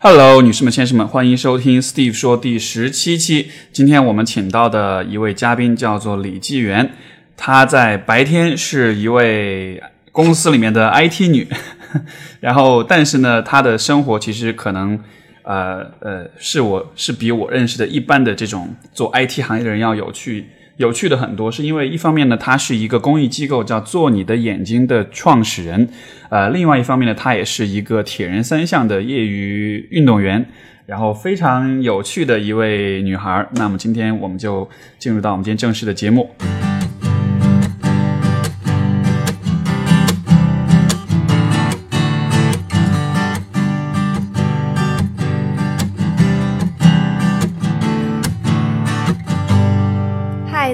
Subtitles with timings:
[0.00, 3.50] Hello，女士们、先生们，欢迎收听 Steve 说第十七期。
[3.72, 6.92] 今天我们请到的一位嘉宾叫做李纪元，
[7.36, 9.82] 她在白天是一位
[10.12, 11.48] 公司里面的 IT 女，
[12.38, 14.96] 然后但是呢，她的生活其实可能
[15.42, 20.46] 呃呃是我是比我认识的一般的这种做 IT 行业的人要有趣。
[20.78, 25.88] 有趣的很多，是因为一方面呢，她是一个公益机构叫“做你的眼睛”的创始人，
[26.30, 30.46] 呃，另外一方面呢，她也是一个铁人三项的业余运动员，
[30.86, 33.44] 然后非常有趣的一位女孩。
[33.56, 34.68] 那么今天我们就
[35.00, 36.30] 进入到我们今天正式的节目。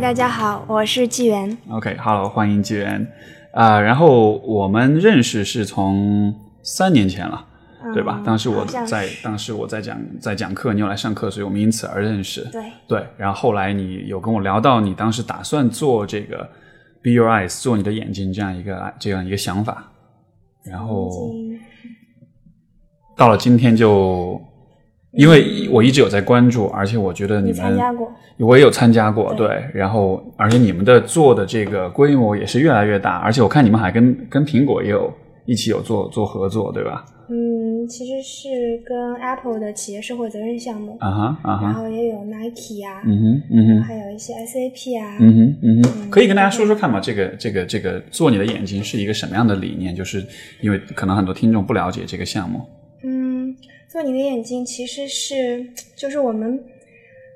[0.05, 1.57] 大家好，我是纪元。
[1.71, 3.11] OK，Hello，、欢迎纪元。
[3.55, 7.43] 啊、然后我们认识是从三年前了，
[7.95, 8.21] 对吧？
[8.23, 12.45] 当时我在，当时我在讲在讲课，你有来上课，所以我们因此而认识。
[12.53, 16.47] 对，对，然后后来你有跟我聊到，你当时打算做这个
[17.03, 19.91] “Be Your Eyes”，做你的眼睛这样一个这样一个想法，
[20.67, 21.33] 然后
[23.17, 24.39] 到了今天就，
[25.17, 35.13] 因为我一直有在关注，而且我觉得你你们参加过，我也有参加过，对对，然后而且你们的做的这个规模也是越来越大，而且我看你们还跟跟苹果也有
[35.47, 37.05] 一起有做做合作，对吧？
[37.27, 38.49] 嗯，其实是
[38.85, 43.83] 跟 Apple 的企业社会责任项目，啊哈啊哈，然后也有 Nike 啊，嗯哼嗯哼。
[43.83, 47.01] 还有一些 SAP 啊，嗯哼，嗯哼，可以跟大家说说看嘛？
[47.01, 49.95] 这个，这个，这个做你的眼睛是一个什么样的理念？
[49.95, 50.23] 就是
[50.61, 52.61] 因为可能很多听众不了解这个项目。
[53.95, 55.65] 嗯，做你的眼睛其实是
[55.95, 56.61] 就是我们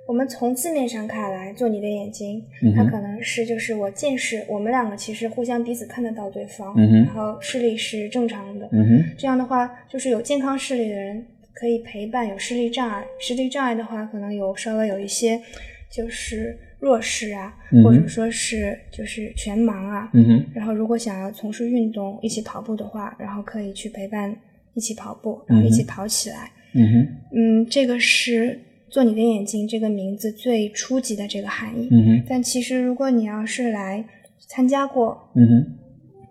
[0.09, 8.69] 我们从字面上看来，做你的眼睛，嗯，它可能是就是我近视，我们两个其实互相彼此看得到对方，嗯然后视力是正常的，
[9.17, 15.41] 这样的话，就是有健康视力的人可以陪伴有视力障碍，视力障碍的话，可能有稍微有一些
[15.89, 20.11] 就是弱视啊，或者说是就是全盲啊。
[20.55, 24.35] 然后如果想要从事运动，一起跑步的话，然后可以去陪伴
[24.79, 26.53] 一起跑步，然后一起跑起来。
[26.73, 31.89] 嗯哼，嗯，这个是做你的眼睛这个名字最初级的这个含义。
[31.91, 34.05] 嗯哼，但其实如果你要是来
[34.47, 35.67] 参加过嗯哼，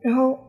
[0.01, 0.39] 然后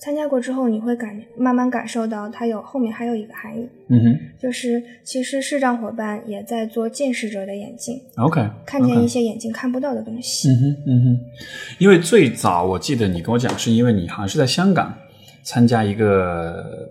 [0.00, 4.18] 参加过之后，你会感慢慢感受到它有后面还有一个含义，嗯哼。
[4.40, 10.48] 就是其实视障伙伴也在做近视者的眼睛，，OK，看见一些眼睛看不到的东西。
[10.48, 11.20] 嗯哼，嗯哼，
[11.78, 14.92] 因为最早我记得你跟我讲，是因为你好像是在香港
[15.44, 16.90] 参加一个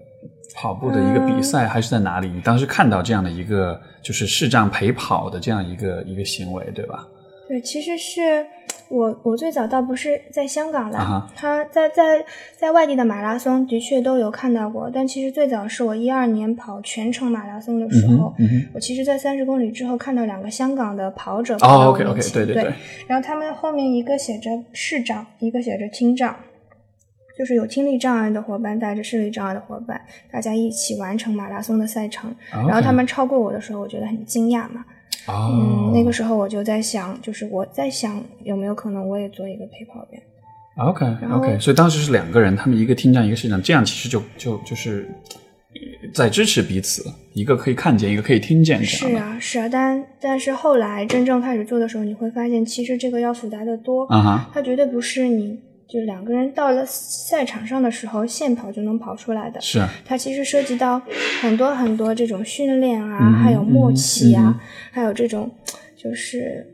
[0.61, 2.29] 跑步的一个比赛，还是在哪里？
[2.29, 7.07] 你当时看到这样的一个就是视障陪跑的这样一个一个行为，对吧？
[7.47, 8.45] 对，其实是
[8.87, 12.23] 我我最早倒不是在香港啦，啊哈他在在
[12.55, 18.67] 在外地的马拉松的确都有看到过，但其实最早是我一二年跑全程马拉松的时候，嗯，嗯。
[18.75, 22.73] 我其实，在三十公里之后看到两个香港的跑者哦跑到我面前对对对，
[23.07, 26.35] 然后他们后面一个写着视障，一个写着听障，
[27.41, 29.99] 就是有听力障碍的伙伴带着视力障碍的伙伴，
[30.31, 32.31] 大家一起完成马拉松的赛程。
[32.51, 34.85] 然后他们超过我的时候，我觉得很惊讶嘛。
[35.25, 40.21] 哦，嗯，那个时候我就在想，就是我在想有没有可能我也做一个陪跑员。
[40.77, 45.09] OK OK，所以当时是两个人，他们一个听障，一个视障，这样其实就就就是
[45.73, 47.03] 呃在支持彼此，
[47.33, 48.83] 一个可以看见，一个可以听见。
[48.83, 54.05] 是啊，是啊，但但是后来真正开始做的时候，你会发现其实这个要复杂的多。
[54.05, 55.59] 啊哈，它绝对不是你
[55.91, 59.59] 就两个人到了赛场上的时候现跑就能跑出来的。
[59.59, 61.01] 是啊，它其实涉及到
[61.41, 64.59] 很多很多这种训练啊，嗯还有默契啊，
[64.91, 65.51] 还有这种
[65.97, 66.65] 就是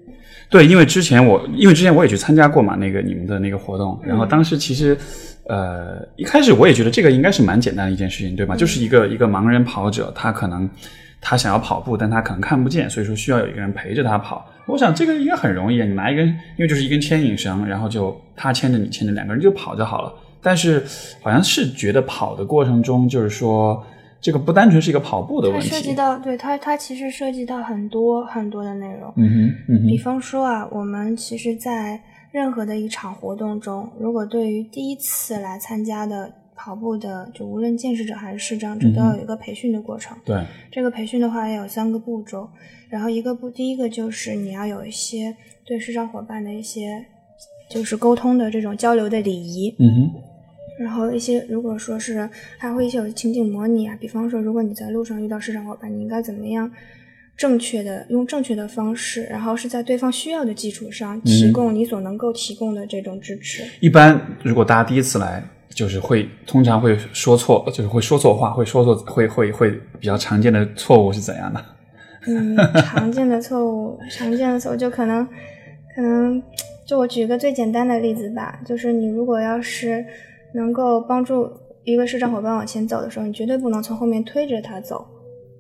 [0.49, 4.95] 对，因为之前我因为之前我也去参加过嘛，那个你们的那个活动，然后嗯当时其实。
[5.49, 8.53] 呃，一开始我也觉得这个应该是蛮简单的一件事情，对吧？
[8.53, 10.69] 嗯就是一个一个盲人跑者，他可能
[11.21, 14.45] 他想要跑步，但他可能看不见，所以说需要有一个人陪着他跑。
[14.65, 20.13] 我想这个应该很容易，你拿一根，因为就是一根牵引绳，然后就他牵着你牵着，两个人就跑就好了。
[20.41, 20.83] 但是
[21.21, 23.83] 好像是觉得跑的过程中，就是说
[24.21, 25.69] 这个不单纯是一个跑步的它问题。
[25.69, 29.11] 涉及到对它它其实涉及到很多很多的内容。
[29.15, 31.99] 嗯哼，嗯哼，比方说啊，我们其实，在
[32.31, 40.17] 任何的一场活动中，如果对于第一次来参加的跑步的，就无论见识者还是视障者，都要有一个培训的过程。
[40.25, 42.49] 对，这个培训的话，也有三个步骤。
[42.89, 47.05] 然后一个步，第一个就是你要有一些对视障伙伴的一些，
[47.69, 49.75] 就是沟通的这种交流的礼仪。
[49.77, 56.71] 嗯哼，然后一些如果说是还会一些有情景模拟啊，比方说如果你在路上遇到视障伙伴，你应该怎么样
[57.35, 63.63] 正确的用正确的方式，然后是在对方需要的基础上提供你所能够提供的这种支持。
[63.79, 71.63] 一般如果大家第一次来就是会通常会说错，就是会说错话，会说错，会会会比较常见的错误是怎样的？
[72.27, 75.25] 嗯，常见的错误，常见的错误就可能，
[75.95, 76.41] 可能，
[76.85, 80.05] 就我举个最简单的例子吧，就是你如果要是
[80.53, 81.49] 能够帮助
[81.83, 85.05] 一个市场伙伴往前走的时候，你绝对不能从后面推着他走。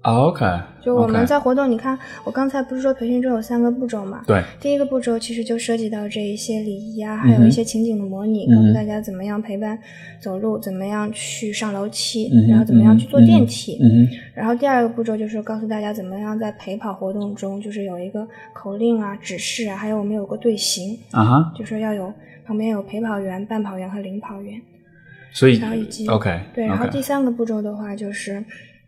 [0.07, 0.45] OK，
[0.81, 4.21] 就我们在活动，你看，我刚才不是说培训中有三个步骤嘛？
[4.25, 4.41] 对。
[4.61, 9.77] 第一个步骤其实就涉及到这一些礼仪啊，还有一些情景的模拟，告诉大家怎么样陪伴
[10.21, 13.77] 走路，怎么样去上楼梯，然后怎么样去坐电梯。
[13.81, 22.13] 嗯然后第二个步骤就是告诉大家怎么样在陪跑活动中，就是有一个口令啊、指示啊，还有我们有个队形啊哈，就是要有
[22.45, 24.53] 旁边有陪跑员、伴跑员和领跑员。
[25.33, 28.41] 所以然后以及 OK 对，然后第三个步骤的话就是。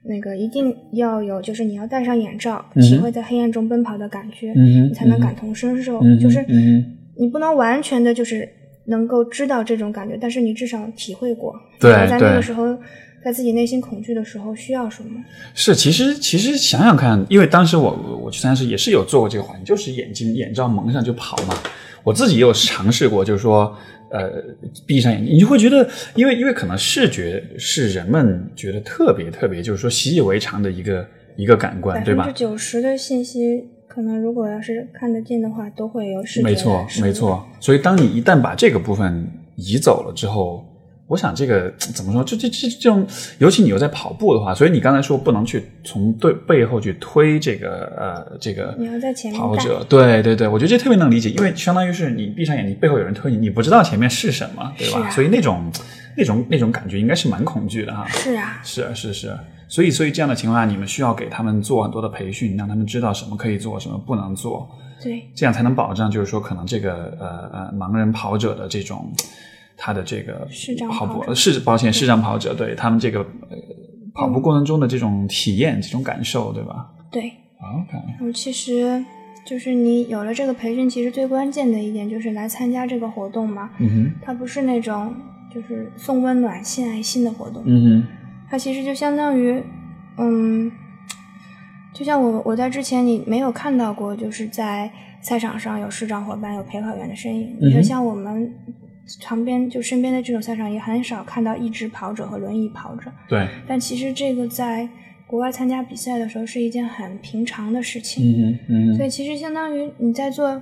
[0.09, 6.01] 那个一定要有，就是你要戴上眼罩，体会在黑暗中奔跑的感觉，你才能感同身受。
[6.19, 6.44] 就是
[7.15, 8.50] 你不能完全的，就是
[8.85, 11.53] 能够知道这种感觉，但是你至少体会过。
[11.79, 12.75] 对，在那个时候，
[13.23, 15.23] 在自己内心恐惧的时候，需要什么？
[15.53, 21.53] 是，其实其实想想看，因为当时我我去参加时也是有做过这个环境，就是眼睛眼罩蒙上就跑嘛。
[22.03, 23.77] 我自己也有尝试过，就是说。
[24.11, 24.44] 呃，
[24.85, 32.23] 闭上眼睛，你就会觉得，因为因为可能视觉是人们觉得特别特别，就是说习以为常的一个一个感官，对吧？
[32.23, 36.45] 百分之九十的信息，可能如果要是看得见的话，都会有视觉。
[36.45, 37.45] 没错，没错。
[37.59, 40.65] 所以，当你一旦把这个部分移走了之后。
[41.09, 42.23] 我想这个怎么说？
[42.23, 43.06] 就这这这种，
[43.39, 55.09] 尤其你又在跑步的话，所以你刚才说不能去从对背后去推这个呃这个你要在前面跑者，对对对，我觉得这特别能理解，因为相当于是你闭上眼睛，背后有人推你，你不知道前面是什么，对吧？
[55.09, 55.71] 所以那种
[56.15, 58.06] 那种那种感觉应该是蛮恐惧的哈。
[58.09, 59.35] 是啊，是啊是是，
[59.67, 64.69] 所以所以这样的情况下，你们需要给他们做很多的培训，让他们知道什么可以做，什么不能做，
[65.01, 69.11] 对，这样才能保障，就是说可能这个呃呃盲人跑者的这种。
[69.81, 70.46] 他的这个
[70.92, 73.58] 跑步是抱歉，视障跑者对他们这个呃
[74.14, 76.92] 跑步过程中的这种体验、这种感受，对吧？
[77.10, 77.22] 对。
[77.22, 77.94] OK。
[77.94, 79.02] 然后其实
[79.46, 83.70] 就是你有了这个培训，其实最关键的一点就是来参加这个活动嘛。
[83.80, 84.12] 嗯哼。
[84.22, 85.16] 它不是那种
[85.54, 87.64] 就是送温暖、献爱心的活动。
[87.66, 88.08] 嗯哼。
[88.50, 89.64] 它其实就相当于，
[90.18, 90.70] 嗯，
[91.94, 94.92] 就像我我在之前你没有看到过，就是在
[95.22, 97.56] 赛场上有市长伙伴、有陪跑员的身影。
[97.62, 98.54] 你就像我们。
[99.21, 103.11] 旁边就身边的这种赛场也很少看到一直跑者和轮椅跑者。
[103.27, 103.47] 对。
[103.67, 104.88] 但其实这个在
[105.25, 108.23] 国外参加比赛的时候是一件很平常的事情。
[108.23, 108.95] 嗯嗯。
[108.95, 110.61] 所以其实相当于你在做，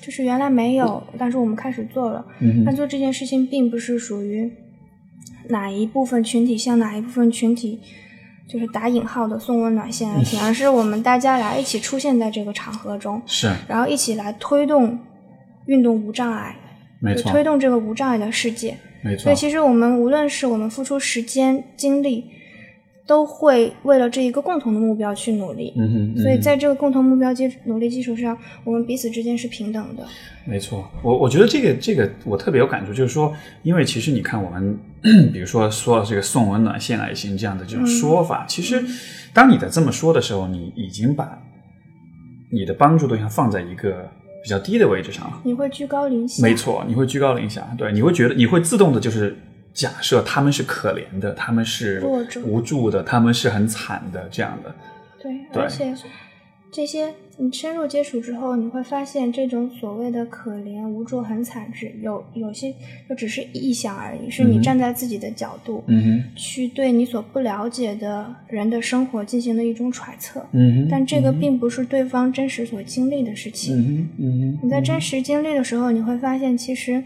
[0.00, 2.24] 就是原来没有，但是我们开始做了。
[2.40, 4.50] 嗯但做这件事情并不是属于
[5.48, 7.80] 哪一部分群体向哪一部分群体，
[8.48, 13.20] 就是打引号的送温暖献爱心， 而是我们大家来一起出现在这个场合中。
[13.26, 13.50] 是。
[13.68, 14.98] 然后一起来推动
[15.66, 16.54] 运动无障碍。
[17.00, 18.76] 没错，推动这个无障碍的世界。
[19.02, 22.24] 没错，所以其实我们无论是我们付出时间、精力，
[23.06, 25.72] 都会为了这一个共同的目标去努力。
[25.76, 26.22] 嗯哼。
[26.22, 30.04] 所以在这个共同目标基努力基础上，我们彼此之间是平等的。
[30.44, 34.76] 没错，我我觉得这个这个我特别有感触，就是说，因为其实你看我们，
[35.32, 38.84] 比如说说了这个送温暖、献爱心这样的这种说法，其实
[39.32, 41.40] 当你在这么说的时候，你已经把
[42.50, 44.10] 你的帮助对象放在一个。
[44.42, 46.42] 比较低的位置上了，你会居高临下。
[46.42, 49.36] 没错，你会居高临下，对，你会觉得你会自动的，就是
[49.74, 52.02] 假设他们是可怜的，他们是
[52.44, 54.74] 无助的，他们是很惨的这样的。
[55.20, 55.32] 对，
[55.62, 55.94] 而且
[56.70, 57.14] 这些。
[57.40, 62.74] 你深入接触之后，你会发现这种所谓的可怜、无助、很惨，只有有些
[63.08, 74.08] 就只是臆想而已，是你站在自己的角度，嗯去对你所不了解的人的生活进行的一种揣测，嗯但这个并不是对方真实所经历的事情，
[74.60, 77.00] 你在真实经历的时候，你会发现其实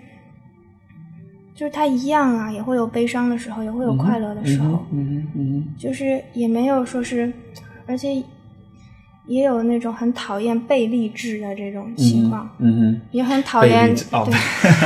[1.54, 7.30] 就是他一样啊，也会有悲伤的时候，也会有快乐的时候，嗯嗯就是也没有说是，
[7.84, 8.24] 而且。
[9.26, 14.34] 也有那种很讨厌被励志的这种情况，嗯哼，也很讨厌，对，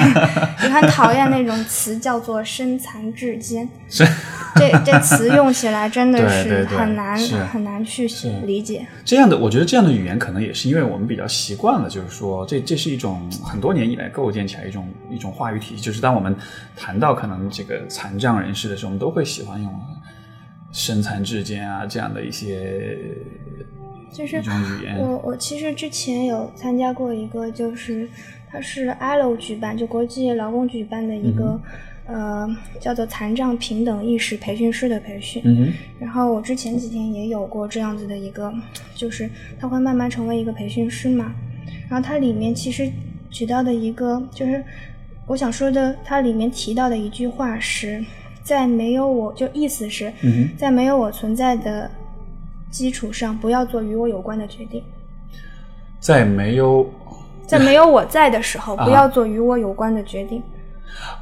[0.63, 3.67] 也很讨厌那种词叫做“身残志坚”。
[4.57, 8.07] 这这词用起来真的是很难很难去
[8.45, 8.87] 理解。
[9.05, 15.83] 这样的，我觉得这样的语言可能也是因为我们比较习惯了，就是说，这这是一种很多年以来构建起来一种一种话语体系。
[15.83, 16.35] 就是当我们
[16.77, 19.81] 谈到可能这个残障人士的时候，我们都会喜欢用
[20.73, 22.99] “身残志坚”啊这样的一些。
[24.17, 24.43] 就是
[24.99, 28.09] 我我其实之前有参加过一个，就是
[28.49, 31.61] 它是 ILO 举办，就国际劳工举办的一个
[32.07, 32.49] 呃
[32.81, 35.43] 叫做残障平等意识培训师的培训。
[35.45, 35.71] 嗯
[36.01, 38.51] 然后我之前几天也有过这样子的一个，
[38.95, 39.29] 就是
[39.61, 41.35] 他会慢慢成为一个培训师嘛。
[41.91, 42.91] 然后它里面其实
[43.31, 44.65] 举到的一个就是
[45.27, 48.03] 我想说的，它里面提到的一句话是
[48.43, 51.91] 在没有我就意思是，嗯在没有我存在的
[52.77, 54.85] 基础上，不要做与我有关的决定。
[55.99, 56.87] 在没有
[57.47, 60.43] 在没有我在的时候，啊 不要做与我有关的决定。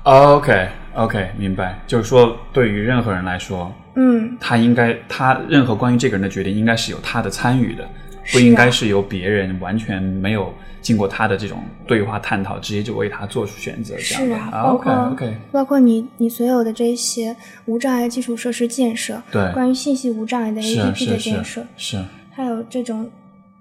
[0.03, 7.89] OK OK 明白，就是说对于任何人来说，嗯，他应该他任何关于这个人的决定应该是有他的参与的，
[8.33, 14.37] 不应该是由别人完全没有经过他的这种对话探讨，直接就为他做出选择这样的。
[14.37, 17.35] 是啊，包括 OK 包括你你所有的这些
[17.67, 19.53] 无障碍基础设施建设，对。
[19.53, 23.09] 关于信息无障碍的 APP 的建是设，是，还有这种，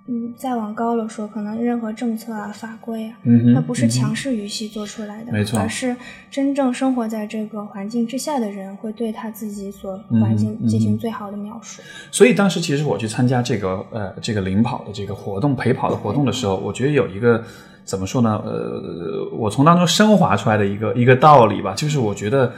[0.08, 5.96] 嗯，再往高了说，可能任何政策啊、法规啊，嗯哼，它不是强势语系做出来的，没错而是
[6.30, 11.82] 真正生活在这个环境之下的人会对他自己所嗯环境进嗯行最好的描述。
[12.12, 17.42] 所以当时其实我去参加这个呃这个领跑的这个活动陪跑的活动的时候，我觉得有一个
[17.86, 18.42] 怎么说呢？
[18.46, 22.52] 呃，我从当中升华出来的一个一个道理吧，就是我觉得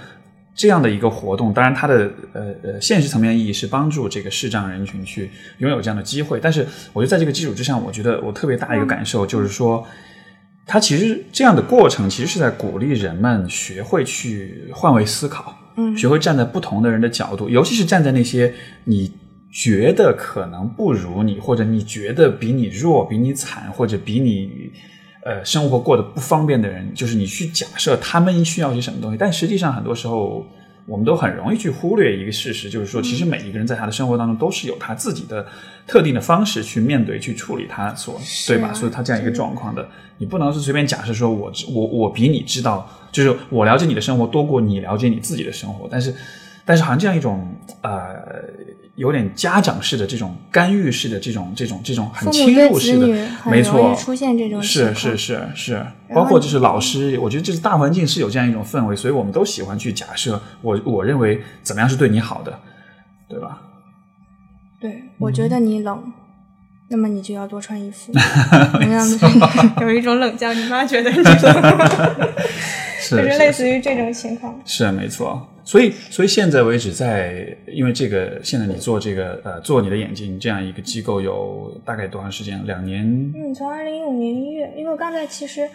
[0.55, 9.85] 这样的一个活动，当然它的呃呃现实层面意义是帮助这个视障人群去拥有这样的机会，但是我觉得在这个基础之上，我觉得我特别大一个感受就是说。
[10.67, 18.51] 它其实这样的过程，其实是在鼓励人们学会去换位思考，嗯学会站在不同的人的角度，尤其是站在那些
[18.85, 19.13] 你
[19.51, 24.71] 觉得可能不如你，或者你觉得比你弱、比你惨，或者比你
[25.25, 30.46] 呃生活过得不方便的人，就是你去假设他们需要些什么东西，但实际上很多时候。
[30.88, 35.44] 我们都很容易去忽略一个事实，就是说，其实每一个人在他的生活当中都是有他自己的
[35.88, 38.72] 特定的方式去面对、去处理他所对吧？
[38.72, 39.89] 所以他这样一个状况的，
[40.20, 46.13] 你不能是随便假设说我知我我比你知道，就是我了解你的生活多过你了解你自己的生活，但是
[46.63, 47.51] 但是好像这样一种
[47.82, 48.00] 呃
[48.95, 53.93] 有点家长式的这种干预式的这种这种这种很侵入式的，很没错。
[53.95, 62.57] 出现这种是是是是，包括就是老师，我觉得就是大环境是有这样一种氛围，所以我们都喜欢去假设我我认为怎么样是对你好的，
[63.27, 63.61] 对吧？
[64.79, 66.13] 对，我嗯觉得你冷，
[66.89, 68.13] 那么你就要多穿衣服。
[68.73, 71.33] 同样的， 有一种冷叫你妈觉得你冷，
[72.99, 74.59] 是就是类似于这种情况。
[74.65, 82.63] 是没错，所以所以现在为止在，因为这个现在你做这个呃做你的眼睛这样一个机构有大概多长时间？
[82.65, 83.05] 两年？
[83.35, 85.69] 嗯，从二零一五年一月，因为我刚才其实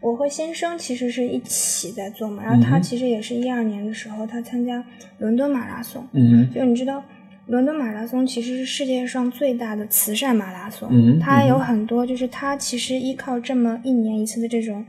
[0.00, 4.84] 我和先生其实是一起在做嘛，然后他其实也是一二年的时候，他参加
[5.18, 7.02] 伦敦马拉松，嗯就你知道。
[7.46, 14.82] 伦敦马拉松其实是世界上最大的慈善马拉松，嗯它有很多，就是它其实依靠这么一年一次的这种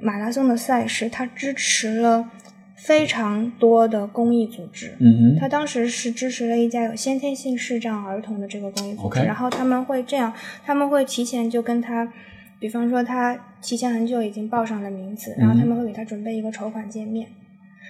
[0.00, 2.30] 马拉松的赛事，它支持了
[2.74, 4.94] 非常多的公益组织。
[4.98, 10.32] 嗯哼他当时是支持了一家有先天性视障儿童的这个公益组织然后他们会这样，
[10.64, 12.12] 他们会提前就跟他，
[12.58, 17.28] 比方说他提前很久已经报上了名字，然后他们会给他准备一个筹款界面。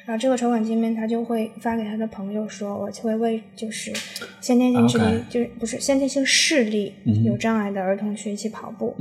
[0.06, 3.90] 然后这个筹款界面，他就会发给他的朋友说，我会为就是
[4.40, 6.94] 先天性智力就是不是先天性视力
[7.24, 8.94] 有障碍的儿童学习跑步。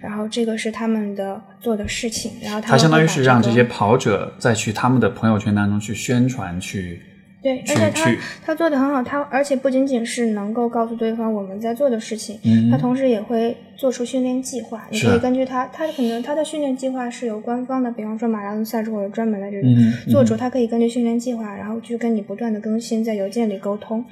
[0.00, 7.00] 然后这个是他们的做的事情，然后他他相当于是让这些跑者再去他们的朋友圈当中去宣传去。
[7.42, 14.86] 对，而且他他做的很好，他而且不仅仅是能够告诉对方我们在做的事情，嗯他同时也会做出训练计划。
[14.90, 24.04] 你可以根据他，他可能他的训练计划是由官方的，比方说马拉松赛事或者专门的这种嗯做主，他可以根据训练计划，然后去跟你不断的更新，在邮件里沟通。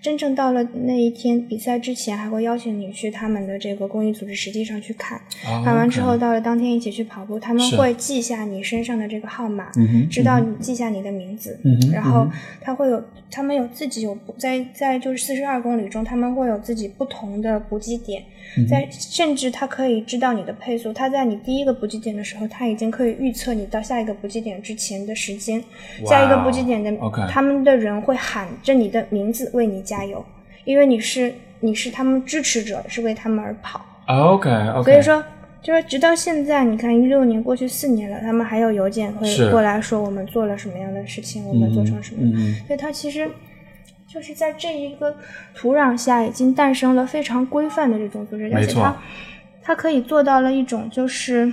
[0.00, 5.18] 真正到了那一天比赛之前，还会邀请你去他们的这个公益组织实际上去看。
[5.46, 9.70] 哦看完之后，到了当天一起去跑步，他们会记下你身上的这个号码，
[10.10, 12.26] 知道你记下你的名字，嗯然后
[12.62, 18.22] 他会有，他们有自己有在在就是四十二公里中，他们会有自己不同的补给点，
[18.56, 25.60] 嗯在甚至他可以知道你的配速，他在你第一个补给点的时候，他已经可以预测你到下一个补给点之前的时间，
[26.06, 26.96] 下一个补给点的
[27.28, 30.24] 他们的人会喊着你的名字为你加油，
[30.64, 33.84] 因为你是你是他们支持者，是为他们而跑。
[34.06, 35.24] OK OK，所以说，
[35.60, 42.20] 就是直到现在，你看一六年过去四年了，他们还有邮件会过来说我们做了什么样的事情，我们做成什么。
[42.22, 43.28] 嗯嗯所以它其实
[44.12, 45.14] 就是在这一个
[45.54, 48.96] 土壤下，已经诞生了非常规范的这种组织，而且它
[49.62, 51.52] 它可以做到了一种就是，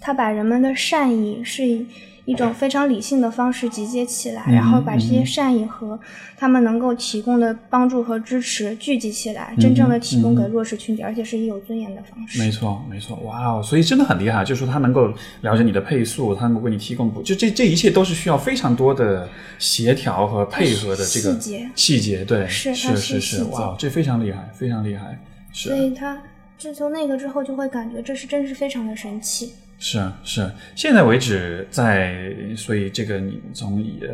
[0.00, 1.86] 它把人们的善意是以
[2.24, 5.98] 一种非常理性的方式集结起来，嗯然后把这些嗯善意和
[6.36, 12.38] 他们能够提供的帮助和支持聚集起来，真正的提供给弱势群体，而且是以有尊严的方式。
[12.38, 13.62] 嗯没错，没错，哇哦！
[13.62, 25.18] 所以真的很厉害，就是说他能够了解你的配速，他能够为你提供补，就这这一切都是需要非常多的协调和配合的这个细节细节，对，是是是是哇哦，这非常厉害，非常厉害，
[25.52, 26.22] 是所以他
[26.56, 29.52] 自从那个之后，就会感觉这是真是非常的神奇。
[29.84, 32.14] 是啊是，现在为止，在
[32.56, 34.08] 所以这个你从呃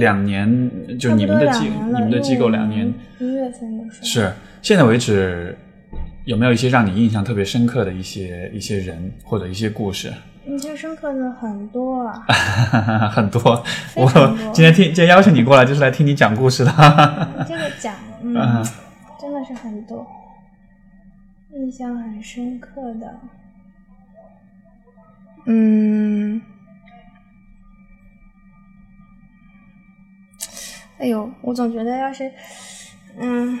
[0.00, 4.32] 两年，就你们的机你们的机构两年一月份的时候是
[4.62, 5.56] 现在为止，
[6.24, 10.12] 有没有一些让你印象特别深刻的一些一些人或者一些故事？
[10.46, 12.26] 印象深刻的很多啊，
[13.14, 13.62] 很多。
[13.94, 14.04] 我
[14.52, 16.72] 今天听今天邀请你过来，就是来听你讲故事的。
[17.46, 18.34] 这个讲，嗯，
[19.20, 20.04] 真的是很多，
[21.52, 23.14] 印象很深刻的。
[25.46, 26.40] 嗯，
[30.98, 32.30] 哎呦，我总觉得要是，
[33.18, 33.58] 嗯，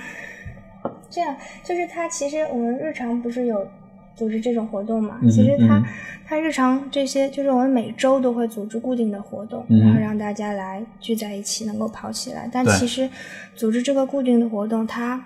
[1.08, 3.68] 这样就是他其实我们日常不是有
[4.16, 5.18] 组织这种活动嘛？
[5.22, 5.84] 嗯其实他嗯
[6.26, 12.50] 他日常这些就是我们每周都会组织固定的活动，嗯然后让大家来聚在一起，能够跑起来。
[12.52, 13.08] 但其实
[13.54, 15.24] 组织这个固定的活动，它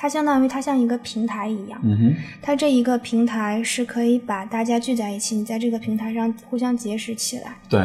[0.00, 7.84] 它相当于它像一个平台一样，嗯哼，它这一个平台是可以把大家聚在一起，你在这个平台上互相结识起来，对，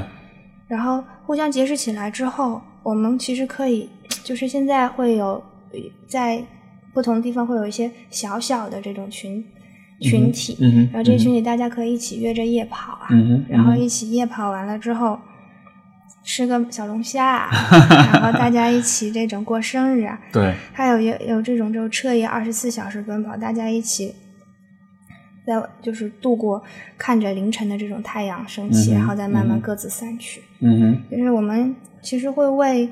[0.67, 3.89] 然后互相结识起来之后，我们其实可以，
[4.23, 6.43] 就是现在会有呃在
[6.93, 9.43] 不同地方会有一些小小的这种群
[9.99, 10.55] 群体，
[10.93, 15.17] 然后这些群体大家可以一起约着夜跑啊，嗯哼，然后一起夜跑完了之后。
[16.23, 17.49] 吃个小龙虾啊，
[18.13, 24.15] 然后大家一起这种过生日啊， 对，还有也有这种就彻夜二十四小时奔跑，大家一起
[25.45, 26.63] 在就是度过
[26.97, 30.41] 看着凌晨的这种太阳升起，嗯然后再慢慢各自散去。
[30.61, 32.89] 嗯哼，就是我们其实会为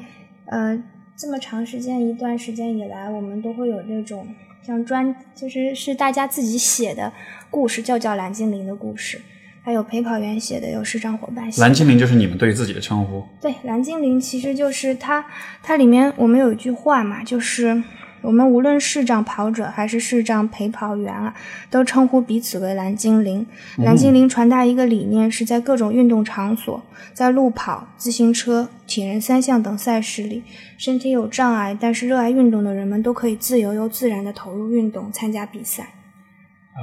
[0.48, 0.78] 呃
[1.16, 4.28] 这么长时间一段时间以来，我们都会有这种
[4.62, 7.14] 像专就是是大家自己写的
[7.50, 9.22] 故事，就叫蓝精灵的故事。
[9.64, 11.68] 还有陪跑员写的，有市长伙伴写的。
[11.68, 13.24] 蓝精灵就是你们对自己的称呼。
[13.40, 15.24] 对，蓝精灵其实就是它，
[15.62, 17.84] 它里面我们有一句话嘛，就是
[18.24, 21.34] 我们无论视障跑者还是视障陪跑员啊，
[21.70, 23.46] 都称呼彼此为蓝精灵。
[23.78, 30.44] 蓝精灵传达一个理念，是在各种运动场所，在路跑、自行车、铁人三项等赛事里，
[30.78, 35.88] 身体有障碍但是热爱运动的人们都可以自由又自然地投入运动，参加比赛。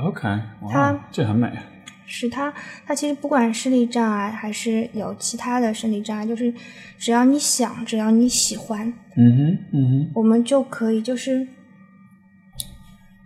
[0.06, 0.28] OK，
[0.62, 1.50] 哇它，这很美。
[2.10, 2.52] 是他，
[2.86, 6.52] 他其实不管视力障碍还是有其他的生理障碍，就是
[6.99, 11.47] 只要你想，只要你喜欢，嗯哼，嗯哼，我们就可以就是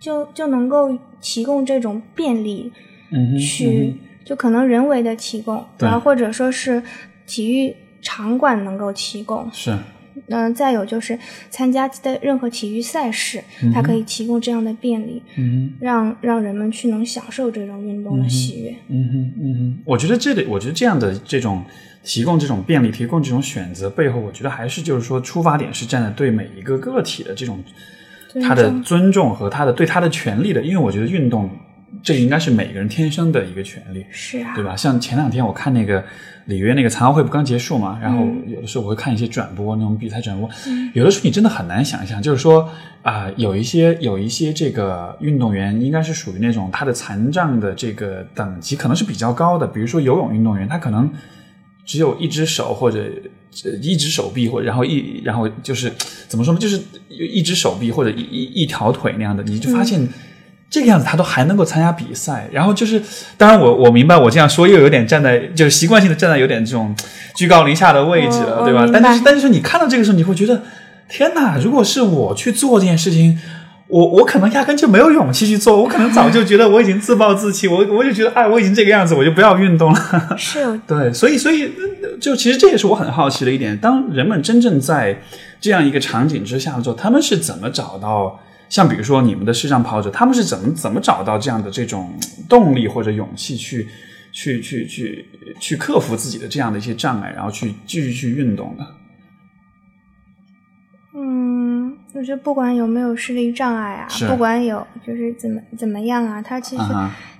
[0.00, 2.72] 就就能够提供这种便利
[3.12, 6.82] 嗯哼，去，就可能人为的提供，对然后或者说是
[7.24, 9.78] 体育场馆能够提供，是，
[10.28, 11.18] 嗯、再有就是
[11.50, 13.42] 参加的任何体育赛事，
[13.74, 15.72] 它可以提供这样的便利，嗯。
[15.80, 18.74] 让让人们去能享受这种运动的喜悦。
[18.88, 21.64] 嗯哼，嗯哼，我觉得这里，我觉得这样的这种
[22.04, 27.62] 提供这种便利、提供这种选择背后，我觉得还是就是说出发点是站在对每一个个体的这种
[28.42, 31.50] 他的尊重和他的对他的权利的，因为我觉得运动
[32.02, 34.76] 这应该是每个人天生的一个权利，是啊，对吧？
[34.76, 36.04] 像前两天我看那个
[36.46, 40.48] 里约那个残奥会不刚结束嘛，然后嗯有的时候我会看一些转播，那种比赛转播，
[40.94, 42.68] 有的时候你真的很难想象，就是说
[43.02, 51.10] 啊、有一些有一些这个运动员应该是属于那种他的残障的这个等级可能是比较高的，比如说游泳运动员，他可能
[51.84, 53.04] 只有一只手或者
[53.64, 55.92] 呃一只手臂，或然后一然后就是
[56.28, 60.08] 怎么说呢，就是一只手臂或者一一一条腿那样的，你就发现。
[60.72, 63.00] 这个样子他都还能够参加比赛，然后就是，
[63.36, 66.96] 当然我我明白我这样说又有点站在就是习惯性的站在有点这种
[67.34, 70.62] 居高临下的位置了，我对吧但是但是你看到这个时候，你会觉得
[71.10, 71.58] 天哪！
[71.58, 73.38] 如果是我去做这件事情，
[73.88, 80.34] 我我可能压根就没有勇气去做，我可能早就觉得我已经自暴自弃，我我就觉得哎，我已经这个样子，我就不要运动了。
[80.38, 85.20] 是有 对，所以所以呃就其实这也是我很好奇的一点，当人们真正在
[85.60, 88.40] 这样一个场景之下的时候，他们是怎么找到？
[88.72, 92.10] 像比如说你们的视障跑者，他们是怎么怎么找到这样的这种
[92.48, 93.86] 动力或者勇气去
[94.32, 95.28] 去去去
[95.60, 98.86] 去克服自己的这样的一些障碍，然后去继续去运动的？
[101.14, 106.82] 嗯，我觉得不管有没有视力障碍啊，不管有就是怎么怎么样啊，他其实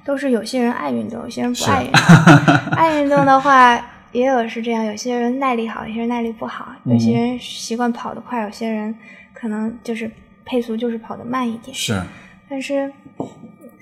[0.05, 2.03] 都是有些人爱运动，有些人不爱运动。
[2.77, 8.95] 爱运动的话，也有是这样，有些人耐力好，有些人耐力不好，有些人习惯跑得快，有些人
[9.33, 10.11] 可能就是
[10.45, 11.75] 配速就是跑得慢一点。
[11.75, 12.01] 是，
[12.49, 12.93] 但是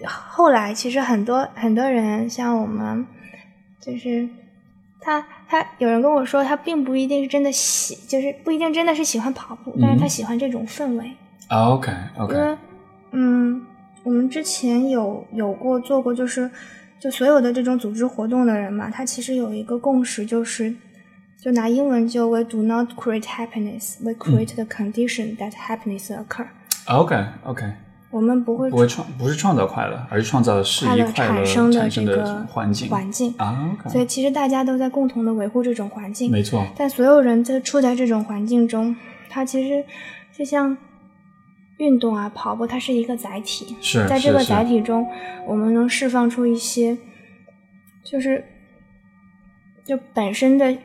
[0.04, 3.06] 后来其实很多很多人，像我们，
[3.80, 4.28] 就是
[5.00, 11.10] 他他有人跟我说，他并不一定是真的喜，就是不一定真的是喜欢跑步，但是他喜欢这种氛围。
[11.48, 12.58] OK 因 OK，因为
[13.12, 13.66] 嗯，
[14.04, 16.50] 我们之前有有过做过，就是
[17.00, 20.74] 就所有的这种组织活动的人嘛，他其实有一个共识，就是
[21.40, 26.46] 就拿英文就 We do not create happiness, we create the condition that happiness occur。
[26.86, 27.64] OK OK，
[28.10, 33.74] 我们不会不会创不是创造快乐，而是创造适宜快乐产生的这个环境环境啊。
[33.88, 36.66] 所以其实大家都在共同的维护这种环境，没错。
[36.76, 38.94] 但所有人在处在这种环境中，
[39.30, 39.82] 它其实
[40.36, 40.76] 就像
[41.78, 43.74] 运动啊、跑步，它是一个载体。
[43.80, 45.06] 是在这个载体中，
[45.46, 46.98] 我们能释放出一些，
[48.04, 48.44] 就是
[49.84, 50.76] 就本身的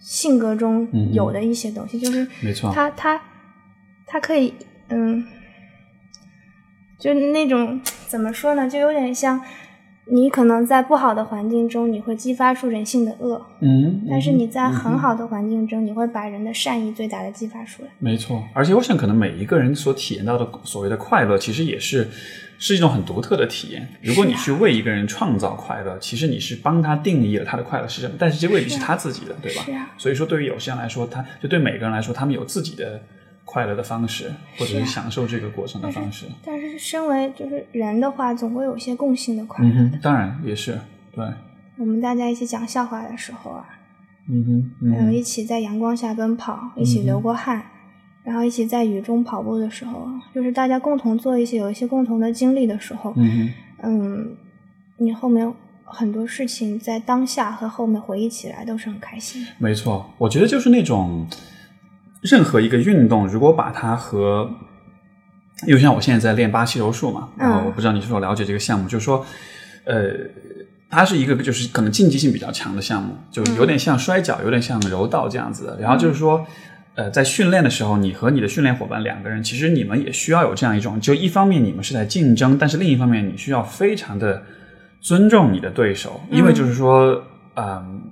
[0.00, 2.72] 性格中有的一些东西，就是没错。
[2.72, 3.20] 他他
[4.06, 4.54] 他可以
[4.88, 5.24] 嗯。
[6.98, 8.68] 就那种怎么说呢？
[8.68, 9.40] 就有点像，
[10.12, 17.88] 你可能在不好的环境中，你会激发出人性的恶，嗯，但是你在很好的环境中，你会把人的善意最大的激发出来。
[17.98, 22.06] 没错，而且我想，可能每一个人所体验到的所谓的快乐，其实也是
[22.60, 23.88] 是一种很独特的体验。
[24.00, 29.64] 如果你去为一个人创造快乐，其实你是帮他定义了他的快乐是什么，但是这未必是他自己的，对吧？
[29.64, 29.90] 是啊。
[29.98, 33.02] 所以说，对于有些人来说，他就对每个人来说，他们有自己的。
[33.42, 36.24] 快乐的方式，或者是享受这个过程的方式。
[36.44, 39.72] 但是，身为就是人的话，总会有一些共性的快乐。
[39.74, 40.78] 嗯当然也是
[41.12, 41.24] 对。
[41.76, 43.66] 我们大家一起讲笑话的时候啊，
[44.28, 47.60] 嗯哼，还有一起在阳光下奔跑，一起流过汗，
[48.22, 53.52] 然后一起在雨中跑步的时候，就是大家共同做一些有一些共同的经历的时候，嗯
[53.82, 54.36] 嗯，
[54.98, 55.52] 你后面
[55.84, 59.50] 很多事情在当下和后面回忆起来都是很开心的。
[59.58, 61.26] 没错，我觉得就是那种。
[62.22, 64.46] 任何一个运动，如果把它和，
[65.66, 69.24] 因为像我现在在练巴西柔术嘛，然后我不知道你是否了解这个项目，就是说，
[69.86, 70.10] 呃，
[70.90, 75.80] 它是一个就是可能竞技性比较强的项目，就有点像摔跤，有点像柔道这样子的。
[75.80, 76.44] 然后就是说，
[76.94, 84.42] 呃，在训练的时候，你和你的训练伙伴两个人，其实你们也需要有这样一种，就一方面你们是在竞争，但是另一方面你需要非常的
[85.00, 87.24] 尊重你的对手，因为就是说，
[87.56, 88.02] 嗯。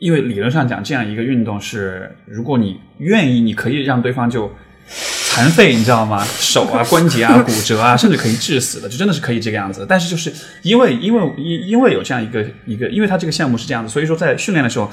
[0.00, 4.50] 因为理论上讲，这样一个运动是，如果你愿意，你可以让对方就
[4.88, 6.24] 残废，你知道吗？
[6.24, 9.84] 手啊、关节啊、骨折啊，甚至可以致死的，就真的是可以这个样子。
[9.86, 14.90] 但是就是因为，因为，因因为有这样一个一个，因为他这个项目是这样子，所以说在训练的时候，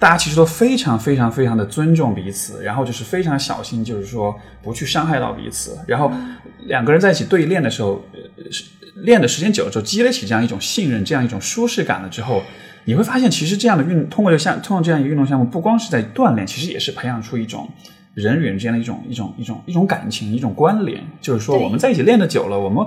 [0.00, 5.78] 大家其实都非常非常非常的尊重彼此，然后就是非常小心，就是说不去伤害到彼此。
[5.86, 6.10] 然后
[6.60, 8.02] 两个人在一起对练的时候，
[9.04, 12.42] 练的时间久了之后，积累起这样一种信任，这样一种舒适感了之后。
[12.86, 17.68] 你会发现，其实这样的运通过这项通过这样一个运动项目，不光是在锻炼，其实也是培养出一种
[18.20, 21.02] 人与人之间的一种一种一种一种感情、一种关联。
[21.20, 22.86] 就是说，我们在一起练的久了，我们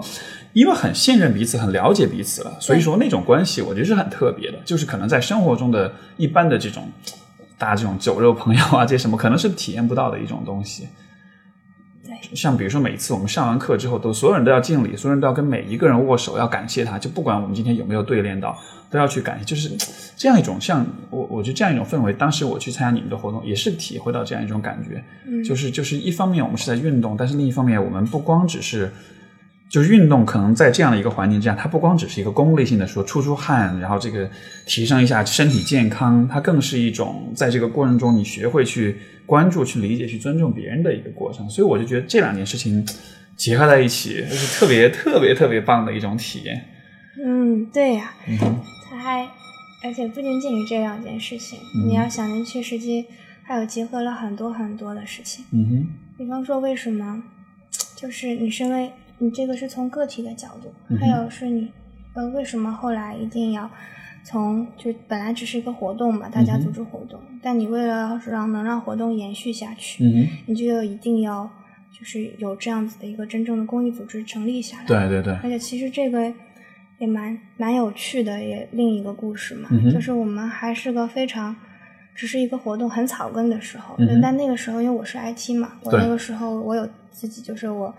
[0.53, 4.57] 因为很信任彼此、很了解彼此了，所以说那种关系，我觉得是很特别的。
[4.63, 6.87] 就是可能在生活中的一般的这种
[7.57, 10.87] 大家这种酒肉朋友啊，这些什么，可能是体验不到的一种东西。
[12.33, 16.97] 像比如说，每次我们上完课之后，都所有人都要敬礼，所有人都要跟每一个人握手，要感谢他。
[16.97, 18.57] 就不管我们今天有没有对练到，
[18.89, 19.45] 都要去感谢。
[19.45, 19.69] 就是
[20.15, 22.13] 这样一种，像我，我觉得这样一种氛围。
[22.13, 25.03] 当时我去参加你们的活动，也是体会到这样一种感觉。
[25.27, 28.91] 嗯，就是就是一方面我们是在运动，但是另一方面我们不光只是。
[29.73, 34.29] 就是运动，可能在这样的一个环境之下，它不光只是一个功利性的说出出汗，然后这个
[34.67, 41.49] 提升一下身体健康，它更是一种在这个过程中你学会去关注、去理解、去尊重别人的一个过程。
[41.49, 42.85] 所以我就觉得这两件事情
[43.35, 46.63] 结合在一起，就是特别特别特别棒的一种体验。
[47.25, 48.37] 嗯，对呀，嗯，
[48.87, 49.27] 它还
[49.83, 51.57] 而且不仅仅是这两件事情，
[51.87, 53.07] 你要想进去，实际
[53.41, 55.43] 还有结合了很多很多的事情。
[55.51, 57.23] 嗯哼，比方说为什么，
[57.95, 58.91] 就是你身为。
[59.23, 61.71] 你这个是从个体的角度，还有是你，
[62.13, 63.69] 呃，为什么后来一定要
[64.25, 70.03] 从就本来只是一个活动嘛，大家组织活动，但你为了让能让活动延续下去，
[70.45, 71.49] 你就一定要
[71.97, 74.85] 就是有这样子的一个真正的公益组织成立下来。
[74.85, 75.33] 对对对。
[75.35, 76.33] 而且其实这个
[76.99, 81.55] 也蛮蛮有趣的，也另一个故事嘛，就是我们还是个非常
[82.13, 87.95] 只是一个活动很草根的时候，但那个时候因为我是 IT 嘛，我那个时候我有自己就是我。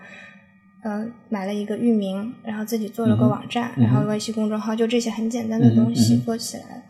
[0.84, 6.82] 呃，买了一个域名，然后自己做了个网站，然后微信公众号，就这些很简单的东西做起来了。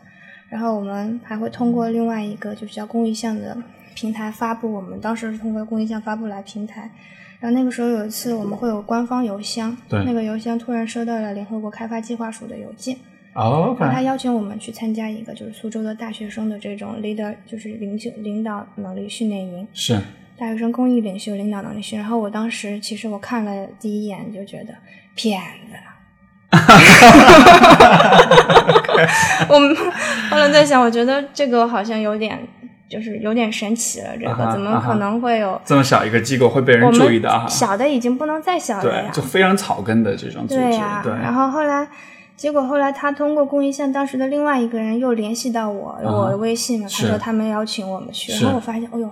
[0.49, 3.57] 然后我们还会通过另外一个就是叫公益项的
[3.95, 6.91] 平台发布，我们当时是通过公益项发布来平台。
[7.39, 12.97] 然后那个时候有一次我们会有官方邮箱，那个邮箱突然收到了联合国开发计划署的邮件，
[13.33, 19.97] 哦，他邀请我们去参加一个就是苏州的大学生的这种 leader 就是领袖领导能力训练营，是。
[20.37, 24.73] 大学生公益领袖领导能力训，然后我当时其实我看了第一眼就觉得
[25.15, 25.77] 骗子。
[29.49, 29.75] 我们
[30.29, 32.39] 后来在想，我觉得这个好像有点
[32.87, 37.45] 就是有点神奇了，这个怎么可能会有这么小一个机构会被人注意的？
[37.49, 40.61] 小的已经不能再小了呀，就非常草根的这种组织。
[40.61, 41.87] 对呀，然后后来
[42.37, 49.09] 结果后来他通过公益线当时的另外一个人又联系到我，我的微信嘛，他说他们邀请我们去，然后我发现，哎呦。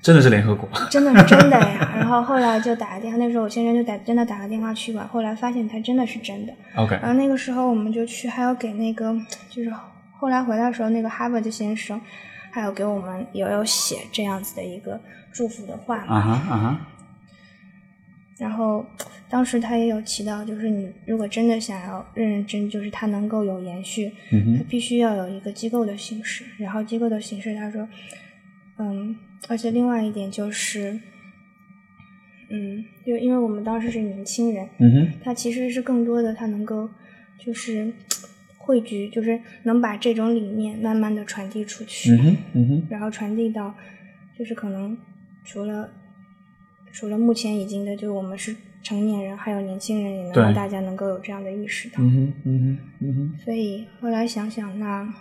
[0.00, 1.92] 真的是联合国， 真的是真的呀。
[1.96, 5.08] 然后后来就打个电话，那时候我先生就打真的打个电话去吧。
[5.12, 6.52] 后来发现他真的是真的。
[6.76, 9.14] OK，然后那个时候我们就去，还有给那个
[9.50, 9.72] 就是
[10.16, 12.00] 后来回来的时候，那个哈佛的先生
[12.50, 15.00] 还有给我们也有写这样子的一个
[15.32, 16.14] 祝福的话嘛。
[16.16, 16.80] 啊哈啊哈，
[18.38, 18.86] 然后
[19.28, 26.44] 当时他也有提到，就是你如果真的想要认认真，就是它能够有延续，嗯哼，它必须要有一个机构的形式。
[26.58, 27.86] 然后机构的形式，他说，
[28.78, 29.16] 嗯，
[29.48, 31.00] 而且另外一点就是，
[32.50, 36.88] 嗯，就因为我们当时是年轻人，嗯哼，他其实是更多的，他能够
[37.38, 37.92] 就是
[38.56, 43.74] 汇聚，就是能把这种理念慢慢的传递出去，嗯哼，嗯哼，然后传递到，
[44.38, 44.96] 就是可能
[45.44, 45.90] 除了
[46.92, 51.96] 除了目前已经的，就我们是成年人，还有年轻人，也能让大家能够有这样的意识到。
[51.98, 55.12] 嗯哼，嗯哼，嗯哼，所以后来想想，那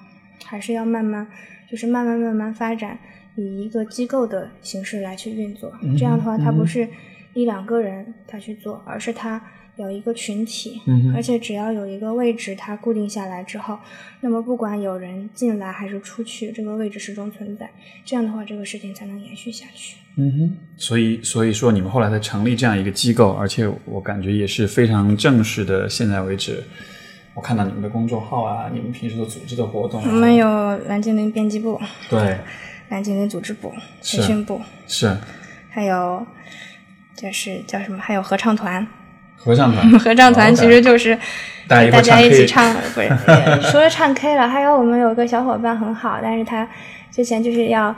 [0.45, 1.27] 还是要慢慢，
[1.69, 2.99] 就是慢慢慢慢发展，
[3.38, 5.71] 以一个机构的形式来去运作。
[5.82, 6.86] 嗯这样的话，它不是
[7.34, 9.41] 一两个人他去做，而是他
[9.78, 13.78] 有一个群体，嗯而且只要有一个位置它固定下来之后，
[14.21, 17.69] 那么不管有人进来还是出去，这个位置始终存在。
[18.04, 19.97] 这样的话，这个事情才能延续下去。
[20.15, 25.88] 嗯哼，所以所以说你们后来才成立这样一个机构，而且我感觉也是非常正式的。
[25.88, 26.63] 现在为止，
[27.36, 30.47] 我看到你们的公众号啊，你们平时的组织的活动啊，我们有
[30.88, 32.39] 蓝精灵编辑部、对
[32.89, 35.17] 蓝精灵组织部、是培训部，是
[35.69, 36.26] 还有
[37.15, 38.00] 就是叫什么？
[38.00, 38.86] 还有合唱团。
[39.36, 41.17] 合唱团， 合唱团其实就是
[41.67, 46.67] 大家一起唱， 不是呃除了唱 K 了，还有我们有个小伙伴很好，但是他
[47.12, 47.95] 之前就是要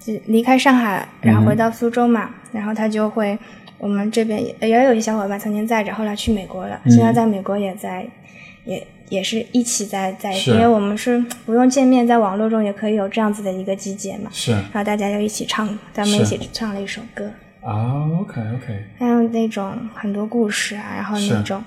[0.00, 3.38] 就离开上海，然后回到苏州嘛，然后他就会
[3.78, 8.06] 我们这边也也有一些小伙伴曾经在着，后来去美国了，现在在美国也在
[8.64, 8.86] 也。
[9.10, 10.50] 也是一起在在，是。
[10.50, 14.30] 因为我们是不用见面，在网络中也可以有这样子的一个集结嘛。
[14.32, 14.52] 是。
[14.52, 17.30] 然后大家就一起唱，咱们一起唱了一首歌。
[17.60, 21.62] 啊，OK OK，还有那种很多故事啊，然后那种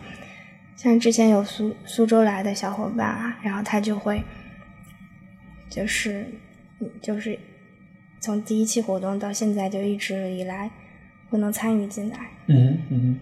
[0.76, 4.24] 像之前有苏苏州来的小伙伴啊，然后他就会
[5.70, 6.26] 就是
[6.80, 7.38] 嗯就是
[8.20, 10.72] 从第一期活动到现在就一直以来
[11.30, 13.20] 不能参与进来，嗯嗯。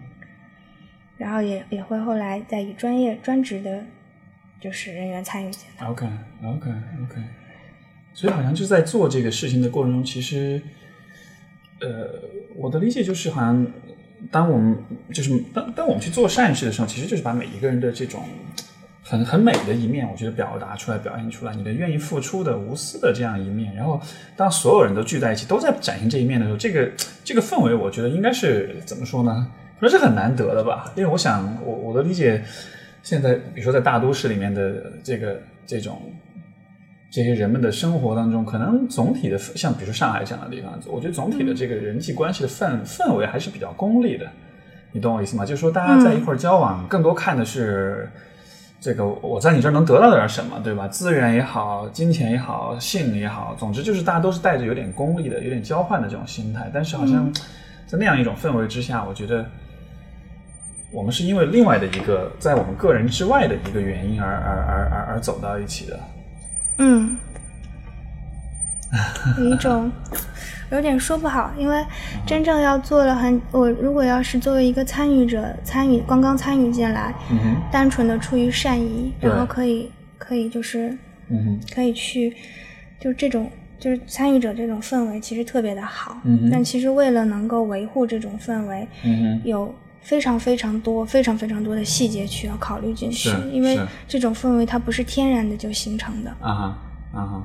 [1.17, 3.83] 然后也也会后来再以专业专职的
[4.59, 5.87] 就是人员参与进来。
[5.87, 6.05] ，OK
[6.43, 6.69] OK
[7.03, 7.21] OK，
[8.13, 10.61] 所以好像就在做这个事情的过程中，其实，
[11.79, 12.21] 呃，
[12.55, 13.65] 我的理解就是，好像
[14.29, 14.77] 当我们
[15.13, 18.23] 就是当当我们去做善事的时候，其实就是把每一个人的这种
[19.01, 23.73] 很很美的一面，我觉得表达出来、表现出来，你的愿意付出的、无私的这样一面。
[23.73, 24.01] 然后，
[24.35, 26.91] 当所有人都聚在一起，都在展现这一面的时候，这个
[27.23, 29.49] 这个氛围，我觉得应该是怎么说呢？
[29.79, 30.91] 可能是很难得的吧。
[30.97, 32.43] 因为我想，我我的理解，
[33.03, 36.01] 现在比如说在大都市里面的这个这种。
[37.11, 44.27] 这些人们的生活当中，可能总体的像比如说上海这样的地方，我觉得总体的这个人际关系的氛氛围还是比较功利的，
[44.91, 45.43] 你懂我意思吗？
[45.43, 48.07] 就是说大家在一块儿交往，更多看的是
[48.79, 50.87] 这个我在你这儿能得到点什么，对吧？
[50.87, 56.69] 资源也好，金钱也好，性也好，总之就是大家都是带着有点功利的、有点交换的这种心态。
[56.71, 57.33] 但是好像
[57.87, 59.43] 在那样一种氛围之下，我觉得
[60.91, 65.99] 我们是因为另外的一个在我们个人之外的一个原因而而而而而走到一起的。
[66.77, 67.17] 嗯，
[69.37, 69.91] 有一种
[70.71, 71.85] 有点说不好，因为
[72.25, 80.89] 真正要做了很，我如果要是作为一个参与者，参与刚刚参与进来，嗯哼，单纯的出于善意，然后可以可以就是
[81.27, 81.59] 嗯哼。
[81.73, 82.35] 可以去，
[82.99, 86.49] 就这种就是参与者这种氛围其实特别的好，嗯哼。
[86.49, 96.77] 但其实为了能够维护这种氛围，嗯哼，有非常非常多、非常非常多的细节去要考虑进去，因为这种氛围它不是天然的就形成的，啊哈
[97.13, 97.43] 啊哈，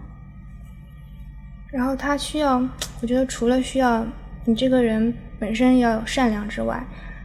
[1.70, 2.56] 然后它需要，
[3.00, 4.06] 我觉得除了需要
[4.44, 6.82] 你这个人本身要有善良之外，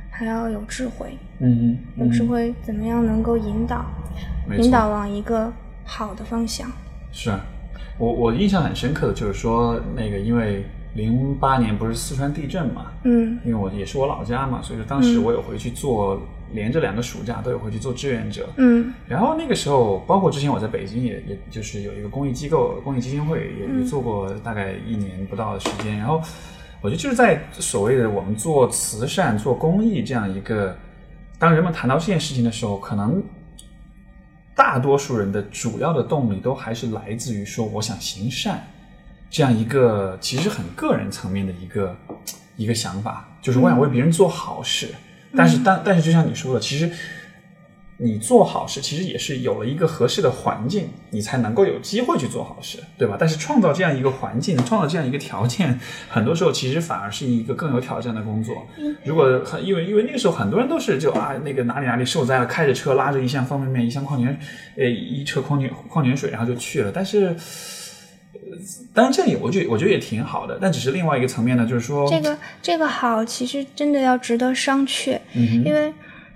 [0.09, 3.85] 还要有智慧，嗯嗯，有智慧怎么样能够引导，
[4.57, 5.51] 引导往一个
[5.85, 6.69] 好的方向。
[7.11, 7.31] 是
[7.97, 13.39] 我我印象很深刻的就是说那个因为零八年不是四川地震嘛，嗯。
[13.45, 16.21] 因为我也是我老家嘛，所以说当时我有回去做，
[16.51, 18.49] 连着两个暑假都有回去做志愿者。
[18.57, 18.93] 嗯。
[19.07, 25.97] 然后那个时候，包括之前我在北京也也就是有一个公益机构、公益基金会，也也做过大概一年不到的时间。
[25.97, 26.21] 然后
[26.81, 30.75] 我觉得就是在所谓的我们做慈善、做公益这样一个，
[31.37, 33.21] 当人们谈到这件事情的时候，可能
[34.55, 38.65] 大多数人的主要的动力都还是来自于说我想行善，
[39.29, 41.95] 这样一个其实很个人层面的一个
[42.55, 44.89] 一个想法，就是我想为别人做好事。
[45.35, 46.89] 但是但但是就像你说的，其实
[47.97, 53.17] 你做好事其实也是有了一个合适的环境，你才能够有机会去做好事，对吧？
[53.19, 58.55] 但是创造这样一个环境，创造这样一个条件，很多时候其实反而是一个更有挑战的工作。
[59.03, 64.39] 如果很因为因为那个时候很多人都是就啊那个哪里哪里受灾了，开着车拉着一箱方便面、一箱矿泉
[64.77, 66.91] 呃一车矿泉矿泉水，然后就去了。
[66.91, 67.35] 但是，
[68.93, 75.93] 当然这样也我觉得我觉得也挺好的，但只是另外一个层面呢，就是说这个这个好，其实真的要值得商榷，嗯因为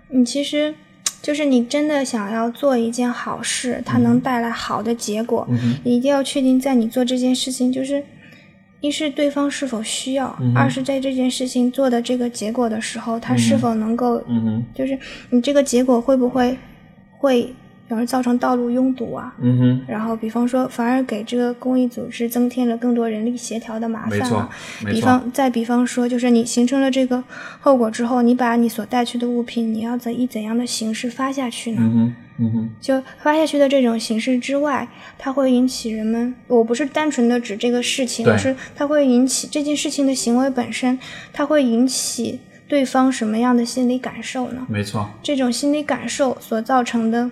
[0.10, 0.74] 你其实。
[1.22, 5.48] 就是你真的想要做一件好事，它能带来好的结果，
[5.86, 8.04] 你一定要确定在你做这件事情，就是
[8.82, 14.22] 一是对方是否需要，二是在这件事情做的这个结果的时候，它是否能够，
[14.76, 15.00] 就是
[15.30, 16.58] 你这个结果会不会
[17.18, 17.56] 会。
[17.94, 24.50] 反而造成道路拥堵啊，嗯哼，然后比方说，反而给这个公益组织增添了更多人力协调的麻烦啊。
[24.84, 27.24] 比方再比方说，就是你形成了这个
[27.60, 31.82] 后果之后，你把你所带去的物品，你要怎以怎样的形式发下去呢？
[31.84, 34.88] 嗯哼，嗯哼，就发下去的这种形式之外，
[35.20, 40.98] 它会引起人们，我不是单纯的指这个事情，而是它会引起这件事情的行为本身，
[41.32, 44.66] 它会引起对方什么样的心理感受呢？
[44.68, 47.30] 没错，这种心理感受所造成的。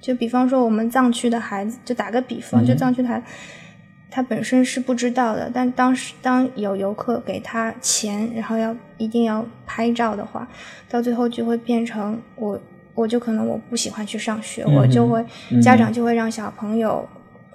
[0.00, 3.26] 就比方说，我们藏区的孩子，就打个比方，就藏区的孩子，
[4.08, 10.46] 他本身是不知道的，但当时当有游客给他钱，然后要一定要拍照的话，
[10.88, 12.60] 到最后就会变成我，
[12.94, 15.24] 我就可能我不喜欢去上学，我就会
[15.60, 17.08] 家长就会让小朋友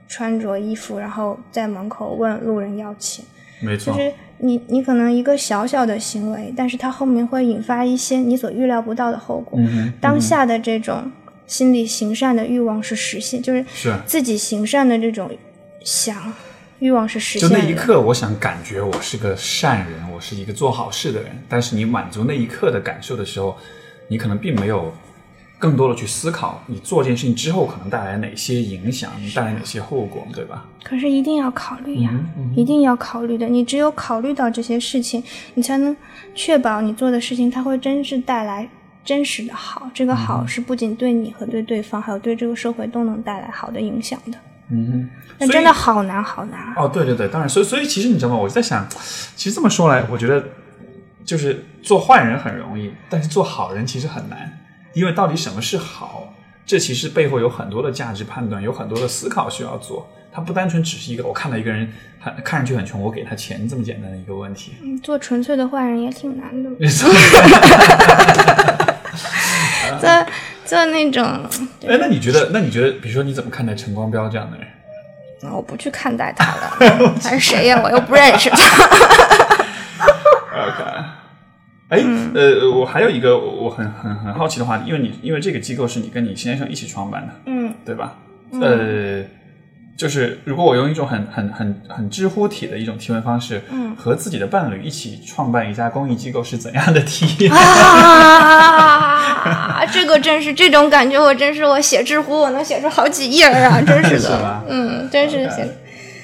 [0.07, 3.23] 穿着衣服，然后在门口问路人要钱。
[3.61, 9.57] 没错，就是你你可能一个小小的行为，但是它后面会引发一些你所预料不到的后果。
[10.01, 11.11] 当下的这种。
[11.51, 13.65] 心里行善的欲望是实现，就是
[14.05, 15.29] 自己行善的这种
[15.83, 16.33] 想
[16.79, 17.49] 欲望是实现。
[17.49, 21.31] 就那一刻，我想感觉我是个善人，我是一个做好事的人。
[21.49, 23.57] 但是你满足那一刻的感受的时候，
[24.07, 24.93] 你可能并没有
[25.59, 30.65] 更多的去思考你做这件事情之后可能带来哪些影响，带来哪些后果，对吧？
[30.81, 32.17] 可是一定要考虑呀，
[32.55, 33.45] 一定要考虑的。
[33.45, 35.21] 你只有考虑到这些事情，
[35.55, 35.93] 你才能
[36.33, 38.69] 确保你做的事情它会真是带来。
[39.03, 44.37] 真实的好，这个好是不仅对你和对对方，还有对这个社会都能带来好的影响的。
[44.69, 46.73] 嗯哼，那真的好难，好难。
[46.77, 48.37] 哦，对对对，当然，所以所以其实你知道吗？
[48.37, 48.87] 我在想，
[49.35, 50.41] 其实这么说来，我觉得
[51.25, 54.59] 就是做坏人很容易，但是做好人其实很难，
[54.93, 56.33] 因为到底什么是好，
[56.65, 60.09] 这其实背后有很多的价值判断，有很多的思考需要做。
[60.33, 64.71] 它不单纯只是一个我看到一个人很看上去很穷，我给他钱这么简单的一个问题。
[64.81, 66.69] 嗯，做纯粹的坏人也挺难的。
[69.99, 70.25] 做
[70.65, 71.23] 做那种，
[71.87, 72.49] 哎，那你觉得？
[72.53, 72.91] 那你觉得？
[72.99, 74.67] 比如说，你怎么看待陈光标这样的人？
[75.41, 77.81] 那我不去看待他了，他是谁呀？
[77.83, 78.57] 我又不认识他。
[80.53, 80.83] OK，
[81.89, 82.03] 哎，
[82.35, 88.15] 呃，我还有一个我很很很好奇的话题，因为你因为这个机构是你跟你先生一起创办的，嗯，对吧？
[88.61, 89.23] 呃。
[90.01, 97.53] 就是如果我用一种很很很很知乎体的一种提问方式，嗯，和自己的伴侣一起创办一家公益机构是怎样的体验？
[97.53, 98.25] 啊，
[99.93, 105.69] 这个真是这种感觉，我真是我写知乎我能写出好几页啊， 真是的，嗯，真是写。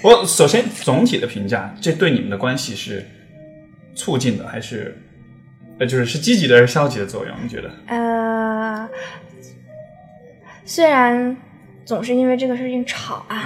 [0.01, 3.05] 我首先总体的评价，这对你们的关系是
[3.93, 4.97] 促进的，还是
[5.77, 7.35] 呃，就是是积极的还是消极的作用？
[7.43, 7.69] 你觉得？
[7.85, 8.89] 呃，
[10.65, 11.37] 虽然。
[11.87, 13.41] 总是因为这个事情吵啊，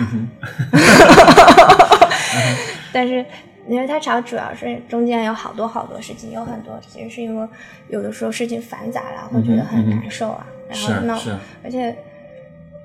[2.92, 3.24] 但是
[3.68, 7.48] 因为他吵，主要是中间有好多好多事情，有很多其实是因为
[7.90, 11.16] 有的时候事情繁杂了，会觉得很难受啊，然后闹，
[11.64, 11.96] 而且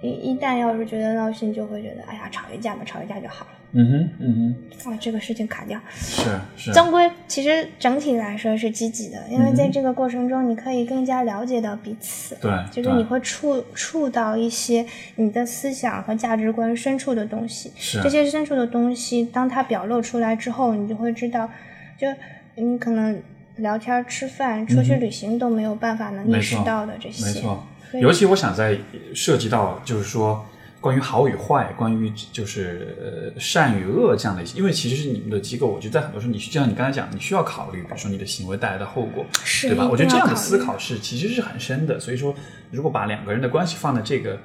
[0.02, 3.55] 一一旦要是觉得闹心，就会觉得哎呀，吵一架吧，吵一架就好了。
[3.78, 6.24] 嗯哼，嗯哼，哇，这个事情卡掉，是
[6.56, 6.72] 是。
[6.72, 14.86] 总归其实整体来说是积极的，因为在这个过程中，你可以更加了解到彼此，对，就是你会触触到一些
[15.16, 21.50] 你的思想和价值观深处的东西，是这些深处的东西，当它表露出来之后，你就会知道，
[21.98, 22.08] 就
[22.54, 23.20] 你可能
[23.56, 27.62] 聊天、吃饭、出去旅行都没有办法能意识到的这些，没错。
[28.00, 28.78] 尤其我想在
[29.14, 30.46] 涉及到就是说。
[30.86, 32.96] 关于好与坏，关于就是
[33.34, 39.26] 呃善与恶这样的一些，因为其实是你们的机构，我觉得在很多时候，你就像你刚才讲，你需要考虑，比如说你的行为带来的后果，
[39.62, 39.88] 对吧？
[39.90, 41.98] 我觉得这样的思考是其实是很深的。
[41.98, 42.32] 所以说，
[42.70, 44.38] 如果把两个人的关系放在这个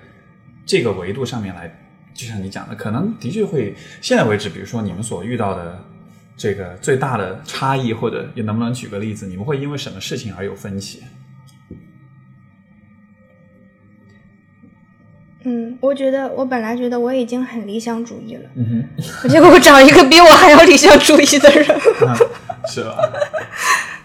[0.66, 1.72] 这个维度上面来，
[2.16, 5.80] 就像你讲的，可能的确会现在为止，比如说你们所遇到的
[6.36, 11.04] 这个最大的差异，或者也能不能举个例子，你们会因为什么事情而有分歧？
[15.44, 21.66] 嗯，我觉得我本来觉得我已经很理想主义了，嗯哼，结果我找一个比我还要理想主义的人，
[22.68, 22.96] 是吧？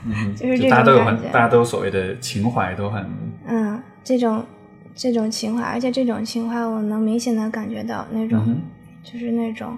[0.06, 3.04] 嗯， 就是大家都有很，大家都所谓的情怀都很，
[3.46, 4.44] 嗯，这种
[4.94, 8.56] 这种情怀，而且这种情怀我能明显的感觉到那种，
[9.04, 9.76] 就是那种，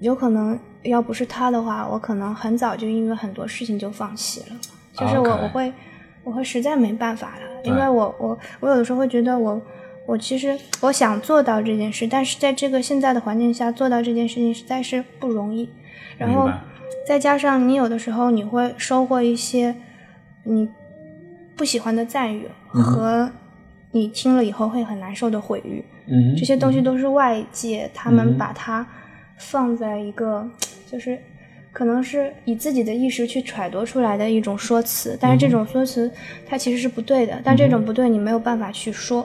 [0.00, 4.56] 有可能要不是他的话，我可能很早就因为很多事情就放弃了，
[4.92, 5.72] 就是我我会
[6.24, 9.60] 我会实在没办法了，因为我我我有的时候会觉得我
[10.06, 15.68] 我其实我想做到这件事，但是在这个现在的环境下做到这件事情实在是不容易，
[16.18, 16.50] 然后
[17.06, 19.74] 再加上你有的时候你会收获一些
[20.44, 20.68] 你
[21.56, 23.30] 不喜欢的赞誉和。
[23.96, 28.84] 你听了以后会很难受的毁誉，嗯，这些东西都是外界他们把它
[29.38, 30.44] 放在一个，
[30.90, 31.16] 就是
[31.70, 36.10] 可能是以自己的意识去揣度出来的一种说辞，但是这种说辞
[36.44, 39.24] 它其实是不对的，但这种不对你没有办法去说，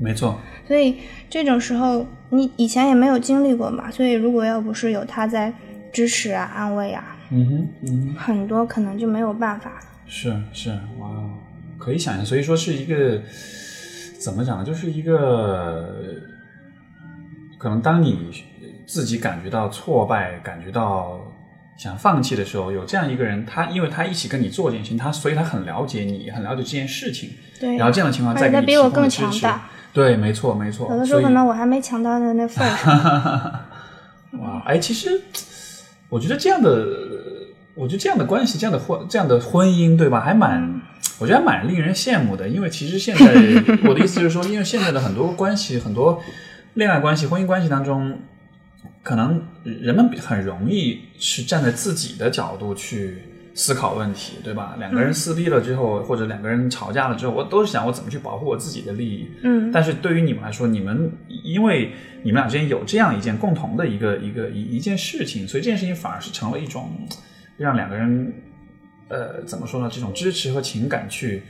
[0.00, 0.40] 没错。
[0.66, 0.96] 所以
[1.28, 5.52] 这种时候你以前也没有经历过嘛，所以如果要不是有他在
[5.92, 9.80] 支持啊、安慰啊，嗯哼，嗯，很多可能就没有办法。
[10.06, 11.08] 是是，哇，
[11.78, 13.20] 可以想象，所以说是一个。
[14.20, 14.64] 怎么讲呢？
[14.66, 15.96] 就是一个，
[17.56, 18.30] 可能当你
[18.86, 21.29] 自己感觉到挫败、感觉到
[21.80, 27.30] 想放弃的时候，有这样一个人，他因为他一起跟你做这件事情，他所以他很了解你，很了解这件事情。
[27.58, 27.74] 对。
[27.78, 29.66] 然后这样的情况再给你比我更强大。
[29.90, 30.90] 对，没错，没错。
[30.90, 33.64] 有的时候可能我还没强到的那份儿。
[34.38, 35.22] 哇，哎，其实
[36.10, 36.86] 我觉得这样的，
[37.74, 40.20] 我觉得这样的关系，这样的婚，这样的婚姻，对吧？
[40.20, 40.82] 还蛮。
[41.18, 43.24] 我觉得还蛮令人羡慕的，因为其实现在
[43.88, 46.22] 我的意思就是说，因为现在的很多关系、很多
[46.74, 48.18] 恋爱关系、婚姻关系当中，
[49.02, 53.18] 可能人们很容易是站在自己的角度去
[53.54, 54.76] 思考问题，对吧？
[54.78, 59.28] 两个人撕逼了之后，或者两个人吵架了之后，我都是想我怎么去保护我自己的利益。
[59.42, 59.70] 嗯。
[59.72, 61.10] 但是对于你们来说，你们
[61.44, 61.92] 因为
[62.22, 66.90] 你们俩之间有这样一件共同的一个一个一一件事情，所以这件事情反而是成了一种
[67.56, 68.32] 让两个人。
[69.08, 69.90] 呃，怎么说呢？
[69.92, 71.42] 这种支持和情感去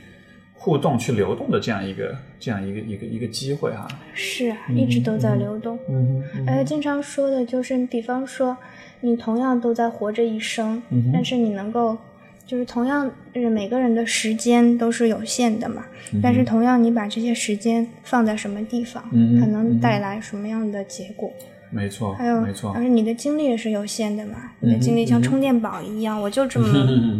[0.63, 3.87] 互动、去流动的这样一个、这样一个、一个、一个机会哈。
[4.13, 5.79] 是啊，一直都在流动。
[5.89, 6.45] 嗯嗯。
[6.45, 8.55] 呃，经常说的就是，比方说，
[8.99, 10.79] 你同样都在活着一生，
[11.11, 11.97] 但是你能够，
[12.45, 15.83] 就是同样，就是每个人的时间都是有限的嘛。
[16.21, 19.03] 但是同样，你把这些时间放在什么地方，
[19.39, 21.33] 可能带来什么样的结果？
[21.71, 26.67] 没错，还有，没错，而且你的精力也是有限的嘛，你的精力像充电宝一样，我就这么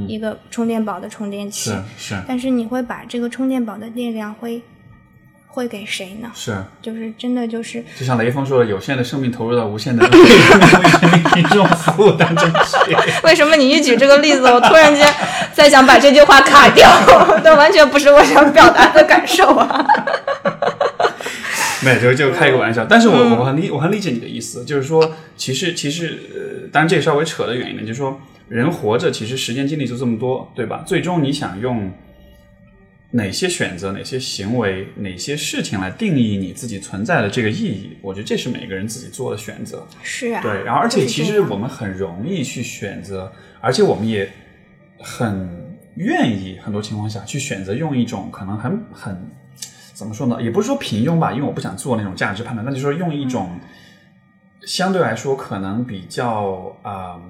[0.07, 2.21] 一个充电宝的充电器，是是。
[2.27, 4.61] 但是你会把这个充电宝的电量会
[5.47, 6.29] 会给谁呢？
[6.33, 12.95] 是，就是真的就是，就像雷锋说的，有限的生命投入到无限的为众服务当中去。
[13.23, 15.07] 为什么你一举这个例子，我突然间
[15.53, 16.89] 在想把这句话卡掉？
[17.43, 19.85] 这完全不是我想表达的感受啊。
[21.85, 30.83] 没有，就就开一个玩笑，但是我我很理我很理解你的意思，就是说，其实其实呃，当然这个稍微扯得远一点，就是说，人活着其实时间精力就这么多，对吧？
[30.85, 31.91] 最终你想用
[33.11, 37.97] 哪些选择、哪些行为、哪些事情来定义你自己存在的这个意义？
[38.01, 39.85] 我觉得这是每个人自己做的选择。
[40.03, 40.41] 是啊。
[40.41, 44.31] 对，然后而且其实我们很容易去选择，而且我们也
[44.99, 45.49] 很
[45.95, 49.31] 愿意很多情况下去选择用一种可能很很。
[50.01, 50.41] 怎么说呢？
[50.41, 52.65] 也不是说平庸吧，因为我不想做那种价值判断。
[52.65, 53.59] 那就是说，用一种
[54.65, 57.21] 相对来说可能比较啊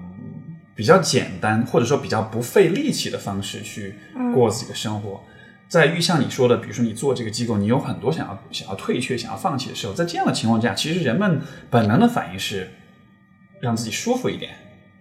[0.73, 3.95] 比较简单，或者说比较不费力气的方式去
[4.33, 5.21] 过自己的生活。
[5.67, 12.69] 在遇像你说的，比如说你做这个机构，你有很多想要想要退却、想要放弃的时候，在这样的情况下，其实人们本能的反应是
[13.59, 14.51] 让自己舒服一点。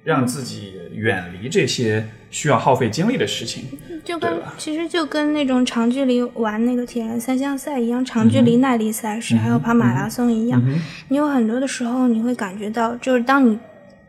[0.02, 3.64] 让自己远离这些需要耗费精力的事情，
[4.04, 10.62] 就跟其实就跟那种长距离玩那个铁人三项赛一样，长距离耐力赛事，还有跑马拉松一样。
[11.08, 13.58] 你有很多的时候，你会感觉到，就是当你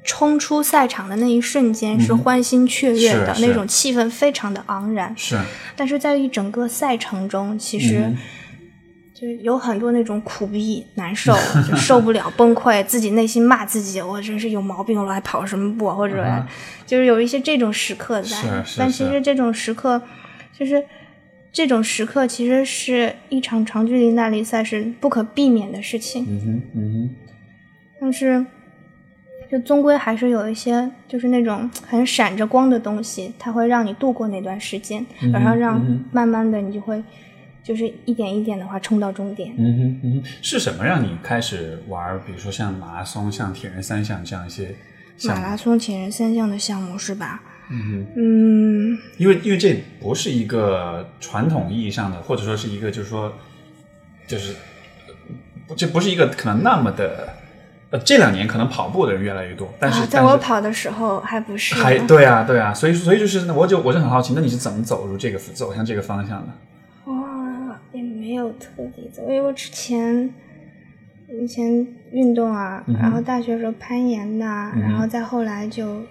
[0.03, 5.13] 冲出赛场的那一瞬间，是欢欣雀跃的那种气氛，非常的昂然。
[5.17, 5.39] 是，
[5.75, 8.13] 但是在一整个赛程中，其实。
[9.21, 11.31] 就有很多那种苦逼、难受，
[11.69, 15.91] 就受不了、 崩溃，自己内心骂自己，我真是有毛病了，还跑什么步？
[15.91, 16.25] 或者
[16.87, 18.35] 就是有一些这种时刻在。
[18.79, 20.01] 但其实这种时刻，
[20.57, 20.83] 就是
[21.51, 26.25] 这种时刻，其实是一场长距离耐力赛是不可避免的事情。
[26.27, 27.15] 嗯哼，嗯哼。
[27.99, 28.43] 但是，
[29.51, 35.79] 就终归还是有一些，就是那种很闪着光的东西，它会让你度过那段时间，然后让
[36.11, 37.03] 慢慢的你就会。
[37.63, 39.53] 就是一点一点的话冲到终点。
[39.57, 42.19] 嗯哼嗯哼，是什么让你开始玩？
[42.25, 44.75] 比如说像马拉松、像铁人三项这样一些
[45.23, 47.41] 马拉松、铁人三项的项目是吧？
[47.69, 53.33] 嗯哼嗯，因为因为这不是一个传统意义上的，或者说是一个就是说
[54.27, 54.55] 就是
[55.77, 57.29] 这不是一个可能那么的
[57.91, 61.75] 呃，这两年可能跑步的人越来越多，但是在我跑的时候还不是。
[61.75, 66.47] 还对啊对啊，所以所以就是我就我就很好奇，那你是怎么走入这个走向这个方向的？
[68.21, 70.29] 没有特别的，因为我之前
[71.41, 76.03] 以前运动啊，然后大学时候攀岩呐、然后再后来就，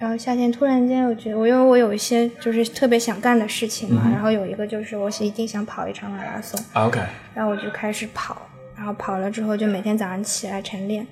[0.00, 7.00] 然后夏天突然间我觉得我因为我有一些就是特别想干的事情嘛，然后有一个就是我是一定想跑一场马拉松，OK，
[7.34, 8.36] 然后我就开始跑，
[8.76, 11.06] 然后跑了之后就每天早上起来晨练，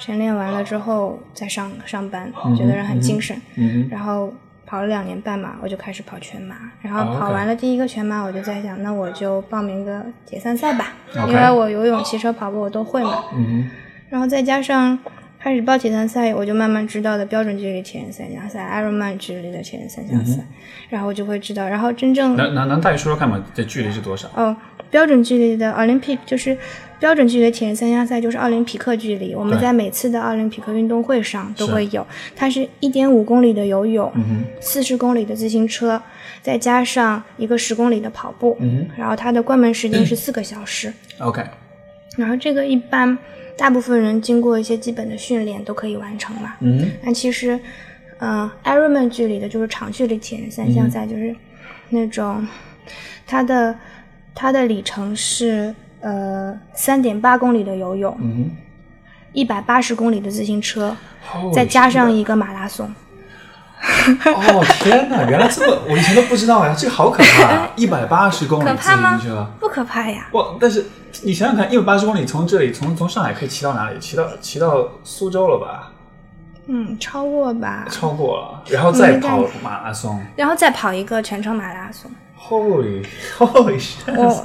[0.00, 3.40] 晨练完了之后再上上班，觉得人很精神。
[3.54, 4.32] 嗯然后
[4.72, 6.56] 跑了两年半嘛，我就开始跑全马。
[6.80, 10.94] 然哦后跑完了第一个全马，我就在想，那我就报名个铁三赛吧
[11.28, 13.22] 因为我游泳、骑车、跑步我都会嘛。
[13.34, 13.68] 嗯
[14.08, 14.98] 然后再加上
[15.38, 20.42] 开始报铁三赛，我就慢慢知道的标准距离铁人三项赛、Ironman 距离的铁人三项赛，
[20.88, 23.44] 然后我就会知道，然后真正哼，能能能大概说说看吗？
[23.52, 24.26] 这距离是多少？
[24.34, 24.56] 哦，
[24.92, 26.56] 标准距离的 Olympic 就是
[27.00, 29.34] 标准距离铁人三项赛，就是奥林匹克距离。
[29.34, 36.00] 我们在每次的奥林匹克运动会上都会有，它是一点五公里的游泳，嗯四十公里的自行车，
[36.42, 40.92] 再加上一个十公里的跑步，嗯然后它的关门时间是四个小时。
[41.18, 41.42] 哼，OK，
[42.18, 43.16] 然后这个一般
[43.56, 46.54] 大部分人经过一些基本的训练都可以完成嘛。
[46.60, 47.58] 嗯哼但其实，
[48.18, 51.34] 呃，Ironman 距离的就是长距离铁人三项赛，就是
[51.88, 52.46] 那种
[53.26, 53.74] 它的
[54.34, 58.50] 它的里程是呃三点八公里的游泳，嗯
[59.32, 60.94] 一百八十公里的自行车，
[61.30, 62.92] 哼，再加上一个马拉松。
[64.24, 67.70] 哦天哪， 原来这么，我以前都不知道呀，这个好可怕啊！
[67.76, 70.54] 一百八十公里自行车，不可怕呀，哇！
[70.60, 70.86] 但是
[71.22, 73.98] 你想想看，一百八十公里从这里从从上海可以骑到哪里？
[73.98, 75.90] 骑到骑到苏州了吧？
[76.66, 80.20] 嗯，超过吧，超过了，然后再嗯跑马拉松。
[80.36, 82.08] 然后再跑一个全程马拉松。
[82.48, 83.04] Holy
[83.38, 84.14] Holy shit！
[84.16, 84.44] 我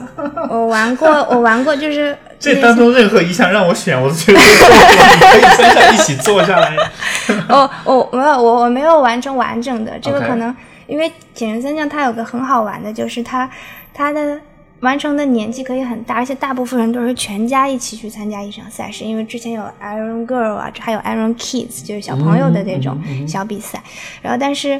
[0.50, 6.78] 我玩过， 我玩过，就是这当中任何一项让我选，我都觉得可以三项一起做下来。
[7.50, 13.50] 哦，我没有，我我没有完成完整的，这个可能因为铁人三项它有个很好玩的，就是它
[13.94, 14.40] 它的
[14.82, 23.82] 完成的年纪可以很大，而且大部分人都是全家一起去参加一场赛事，因为之前有 Iron Girl 啊，还有 Iron Kids，就是小朋友的这种小比赛，
[24.22, 24.80] 然后但是。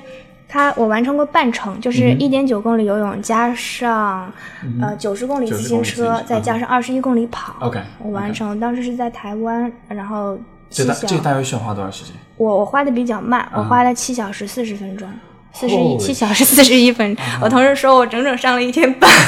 [0.50, 4.32] 它我完成过半程，就是一点九公里游泳，加上、
[4.82, 7.56] 呃九十公里自90公行车里自行车，再加上二十一公里跑。
[7.60, 10.40] OK，我完成，当时是在台湾，然后
[10.70, 12.14] 这大这大约需要花多少时间？
[12.38, 15.10] 我我花的比较慢，我花了七小时四十分钟，
[15.52, 17.16] 四十一七小时四十一分。
[17.42, 19.12] 我同事说我整整上了一天班。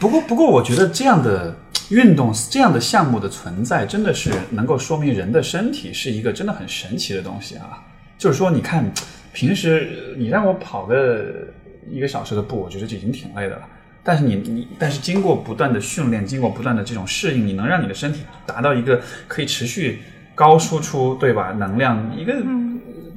[0.00, 1.56] 不过，不过，我觉得这样的
[1.90, 7.80] 运动、这样的项目的存在，真的是能够说明人的身体是一个真的很神奇的东西啊。
[8.24, 8.90] 就是说，你看，
[9.34, 11.46] 平时你让我跑个
[11.90, 13.68] 一个小时的步，我觉得就已经挺累的了。
[14.02, 18.98] 但是你你，但是经过不断的训练，经过不断的这种适应，你能让你的身体达到一个
[19.28, 20.00] 可以持续
[20.34, 21.54] 高输出，对吧？
[21.58, 22.34] 能量一个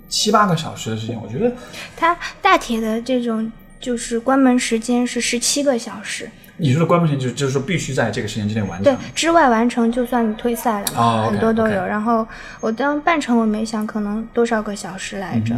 [0.09, 1.55] 七八个小时的时间，我觉得
[1.95, 3.49] 它大铁的这种
[3.79, 11.85] 就是关门时间是十七个小时，你说的关门时间，就就是说必须在这个时间之内完成对。，之外完成就算你退赛了嘛，很多都有。
[11.85, 12.27] 然后
[12.59, 15.55] 我当半程我没想可能多少个小时来着。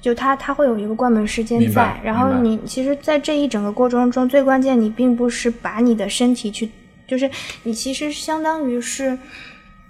[0.00, 6.70] 就它，它会有一个关门时间在，然后你其实，在这一整个过程中，最关键你并不是把你的身体去，
[7.04, 7.28] 就是
[7.64, 9.18] 你其实相当于是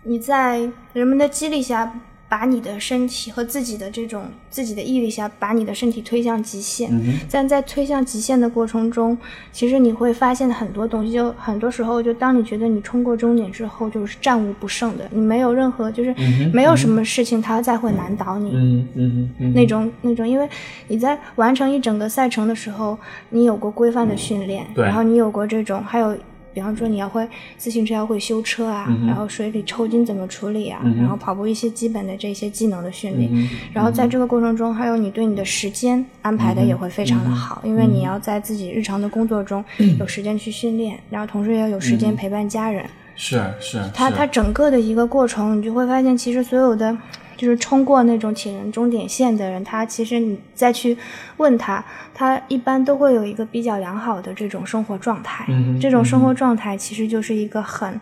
[0.04, 1.92] 你在人们的激励下，
[2.28, 6.90] 把你的身体和自己的这种自己的毅力下，把你的身体推向极限。
[6.92, 9.16] 嗯但在推向极限的过程中，
[9.50, 16.14] 其实你会发现很多东西，就很多时候，就当你觉得你冲过终点之后，就是战无不胜的，你没有任何，就是
[16.52, 18.50] 没有什么事情它再会难倒你。
[18.54, 20.48] 嗯嗯嗯那种那种，因为
[20.88, 22.98] 你在完成一整个赛程的时候，
[23.30, 26.16] 你有过规范的训练，对然后你有过这种，还有
[26.58, 27.24] 比方说你要会
[27.56, 33.30] 自行车要会修车啊，然后水里抽筋怎么处理啊，然后跑步一些基本的这些技能的训练，
[33.72, 39.64] 然后在这个过程中，还有你对你的时间安排的也会非常的好，因为你要在自己日常的工作中
[40.00, 42.84] 有时间去训练，然后同时也要有时间陪伴家人。
[43.14, 43.90] 是是，是。
[43.94, 46.96] 它它整个的一个过程，你就会发现，其实所有的
[47.38, 50.94] 就是冲过那种铁人终点线的人，他其实你再去
[51.38, 51.82] 问他，
[52.12, 55.46] 他一般都会有一个比较良好的这种生活状态。
[55.48, 57.98] 嗯这种生活状态其实就是一个很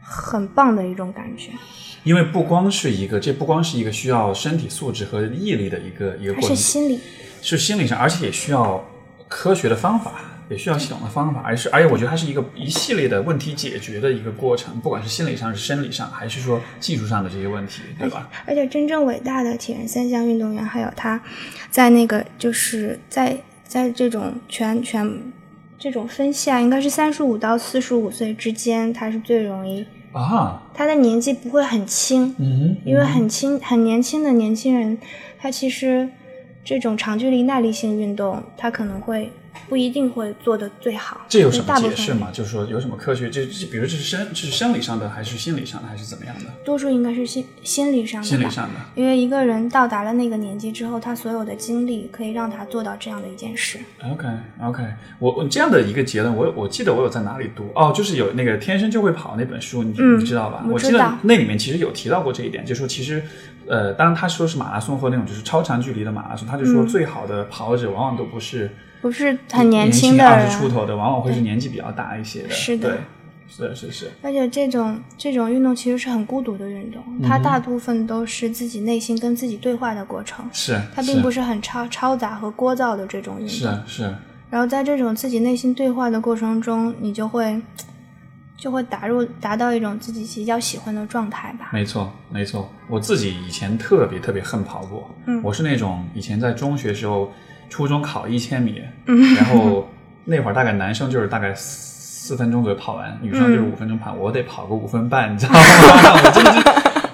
[0.00, 1.50] 很棒的一种感觉，
[2.02, 6.98] 因为不光是一个，这不光是一个需要身体素质和毅力的一个一个过程，是心理。
[7.42, 8.82] 是心理上，而且也需要
[9.28, 10.12] 科学的方法，
[10.48, 18.28] 也需要系统的方法，而是而且我觉得它是一个一系列的问题解决的一个过程，不管是心理上、是生理上，还是说技术上的这些问题，对吧？
[18.46, 21.20] 而且真正伟大的铁人三项运动员，还有他
[21.70, 25.20] 在那个就是在在这种全全
[25.78, 34.96] 这种分析啊，应该是三十五到四十五岁之间，他是最容易，啊，他的年纪不会很轻，嗯因为很轻很年轻的年轻人，
[35.38, 36.08] 他其实
[36.64, 39.30] 这种长距离耐力性运动，他可能会
[39.68, 41.20] 不一定会做的最好。
[41.28, 42.28] 这有什么解释吗？
[42.32, 43.30] 就是说有什么科学？
[43.30, 46.50] 就就比如这是生这是生理上的，还是心理上的，还是怎么样的？
[46.64, 48.26] 多数应该是心心理上的。
[48.26, 48.80] 心理上的。
[48.94, 53.78] 因为一个人到达了那个年纪之后，他所有的经历可以让他做到这样的一件事。
[54.04, 54.28] OK
[54.62, 54.82] OK，
[55.18, 60.64] 我我这样的一个结论，我我记得我有在哪里读哦，就是有那个天生就会跑那本书，你、嗯你知道吧？
[60.68, 63.22] 我记得那里面其实有提到过这一点，就说其实
[63.66, 68.70] 呃，当然他说是马拉松或那种就是超长距离的马拉松，他就说嗯最好的跑者往往都不是
[69.06, 72.50] 不是很年轻轻的人，二十出头的，往往会是年纪比较大一些的。
[72.50, 72.98] 是的对，
[73.48, 83.80] 是是是，而且这种这种运动其实是很孤独的运动，嗯它大部分都是自己内心跟自己对话的过程，是它并不是是很超嘈杂和聒噪的这种运是动。
[83.86, 84.14] 是，
[84.50, 87.62] 然后在这种自己内心对话的过程中，你就会
[88.56, 91.70] 就会打入达到一种自己比较喜欢的状态吧。
[91.72, 92.68] 没错，没错。
[92.88, 97.30] 我自己以前特别特别恨跑步，嗯我是那种以前在中学时候，
[97.68, 99.88] 初中考一千米，嗯然后
[100.24, 105.60] 那会儿大概男生就是大概四分钟左右跑完，女生就是嗯五分钟跑，我得跑个五分半，你知道吗？
[106.24, 106.60] 我真的是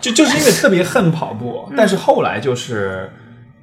[0.00, 3.11] 就就是因为特别恨跑步，嗯但是后来就是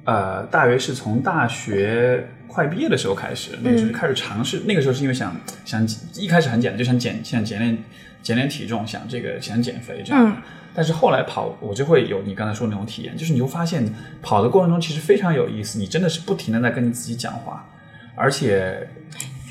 [0.04, 2.26] 呃，大约是从大学。
[2.52, 4.62] 快毕业的时候开始，那个时候开始尝试。
[4.66, 5.32] 那个时候是因为想
[5.64, 5.86] 想
[6.16, 7.78] 一开始很简单，就想减想减练
[8.22, 10.28] 减点体重，想这个想减肥这样。
[10.28, 10.36] 嗯
[10.72, 13.84] 但是后来跑，我就会有你刚才说的那种体验，就是你会发现
[14.22, 17.66] 跑的过程中其实非常有意思，你真的是不停的在跟你自己讲话，
[18.14, 18.88] 而且，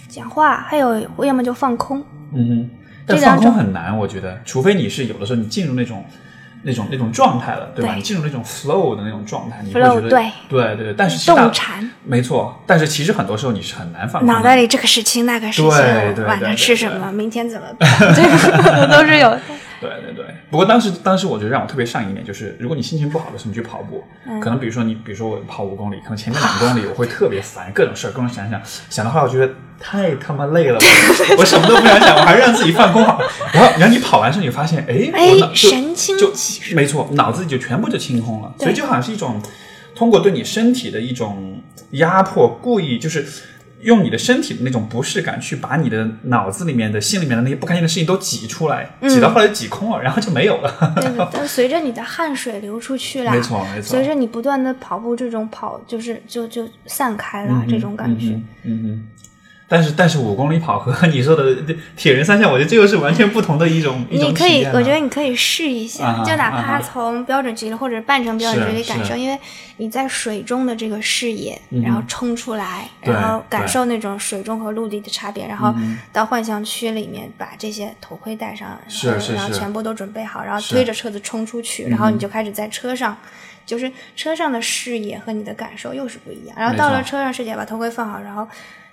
[0.08, 2.02] 讲话，还有要么就放空，
[2.34, 2.70] 嗯哼，
[3.06, 6.06] 但放空很难，我觉得，除非你是有的时候你进入那种。
[6.64, 7.92] 那种那种状态了，对吧？
[7.92, 10.94] 对你进入那种 flow 的那种状态，你会 Flow，觉得对对对对。
[10.94, 14.26] 但是其禅，没错，但是其实很多时候你是很难放。
[14.26, 19.42] 脑袋里这个事情那个事情，对对晚上对对对吃什么，明天怎么办， 这个都是有 的。
[19.80, 30.80] 对对对，不过当时当时我觉得让我特别上瘾一点，就是如果你心情不好的时候，你去跑步，嗯可能比如说你，比如说我跑五公里，可能前面两公里我会特别烦，各种事儿，各种想想， 想的话我觉得太他妈累了，
[31.32, 33.22] 我我什么都不想想，我还是让自己放空好。
[33.54, 39.40] 然后然后你跑完之后，你发现，哎，哎神清就气爽没错，脑子里就全部就清空了，所以就好像是一种
[39.94, 43.26] 通过对你身体的一种压迫，故意就是。
[43.82, 50.94] 用你的身体的那种不适感，去把你的脑子里面的、心里面的那些不开心的事情都挤出来，嗯挤到后来挤空了，然后就没有了。
[50.96, 58.28] 对的，但随着你的汗水流出去了，没错没错随着你不断的跑步，这种跑就是就就散开了、这种感觉。
[58.28, 59.08] 嗯哼嗯哼。
[59.72, 61.56] 但是但是五公里跑和 你说的
[61.96, 69.40] 铁人三项，我觉得这又是完全不同的一种一种你可以我觉得你可以试一下，啊就哪怕从标准距离或者半程标准距离感受，因为
[69.78, 79.34] 你在水中的这个视野，嗯然后冲出来，然后感受那种水中和陆地的差别，然后嗯到幻象区里面把这些头盔戴上，然后是是是。
[79.36, 83.16] 然后全部都准备好，然后推着车子冲出去，然后你就开始在车上。
[83.66, 88.48] 就是车上的视野和你的感受又是不一样，然后到了车上视野，把头盔放好，然后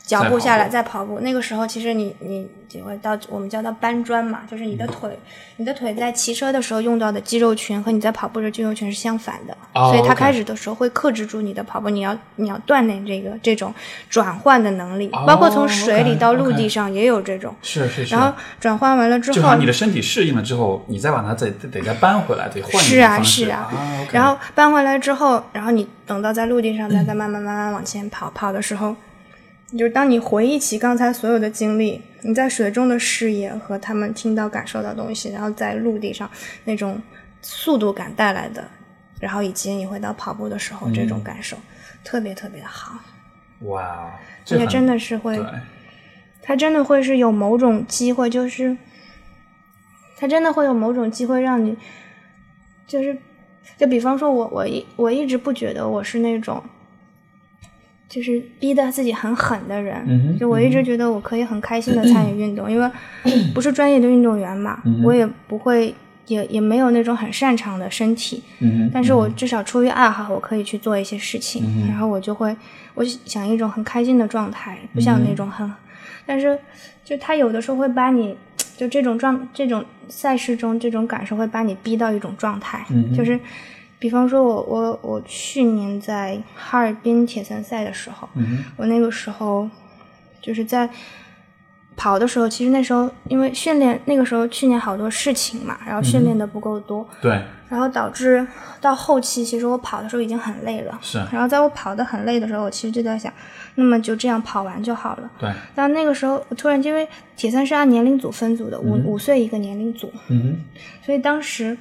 [0.07, 1.19] 脚步下来再跑步。
[1.21, 5.19] 那个时候其实你你就会到我们叫它搬砖嘛，就是你的腿，
[5.57, 13.75] 你的腿在骑车的时候用到的肌肉群和你在跑步的肌肉群是相反的，哦所以它开始的时候会克制住你的跑步，你要你要锻炼这个这种
[14.09, 17.55] 转换的能力，哦包括从水里到陆地上也有这种。
[17.63, 18.15] 是是是。
[18.15, 23.69] 然后转换完了之后你的身体适应了之后，你再把它再得再搬回来，得换一是啊是啊
[24.13, 28.95] 然后搬回来之后，然后你等到在陆地上再再慢慢慢慢往前跑跑的时候，
[29.73, 36.31] 就是当你回忆起刚才所有的经历，你在水中的视野和他们听到感受到东西，然后在陆地上
[36.65, 37.01] 那种
[37.43, 38.69] 速度感带来的，
[39.21, 41.57] 然后以及你回到跑步的时候这种感受，
[42.05, 42.99] 特别特别的好，
[43.63, 44.13] 哇，
[44.45, 45.45] 这真的是会对，
[46.43, 48.77] 它真的会是有某种机会，就是
[50.17, 51.77] 它真的会有某种机会让你，
[52.87, 53.19] 就是
[53.77, 56.63] 就比方说我我一我一直不觉得我是那种，
[58.09, 62.91] 就是逼得自己很狠的人，嗯就我一直觉得我可以很开心的参与运动，因为
[63.55, 65.95] 不是专业的运动员嘛，嗯我也不会。
[66.29, 72.57] 也也没有那种很擅长的身体，嗯，但是我至少出于爱好，我可以去做一些事情，嗯然后我就会，
[72.95, 75.73] 我想一种很开心的状态，不想那种很，
[76.27, 76.59] 但是
[77.05, 78.37] 就他有的时候会把你，
[78.77, 83.39] 就这种状这种赛事中这种感受会把你逼到一种状态，嗯就是，
[83.99, 89.69] 比方说我我我去年在哈尔滨铁三赛的时候，嗯我那个时候
[90.41, 90.89] 就是在
[91.97, 97.41] 跑的时候，其实那时候因为训练，那个时候去年好多事情嘛，然后训练的不够多，对，
[97.71, 98.47] 然后导致
[98.83, 100.99] 到后期，其实我跑的时候已经很累了。
[101.01, 103.33] 是然后在我跑得很累的时候，我其实就在想，
[103.77, 105.31] 那么就这样跑完就好了。
[105.39, 111.77] 对，但那个时候，我突然因为铁三是按年龄组分组的，五、五岁一个年龄组，嗯哼，所以当时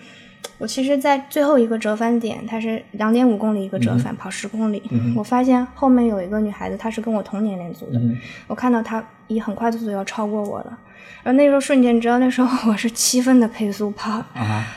[0.58, 4.82] 我其实，在最后一个折返点，它是两点五公里一个折返，跑十公里。
[5.16, 8.00] 我发现后面有一个女孩子，她是跟我同年龄组的，
[8.48, 10.78] 我看到她以很快的速度要超过我了。
[11.24, 14.24] 然后那时候瞬间，你知道那时候我是七分的配速跑，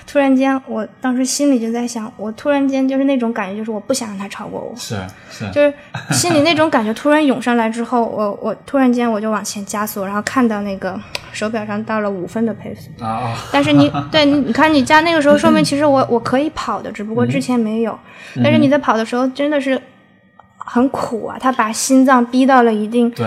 [0.07, 4.97] 突然间，我当时心里就在想，我突然间就是那种感觉，就是我不想让他超过我，是
[5.31, 5.73] 是，就是
[6.11, 10.99] 心里那种感觉突然涌上来之后，我我突然间我就往前加速，然后看到那个
[11.33, 17.99] 手表上到了五分的配速啊，但是你 对，你你看你加那个时候，说明其实我我可以跑的，只不过之前没有，
[18.43, 19.79] 但是你在跑的时候真的是
[20.57, 23.27] 很苦啊，他把心脏逼到了一定对。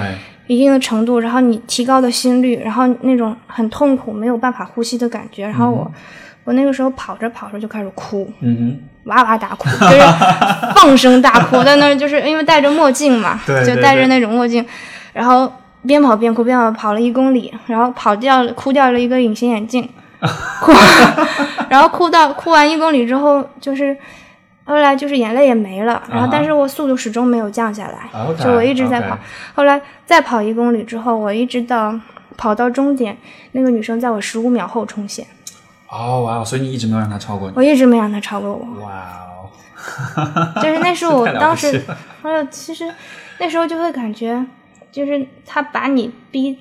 [0.51, 5.89] 一定的程度，然后你提高的心率，然后那种很痛苦、没有办法呼吸的感觉，然后我，
[6.43, 10.01] 我那个时候跑着跑着就开始哭，嗯哇哇大哭，就是
[10.75, 14.65] 放声大哭，在那儿就是因为戴着墨镜嘛，就戴着那种墨镜，
[15.13, 15.49] 然后
[15.87, 19.87] 边跑边哭，边跑跑了一公里，然后跑掉哭掉了一个隐形眼镜，
[20.59, 20.73] 哭，
[21.69, 23.95] 然后哭到哭完一公里之后就是。
[24.63, 29.17] 后来就是眼泪也没了，然后但是我速度始终没有降下来，就我一直在跑。
[29.53, 31.99] 后来再跑一公里之后，我一直到
[32.37, 33.17] 跑到终点，
[33.53, 35.25] 那个女生在我十五秒后冲线。
[35.89, 36.43] 哦哇！
[36.45, 37.53] 所以你一直没有让她超过你？
[37.57, 38.81] 我一直没让她超过我。
[38.81, 38.91] 哇
[39.27, 40.61] 哦！
[40.61, 41.83] 就是那时候 我当时，
[42.23, 42.89] 呃，其实
[43.39, 44.45] 那时候就会感觉，
[44.91, 46.57] 就是她把你逼。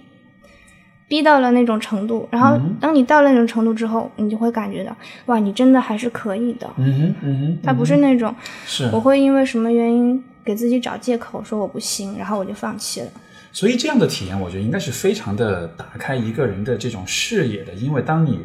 [1.10, 4.96] 逼到了那种程度，然后当你到了那种程度之后，你就会感觉到，
[5.26, 6.70] 哇，你真的还是可以的。
[6.76, 8.32] 嗯哼，嗯哼，他不是那种，
[8.64, 13.08] 是我会因为什么原因给自己找借口说我不行，然后我就放弃了。
[13.50, 18.38] 所以这样的体验，我觉得应该是非常的打开一个人的这种视野的，因为当你，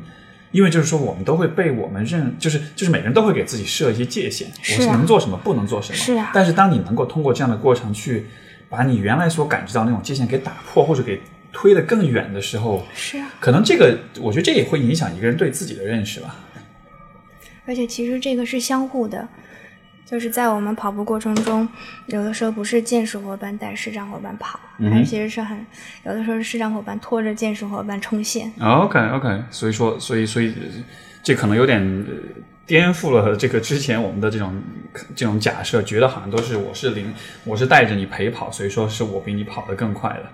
[0.50, 5.96] 因为就是说我们都会被我们认，就是就是每个人都会给自己设一些界限，我是能做什么，不能做什么。
[5.96, 6.32] 是啊。
[6.34, 8.26] 但是当你能够通过这样的过程去
[8.68, 11.22] 把你原来所感知到那种界限给打破，或者给。
[11.58, 16.36] 推得更远的时候，是啊，可能这个，我觉得这也会影响一个人对自己的认识吧。
[17.66, 19.26] 而且其实这个是相互的，
[20.06, 21.68] 就是在我们跑步过程中，
[22.08, 24.60] 有的时候不是剑士伙伴带视障伙伴跑，
[24.92, 25.66] 还其实是很
[26.04, 28.52] 有的时候是视障伙伴拖着剑士伙伴冲线。
[28.60, 30.54] OK OK，所以说，所以所以
[31.24, 32.06] 这可能有点
[32.68, 34.62] 颠覆了这个之前我们的这种
[35.16, 37.14] 这种假设，觉得好像都是我是领，
[37.46, 40.26] 我是带着你陪跑，所以说是我比你跑得更快的。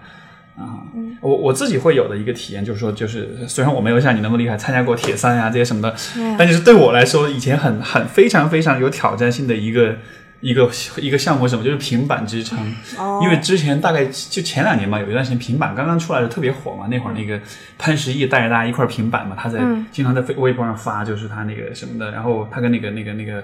[0.57, 0.83] 啊，
[1.21, 5.95] 我我自己会有的一个体验就是说，就是虽然我没有像你那么厉害，参加过铁三呀这些什么的，
[6.37, 9.95] 但就是对我来说，以前很很非常非常有挑战性的一个
[10.41, 12.59] 一个一个项目，什么就是平板支撑。
[13.23, 17.39] 因为之前大概就前两年嘛，有一段时间平板刚刚出来的特别火嘛，那会儿那个
[17.77, 19.59] 潘石屹带着大家一块平板嘛，他在
[19.91, 23.43] 经常在微博上发，就是他那个什么的，然后他跟那个那个那个。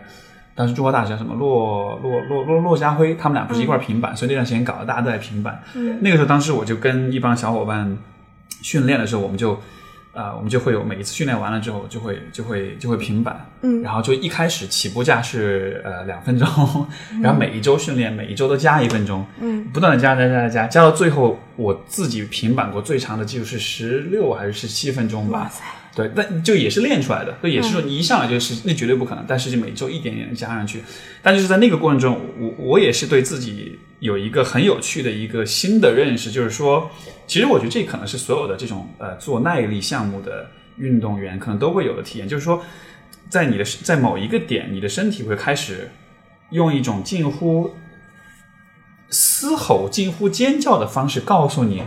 [0.58, 1.36] 当时中国大使叫什么？
[1.36, 5.62] 骆骆骆骆骆家辉，他们俩不是一块平板，所以那段时间搞得大家都在平板。
[6.02, 7.96] 那个时候，当时我就跟一帮小伙伴
[8.64, 9.54] 训练的时候，我们就
[10.14, 13.46] 啊，我们就会有每一次训练完了之后，就会就会就会平板。
[13.62, 16.48] 嗯，然后就一开始起步价是呃两分钟，
[17.22, 19.24] 然后每一周训练，每一周都加一分钟。
[19.40, 25.42] 嗯，不断的加加加加，加到最后，我自己平板过最长的记录是十六还是十七分钟吧？
[25.42, 25.64] 哇塞！
[25.98, 30.84] 对，但就也是练出来的，就也是说你一上来就是那绝对不可能，但是就每周一点点加上去，
[31.24, 36.88] 但就是在那个过程中，我我也是对自己有一个很有趣的一个新的认识，就是说，
[37.26, 42.62] 其实我觉得这可能是所有的这种呃做耐力项目的运动员可能都会有的体验，就是说，
[43.28, 45.90] 在你的在某一个点，你的身体会开始
[46.52, 47.74] 用一种近乎
[49.10, 51.82] 嘶吼、近乎尖叫的方式告诉你，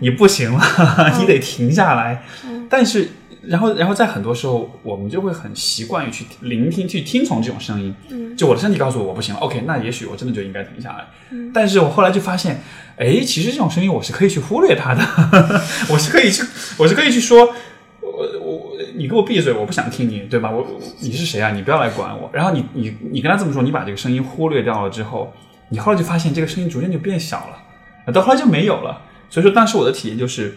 [0.00, 0.60] 你不行了，
[1.20, 2.24] 你得停下来，
[2.68, 3.08] 但是。
[3.44, 7.92] 然后，然后在很多时候，我们就会很习惯于去聆听、去听从这种声音。
[8.08, 11.04] 嗯，就我的身体告诉我我不行了，OK，那也许我真的就应该停下来。
[11.30, 12.62] 嗯，但是我后来就发现，
[12.96, 15.02] 哎，其实这种声音我是可以去忽略它的，
[15.90, 16.44] 我是可以去，
[16.78, 17.52] 我是可以去说，
[18.00, 20.48] 我我你给我闭嘴，我不想听你，对吧？
[20.48, 20.64] 我
[21.00, 21.50] 你是谁啊？
[21.50, 22.30] 你不要来管我。
[22.32, 25.32] 然后你你你跟他这么说，你把这个声音忽略掉了之后，
[25.70, 29.02] 你后来就发现这个声音逐渐就变小了，到后来就没有了。
[29.28, 30.56] 所以说，当时我的体验就是。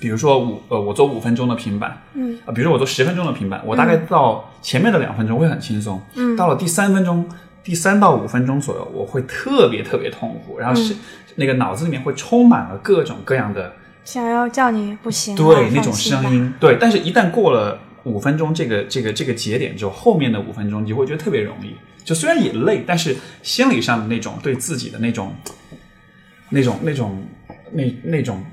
[0.00, 2.38] 比如说五呃，我做五分钟的平板，嗯。
[2.46, 7.26] 啊，比如说我做十分钟的平板，我大概到前面的两分钟会很轻松，嗯，到了第三分钟，
[7.62, 10.94] 第三到五分钟左右，我会特别特别痛苦，然后是
[11.36, 13.72] 那个脑子里面会充满了各种各样的
[14.04, 21.74] 想要叫你不行，对那种声音，对，但是一旦过了五分钟这个这个这个节点之后，后面的五分钟你会觉得特别容易，
[22.04, 25.34] 就虽然也累，但是心理上的那种对自己的那种
[26.50, 27.24] 那种那种
[27.72, 28.44] 那那种。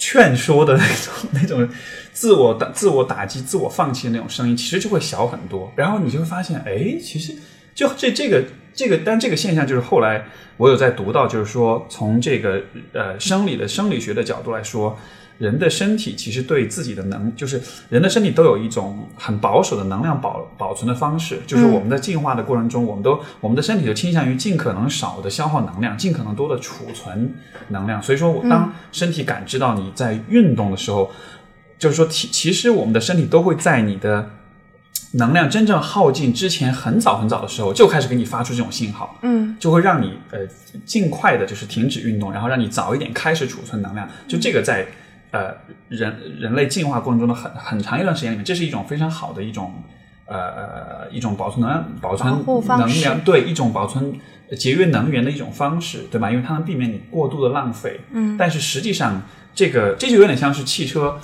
[0.00, 1.68] 劝说的那种、 那种
[2.12, 5.70] 自我打、自我打击、自我放弃的那种声音，其实就会小很多。
[5.76, 7.36] 然后你就会发现，哎，其实
[7.74, 8.42] 就这这个
[8.74, 10.24] 这个，但这个现象就是后来
[10.56, 12.62] 我有在读到，就是说从这个
[12.94, 14.98] 呃生理的生理学的角度来说，
[15.40, 27.34] 人的身体其实对自己的能，就是人的身体都有一种很保守的能量保保存的方式，就是我们在进化的过程中，我们都我们的身体就倾向于尽可能少的消耗能量，尽可能多的储存
[27.68, 28.02] 能量。
[28.02, 31.10] 所以说，我当身体感知到你在运动的时候，
[31.78, 34.30] 就是说，其其实我们的身体都会在你的。
[35.14, 40.38] 能量真正耗尽之前，很早很早的时候就开始给你发出这种信号，嗯，就会让你呃
[40.86, 44.08] 尽快的，就是停止运动，然后让你早一点开始储存能量。
[44.28, 44.86] 就这个在
[45.30, 45.54] 呃
[45.88, 49.72] 人人类进化过程中的很很长一段时间里面，这是一种非常好的一种
[50.26, 52.44] 呃呃一种保存能量、保存
[52.78, 54.12] 能量，对一种保存
[54.58, 56.30] 节约能源的一种方式，对吧？
[56.30, 58.00] 因为它能避免你过度的浪费。
[58.12, 59.22] 嗯，但是实际上
[59.54, 61.18] 这个这就有点像是汽车。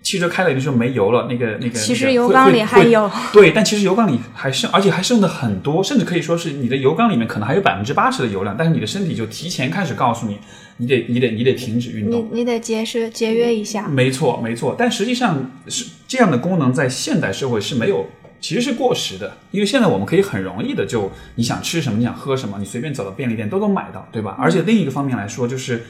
[0.00, 3.10] 汽车开了，有的时候没油了，那个那个，其实油缸里还有。
[3.30, 10.38] 对，但其实油缸里还剩，而且还剩的很多，甚至可以说是你的油缸里面可能还有百分之八十的油量，但是你的身体就提前开始告诉你，
[10.78, 13.86] 你得你得你得停止运动，你你得节食节约一下。
[13.86, 18.06] 没错没错，但实际上是这样的功能在现代社会是没有，
[18.40, 24.34] 其实是过时的，因为现在我们可以很容易的就你想吃什么你想喝什么，你随便走到便利店都能买到，对吧？
[24.38, 25.84] 而且另一个方面来说，就是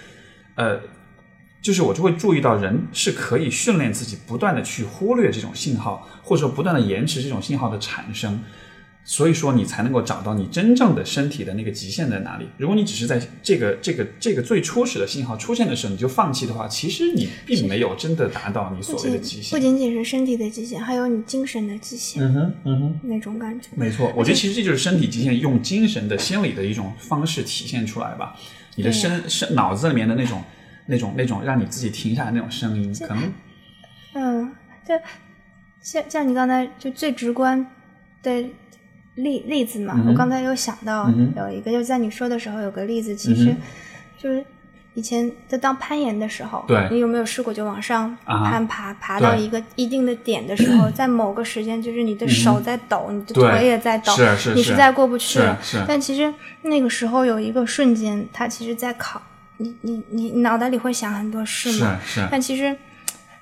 [0.56, 0.80] 呃。
[1.60, 8.40] 就是我就会注意到，人是可以训练自己不断的去忽略这种信号，或者说不断的延迟这种信号的产生，
[9.10, 12.46] 所以说你才能够找到你真正的身体的那个极限在哪里。
[12.58, 19.58] 如果你只是在这个这个这个最初始的信号出现的时候你就放弃的话，其实你并没有真的达到你所谓的极限。
[19.58, 22.22] 不仅仅是身体的极限，还有你精神的极限。
[22.22, 23.68] 嗯哼，嗯哼，那种感觉。
[23.74, 28.36] 没错，我觉得其实这就是身体极限用精神的心理的一种方式体现出来吧。
[28.76, 30.42] 你的身身脑子里面的那种。
[30.90, 33.32] 那种那种让你自己停下来那种声音，可能，
[34.14, 34.56] 嗯，
[34.86, 34.98] 对，
[35.82, 37.66] 像像你刚才就最直观
[38.22, 38.42] 的
[39.18, 43.54] 例例子嘛，我刚才有想到有一个，就在你说的时候有个例子，其实
[44.16, 44.44] 就是
[44.94, 54.12] 以前在当攀岩的时候，对，你有没有试过就往上攀爬，爬到一个一定的点的时候， 在某个时间，就是你的手在抖，你的腿也在抖，
[54.54, 59.20] 你实在过不去了，但其实那个时候有一个瞬间，它其实在考。
[59.60, 61.98] 你你你脑袋里会想很多事嘛？
[62.30, 62.76] 但其实，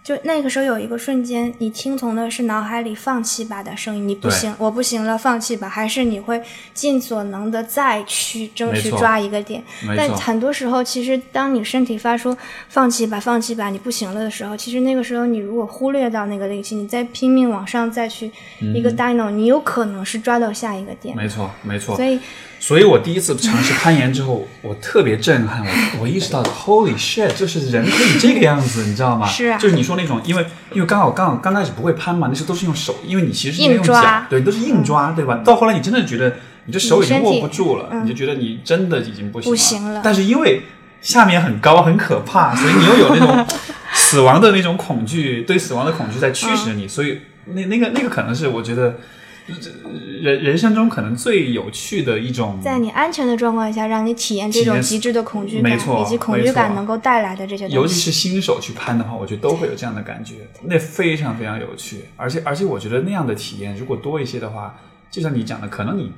[0.06, 4.06] 就那个时候有一个瞬间，你听从的是脑海里放弃吧的声音。
[4.06, 5.68] 你不行，我不行了，放弃吧。
[5.68, 6.40] 还是你会
[6.72, 9.60] 尽所能的再去争取抓一个点。
[9.96, 12.36] 但很多时候，其实当你身体发出
[12.68, 18.30] 放弃吧，放弃吧，你不行了的时候，其实那个时候你如果忽略到那个力气，你再拼命往上再去
[18.60, 21.16] 一个 dino，你有可能是抓到下一个点。
[21.16, 21.96] 没错没错。
[21.96, 22.20] 所以。
[22.66, 25.64] 所以我第一次尝试攀岩之后，我特别震撼。
[25.64, 29.24] 我我意识到，Holy shit，就是人可以这个样子，你知道吗？
[29.24, 29.56] 是啊。
[29.56, 35.40] 就是你说那种，因为因为刚好刚好刚开始不会攀嘛，那时候都是用手，因为你其实是用脚，对，都是硬抓，对吧？
[35.44, 40.00] 到后来你真的觉得，你这手已经握不住了，你就觉得你真的已经不行了。
[40.02, 40.62] 但是因为
[41.00, 43.46] 下面很高很可怕，所以你又有那种
[43.92, 48.96] 死亡的那种恐惧，对死亡的恐惧在驱使你，所以那那个那个可能是我觉得。
[50.20, 57.74] 人人生中可能最有趣的一种，在你安全的状况下，让你体验这种极致的恐惧感，以及恐惧感能够带来的这些东西。
[57.74, 62.06] 尤其是新手去攀的话，我觉得都会有这样的感觉，那非常非常有趣。
[62.16, 64.78] 而且而且，我觉得那样的体验如果多一些的话，
[65.10, 66.10] 就像你讲的，可能你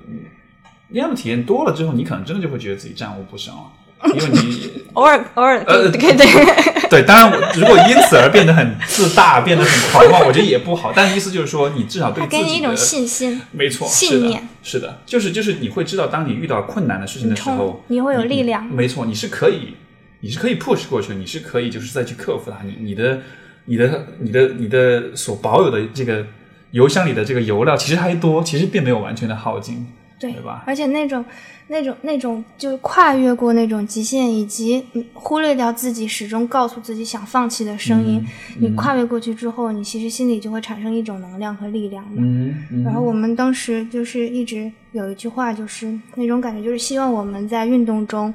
[0.88, 3.72] 那样的体验多了之后，你可能真的就会觉得自己战无不胜了。
[4.06, 6.26] 因为你 偶尔偶尔呃对对
[6.88, 10.92] 对，当然如果因此而变得很自大，变得很狂妄，我觉得也不好。
[10.94, 18.64] 但意思就是说，你至少对自己给你一种信心，没错，信念是的，就是就是你会知道，当你遇到困难的事情的时候，你会有力量。
[18.64, 19.74] 没错，你是可以，
[20.20, 22.64] 你是可以 push 过去，你是可以就是再去克服它。
[22.64, 23.20] 你你的
[23.66, 26.24] 你的你的你的所保有的这个
[26.70, 29.86] 油箱里的这个油料其实还多，其实并没有完全的耗尽。
[30.18, 30.64] 对吧？
[30.66, 31.24] 而且那种、
[31.68, 38.24] 那种、那种，就是跨越过那种极限，以及忽略掉自己始终告诉自己想放弃的声音。
[38.58, 42.04] 你跨越过去之后，你其实心里就会产生一种能量和力量。
[42.16, 42.54] 嗯。
[42.84, 48.32] 然后我们当时就是一直有一句话，就是那种感觉，就是希望我们在运动中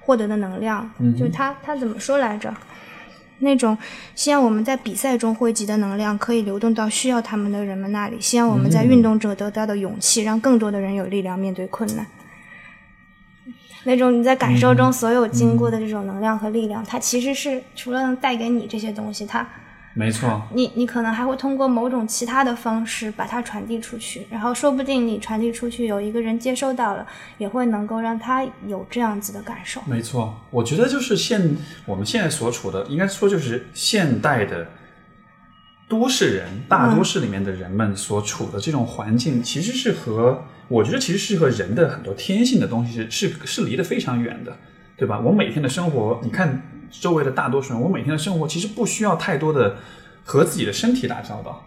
[0.00, 2.54] 获得的能量，就他他怎么说来着？
[3.38, 3.76] 那种
[4.14, 12.06] 希望我们在比赛中汇集的能量可以流动到需要他们的人们那里，希望我们在运动者得到的勇气，让更多的人有力量面对困难。
[13.84, 19.46] 那种你在感受中所有经过的这种能量和力量，它其实是除了能带给你这些东西，它。
[19.98, 27.06] 没错，你你可能还会通过某种其他的方式把它传递出去，然后说不定你传递出去有一个人接收到了，
[27.38, 29.80] 也会能够让他有这样子的感受。
[29.86, 34.68] 没错，我觉得就是现我们现在所处的，应该说就是现代的
[35.88, 44.54] 都市人，大都市里面的人们所处的这种环境，其实是和我觉得其实是和人的很多天性的东西是是是离得非常远的，
[44.96, 45.20] 对吧？
[45.20, 49.76] 我每天的生活，你看周围的大多数人，我每天的生活其实不需要太多的
[50.24, 51.66] 和自己的身体打交道，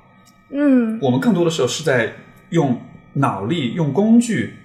[0.49, 2.13] 嗯，我们更多的时候是在
[2.49, 2.81] 用
[3.13, 4.55] 脑力、用工具、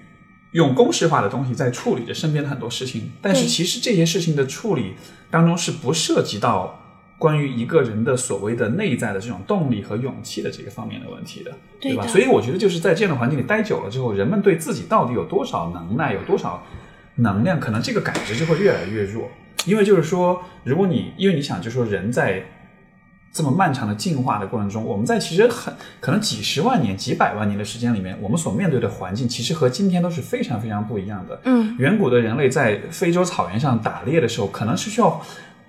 [0.51, 4.93] 用公式化的东西在处理着身边的很多事情，但是其实这些事情的处理
[5.29, 6.81] 当中是不涉及到
[7.17, 11.57] 关于一个人的所谓的内在的这种动力和勇气的这个方面的问题的，吧？
[11.79, 16.63] 对吧所以我觉得就是在这样的环境里待久了之后，人们对自己到底有多少能耐、有多少
[17.15, 19.29] 能量，可能这个感知就会越来越弱。
[19.65, 22.43] 因为就是说，如果你因为你想，就是说人在
[23.33, 31.41] 这么漫长的进化的过程中，我们在其实很可能几十万年、几百万年的时间里面，我们所面对的环境其实和今天都是非常非常不一样的。
[31.45, 35.19] 嗯，远古的人类在非洲草原上打猎的时候，可能是需要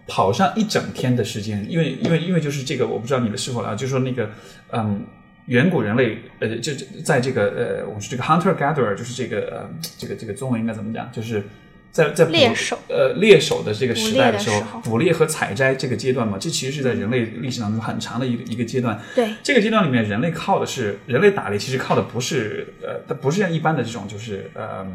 [0.07, 4.30] 跑上一整天的时间，因为因为因为就是这个，我不知道你们是否了解，就是说那个
[4.72, 5.07] 嗯。
[5.47, 11.11] 远古人类，呃，就就在这个呃，我们说这个 hunter gatherer，就是这个呃，这个这个中文应该怎么讲？
[11.12, 11.42] 就是
[11.90, 19.01] 在在捕猎手呃猎手的这个时代的时候捕猎的时候，捕猎和采摘这个阶段嘛，这其实是在人类历史当中很长的一个一个阶段。
[19.14, 24.86] 对，这个阶段里面，人类靠的是人类打猎，其实靠的不是呃，它不是像一般的这种就是呃。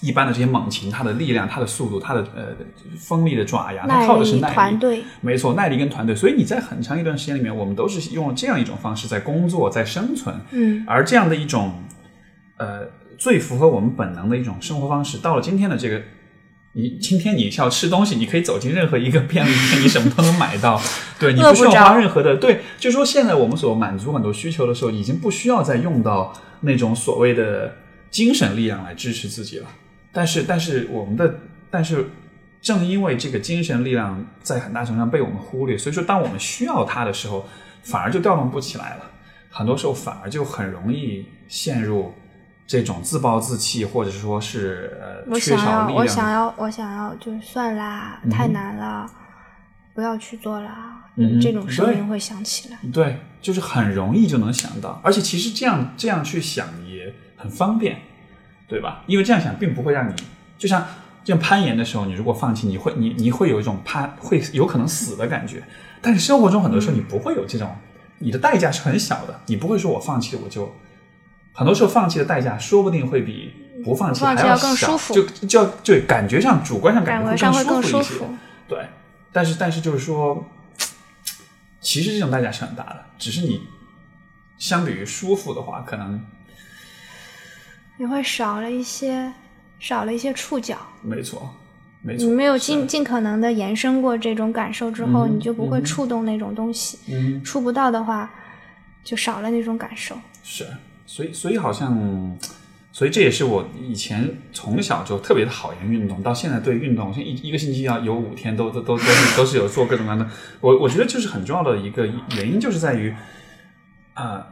[0.00, 2.48] 一般的这些猛禽，它的力量、它的速度、它的呃
[2.98, 4.54] 锋利的爪牙，它靠的是耐力。
[4.54, 6.14] 团队，没错，耐力跟团队。
[6.14, 10.34] 所以你在很长一段时间里面，我们都是用了这样一种方式在工作、在生存。
[10.50, 11.72] 嗯，而这样的一种
[12.58, 12.82] 呃
[13.16, 16.02] 最符合我们本能的一种生活方式，到了今天的这个，
[16.74, 20.78] 你今天你要吃东西，你可以走进任何一个便利店，你什么都能买到，
[21.18, 27.74] 对你不需要花任何的对，就说现在我们所满足很多需求的时候，已经不需要再用到那种所谓的
[28.10, 29.66] 精神力量来支持自己了。
[30.16, 31.40] 但是，但是我们的，
[31.70, 32.08] 但是
[32.62, 37.46] 正因为这个精神力量在很大程度上被我们忽略，所以说当我们需要它的时候，
[37.82, 39.02] 反而就调动不起来了。
[39.50, 42.14] 很多时候反而就很容易陷入
[42.66, 45.96] 这种自暴自弃，或者说是呃我缺少力量。
[45.96, 49.06] 我想要，我想要，就是算啦，嗯太难了，
[49.94, 51.04] 不要去做啦。
[51.16, 52.78] 嗯这种声音会响起来。
[52.90, 57.98] 对，就是很容易就能想到，而且其实这样这样去想也很方便，
[58.68, 59.02] 对吧？
[59.06, 60.14] 因为这样想并不会让你，
[60.58, 60.86] 就像
[61.22, 65.62] 就像攀岩的时候，你如果放弃，你会你你会有一种怕会有可能死的感觉，
[66.00, 67.76] 但是生活中很多时候你不会有这种，
[68.18, 70.74] 你的代价是很小的，你不会说我放弃我就，
[71.52, 73.52] 很多时候放弃的代价说不定会比
[73.84, 78.24] 不放弃还要更小，就就要对感觉上主观上感觉上会更舒服一些，
[78.68, 78.86] 对，
[79.32, 80.44] 但是但是就是说，
[81.80, 83.62] 其实这种代价是很大的，只是你
[84.58, 86.20] 相比于舒服的话，可能
[87.96, 89.32] 你会少了一些，
[89.78, 90.76] 少了一些触角。
[91.02, 91.50] 没错，
[92.02, 96.98] 没错，你没有尽尽可能的延伸过这种感受之后，嗯你就不会嗯触动那种东西。
[97.10, 98.30] 嗯触不到的话，
[99.04, 100.16] 就少了那种感受。
[100.42, 100.66] 是，
[101.06, 102.38] 所以所以好像。
[102.92, 110.26] 所以这也是我以前从小就特别讨厌运动，到现在对运动，像一一个星期要有五天都都都都是都是有做各种各样的。
[110.62, 113.14] 我我觉得就是很重要的一个原因，就是在于
[114.14, 114.46] 啊、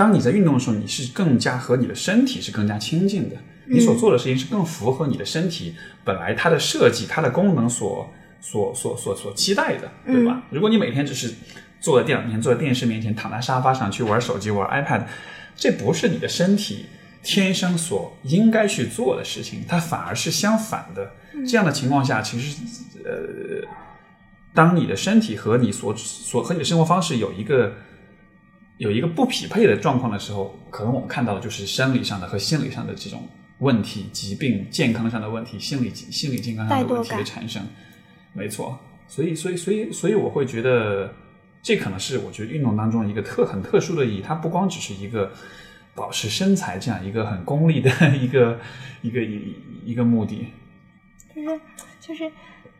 [0.00, 3.36] 当你在运动的时候，你是更加和你的身体是更加亲近的，
[3.66, 10.42] 你所做的事情是更符合你的身体本来它的设计、它的功能所所所所所期待的，对吧？
[10.48, 11.34] 如果你每天只是
[11.82, 15.02] 坐在电脑面前、坐在电视面前、躺在沙发上去玩手机、玩 iPad，
[15.54, 16.86] 这不是你的身体
[17.22, 21.12] 天生所应该去做的事情，它反而是相反的。
[21.46, 22.56] 这样的情况下，其实
[23.04, 23.68] 呃，
[24.54, 27.74] 当你的身体和你所所和你的生活方式有一个
[28.80, 33.28] 有一个不匹配的状况的时候，可能我们看到的就是生理上的和心理上的这种
[33.58, 37.62] 问题、疾病、健康上的问题、心理心理健康上的问题的产生。
[38.32, 41.12] 没错，所以所以所以所以我会觉得，
[41.62, 44.22] 这可能是我觉得运动当中一个特很特殊的意义。
[44.22, 45.30] 它不光只是一个
[45.94, 48.58] 保持身材这样一个很功利的一个
[49.02, 49.54] 一个一
[49.84, 50.46] 一个目的。
[51.36, 51.60] 就是
[52.00, 52.32] 就是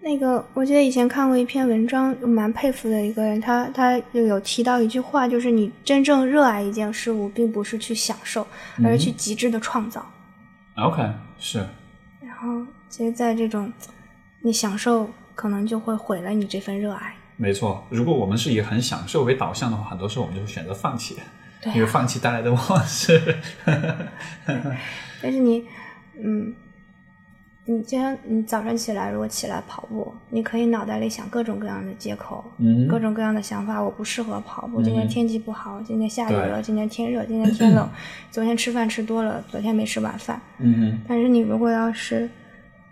[0.02, 8.46] 那个，我记得以前看过一篇文章，蛮佩服的一个人，他他就有提到一句话，就是你真正热爱一件事物，并不是去享受，
[8.82, 10.04] 而是去极致的创造。
[10.76, 11.06] OK，
[11.38, 11.58] 是
[12.22, 13.70] 然后，其实，在这种
[14.40, 17.14] 你享受，可能就会毁了你这份热爱。
[17.36, 17.86] 没错。
[17.90, 21.18] 如果我们是以很享受为导向的话，很多时候我们就会选择放弃，
[21.60, 23.36] 对、因为啊，放弃带来的是
[25.22, 25.66] 但是你，
[26.22, 26.54] 嗯，
[27.70, 33.80] 你今天你早上起来，如果起来跑步，你可以脑袋里想各种各样的借口，嗯各种各样的想法。
[33.80, 37.88] 我不适合跑步，今天天气不好，今天下雨了，今天天热，今天天冷，
[38.32, 40.40] 昨天吃饭吃多了，昨天没吃晚饭。
[40.58, 42.28] 嗯哼但是你如果要是，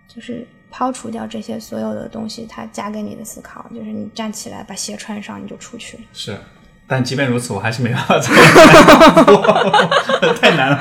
[0.06, 6.04] 就是抛除掉这些所有的东西，它加给你的思考，就是你站起来把鞋穿上，你就出去了。
[6.12, 6.38] 是
[6.88, 8.34] 但即便如此，我还是没办法做，
[10.40, 10.78] 太难了。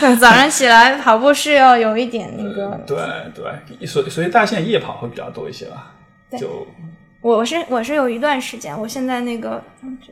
[0.00, 2.70] 对， 早上起来跑步是要有一点那个。
[2.86, 2.96] 对
[3.34, 5.92] 对，所以所以大家现在夜跑会比较多一些吧？
[6.38, 6.66] 就
[7.20, 9.62] 我我是我是有一段时间，我现在那个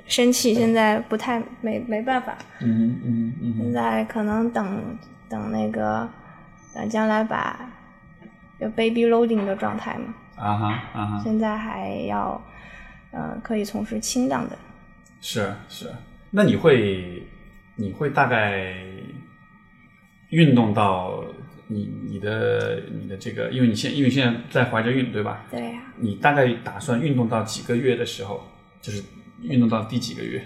[0.06, 2.36] 身体现在不太没没办法。
[2.60, 3.54] 嗯嗯嗯。
[3.58, 4.98] 现在可能等
[5.30, 6.06] 等那个
[6.74, 7.58] 等将来把
[8.58, 10.14] 有 baby loading 的状态嘛。
[10.36, 11.20] 啊哈啊哈。
[11.24, 12.40] 现在还要
[13.12, 14.56] 呃可以从事轻档的。
[15.22, 15.86] 是是，
[16.32, 17.22] 那你会
[17.76, 18.74] 你会大概
[20.30, 21.24] 运动到
[21.68, 25.46] 你你的你的这个，因为你现因为现在在怀着孕对吧？
[25.48, 25.80] 对呀。
[25.96, 28.42] 你大概打算运动到几个月的时候，
[28.80, 29.00] 就是
[29.42, 30.44] 运动到第几个月？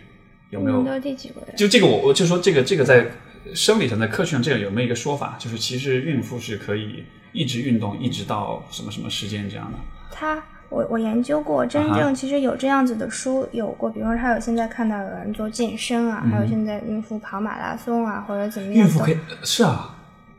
[0.51, 0.85] 有没有？
[0.85, 1.55] 到第几个月？
[1.57, 3.11] 就这个我我就说这个这个在
[3.55, 5.37] 生理上在科学上这个有没有一个说法？
[5.39, 7.03] 就是其实孕妇是可以
[7.33, 9.79] 一直运动一直到什么什么时间这样的？
[10.13, 10.45] 他。
[10.69, 18.87] 我我研究过，真正其实有这样子的书有过，比如说他有现在看到有人做健身啊，还有现在孕妇跑马拉松啊，或者怎么样。
[18.87, 19.95] 孕妇可以是啊，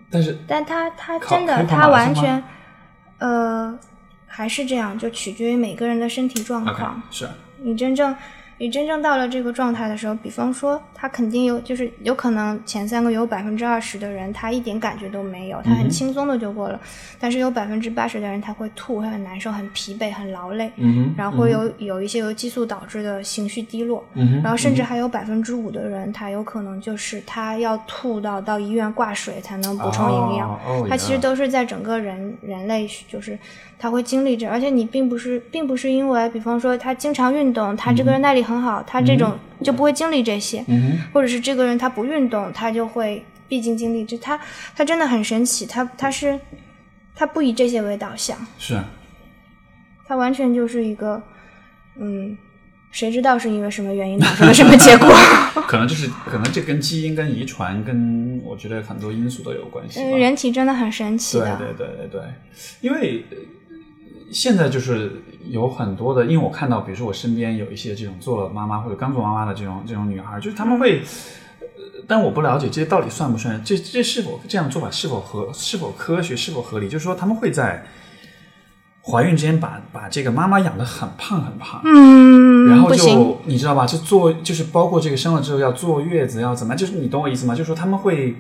[0.10, 2.44] 但是但他他真的他完全
[3.20, 3.78] 呃
[4.26, 7.02] 还是这样，就取决于每个人的身体状况。
[7.10, 8.16] 是你真正。
[8.60, 16.80] 你真正到了这个状态的时候，比方说他肯定有，就是有可能前三个有百分之二十的人他一点感觉都没有，他很轻松的就过了，
[17.20, 20.72] 但是有百分之八十的人他会吐，会很难受，很疲惫，很劳累，
[21.16, 24.04] 然后会有有一些由激素导致的情绪低落，
[24.42, 33.38] 然后甚至还有百分之五的人他有可能就是他要吐到到医院挂水才能补充营养，他其实都是在整个人人类就是
[33.78, 38.47] 他会经历着，而且你并不是并不是因为比方说他经常运动，他这个人耐力。
[38.48, 40.64] 很好，他这种就不会经历这些，
[41.12, 44.06] 或者是这个人他不运动，他就会毕竟经历。
[44.06, 44.40] 就他，
[44.76, 46.40] 他真的很神奇，他他是
[47.14, 48.80] 他不以这些为导向，是，
[50.08, 51.22] 他完全就是一个，
[52.00, 52.38] 嗯，
[52.92, 55.10] 谁知道是因为什么原因导致了什么结果？
[55.68, 60.02] 可能就是可能这跟基因、跟遗传、跟我觉得很多因素都有关系。
[60.12, 62.22] 人体真的很神奇的，对对对对对，
[62.82, 63.26] 因为。
[64.32, 71.02] 现在就是有很多的，因为我看到，比如说我身边有一些这种做了妈妈或者刚做妈妈的这种这种女孩，就是他们会，
[72.08, 76.90] 但我不了解这些到底算不算，这这是否这样做法是否合是否科学是否合理？
[76.90, 77.86] 就是说他们会在
[79.02, 83.86] 怀孕之间把把这个妈妈养的很胖很胖，嗯，然后就你知道吧？
[83.86, 87.56] 就坐就是包括这个生了之后要坐月子要怎么，就是你懂我意思吗？
[87.56, 88.36] 就是说他们会。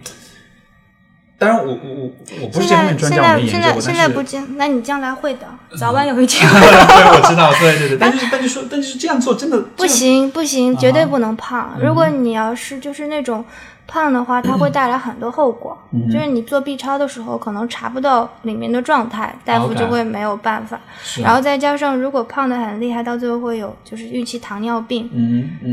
[1.39, 2.11] 当然，我我我
[2.41, 3.81] 我不是这方面专家，我没研究过。
[3.81, 6.45] 现在不进，那你将来会的，早晚有一天。
[6.49, 7.97] 对，我知道，对对对。
[8.01, 11.77] 但是但是说，但是这样做真的不行不行，绝对不能胖。
[11.79, 13.45] 如果你要是就是那种。
[13.87, 15.77] 胖的话，它会带来很多后果，
[16.11, 20.77] 就是你做 B 超的时候可能查不到里面的状态，大夫就会没有办法。
[21.23, 25.09] 然后再加上如果胖的很厉害，到最后会有就是预期糖尿病，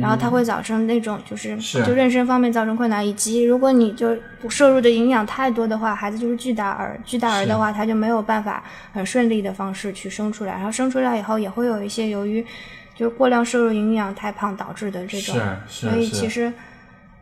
[0.01, 4.17] 然后它会造成那种就是就妊娠方面造成困难，以及如果你就
[4.49, 8.62] 摄入的营养太多的话，孩子就是巨大儿，巨大儿的话他就没有办法
[8.93, 12.47] 很顺利的方式去生出来，然后生出来以后也会有一些由于
[12.95, 15.35] 就过量摄入营养太胖导致的这种，
[15.67, 16.53] 所以其实。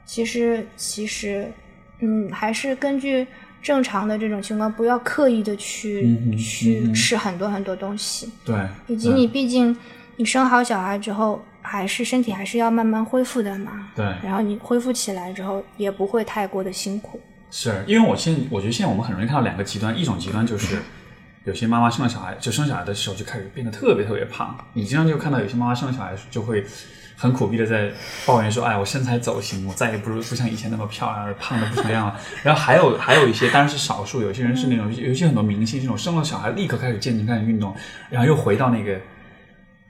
[0.04, 1.50] 其实，其实，
[2.00, 3.26] 嗯，还是根据
[3.62, 8.30] 正常的这种情况，不要刻意的去去吃很多很多东西。
[8.44, 9.74] 对，以及你毕竟
[10.16, 13.88] 你生好小孩之后，还是身体还是要慢慢恢复的嘛。
[13.94, 14.04] 对。
[14.22, 17.20] 然后你恢复起来之后，也不会太过的辛苦。
[17.50, 20.76] 是因为我现我觉得现在我们很容易看到两个极端，一种极端就是
[21.44, 24.58] 有些妈妈生了小孩，就生小孩的时候就开始变得特别特别胖。
[24.74, 26.66] 你经常就看到有些妈妈生了小孩就会。
[27.22, 27.88] 很苦逼的在
[28.26, 37.72] 抱怨说：“哎，我身材走形，我再也不如不像以前那么漂亮，胖的不成样了。”然后还有 还有一些，当然是少数，有些人是那种，尤其很多明星这种生了小孩立刻开始健身、开始运动，
[38.10, 38.98] 然后又回到那个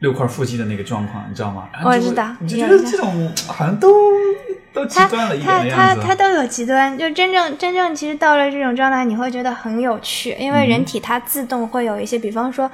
[0.01, 1.71] 六块腹肌的那个状况，你知道吗？
[1.83, 3.89] 我知道，你就觉得这种好像都
[4.75, 5.75] 都极端了一点的样子。
[5.75, 12.71] 他他他都有极端，就真正真正其实到了这种状态，你会觉得很有趣，因为人体它自动会有一些，比方说。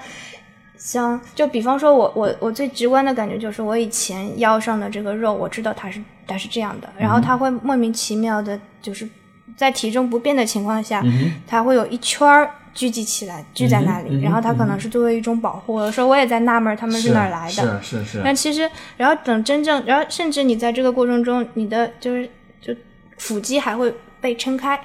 [0.78, 9.08] 像就比方说，我我我最直观的感觉就是，我以前腰上的这个肉，我知道它是它是这样的，然后它会莫名其妙的，就是
[9.56, 11.02] 在体重不变的情况下，
[11.46, 15.80] 它会有一圈儿聚集起来，聚在那里，然后它可能是作为一种保护。
[15.80, 17.82] 有时候我也在纳闷，他们是哪儿来的？
[17.82, 18.20] 是是是。
[18.24, 22.30] 但其实，然后等真正，然后甚至你在这个过程中，你的就是
[22.60, 22.72] 就
[23.16, 23.92] 腹肌还会。
[24.20, 24.78] 被撑开，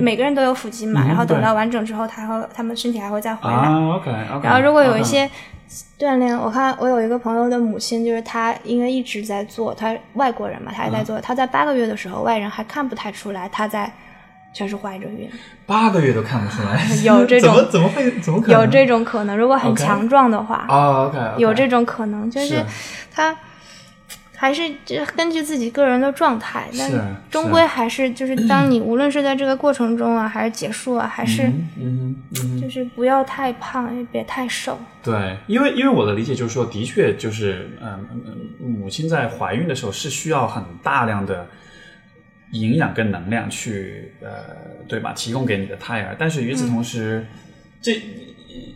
[0.00, 3.56] 每个人都有腹肌嘛，然后等到完整之后，他和他们身体还会再回来。
[4.42, 5.28] 然后如果有一些
[5.98, 11.20] 锻炼，我看我有一个朋友的母亲，就是她因为一直在做，她外国人嘛，她也在做。
[11.20, 13.90] 她在八个月的时候，外人还看不太出来她在
[14.52, 15.28] 全是怀着孕。
[15.66, 19.36] 八个月都看不出来， 有这种 怎么怎么会怎么可能有这种可能？
[19.36, 22.62] 如果很强壮的话，OK，有这种可能，就是
[23.10, 23.34] 她。
[24.36, 27.00] 还是就根据自己个人的状态，但是
[27.30, 31.50] 终归还是就是当你无论是在这个过程中啊，还是结束啊，还是
[32.60, 34.78] 就是不要太胖，也别太瘦。
[35.02, 37.70] 对，因为因为我的理解就是说，的确就是
[38.58, 41.46] 母亲在怀孕的时候是需要很大量的
[42.50, 44.28] 营养跟能量去呃
[44.88, 47.26] 对吧，提供给你的胎儿，但是与此同时，
[47.80, 48.02] 这。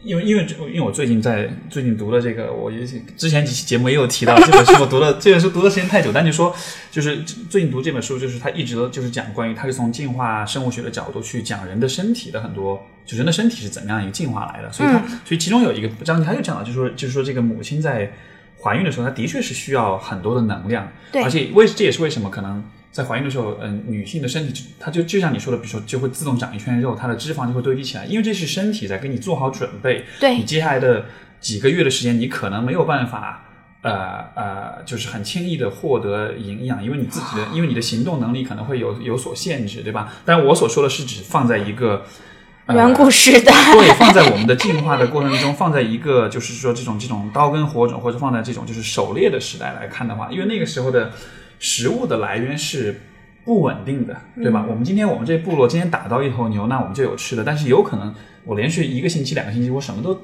[0.03, 2.85] 因为因为因为我最近在最近读了这个，我也
[3.17, 6.55] 之前几期节目也有提到这本书，我读了这本书读的时间太久，但就说
[6.91, 18.13] 就是最近读这本书，就是他一直都就是讲关于他是从进化生物学的角度去讲人的身体的很多，就人的身体是怎么样一个进化来的，所以他所以其中有一个章节他就讲了，就是说就是说这个母亲在
[18.61, 22.65] 怀孕的时候，她的确是需要很多的能量，对，而且为这也是为什么可能。
[22.91, 30.05] 在怀孕的时候，嗯，女性的身体它就就像你说的，比如说就会自动长一圈肉，它的脂肪就会堆积起来，因为这是身体在给你做好准备。
[30.19, 31.05] 对，你接下来的
[31.39, 33.45] 几个月的时间，你可能没有办法，
[33.83, 40.13] 呃呃，就是很轻易的获得营养，因为你自己的， 因为你的行动能力可能会有有所限制，对吧？
[40.25, 42.05] 但我所说的是指放在一个
[42.71, 51.13] 远古时代，对，放在我们的进化的过程中，放在一个就是说这种这种刀耕火种，或者放在这种就是狩猎的时代来看的话，因为那个时候的。
[51.59, 53.01] 食物的来源是
[53.45, 54.65] 不稳定的，对吧？
[54.69, 57.43] 我们今天我们这部落今天打到一头牛，那我们就有吃的。
[57.43, 58.15] 但是有可能
[58.45, 60.15] 我连续一个星期、两个星期，我什么都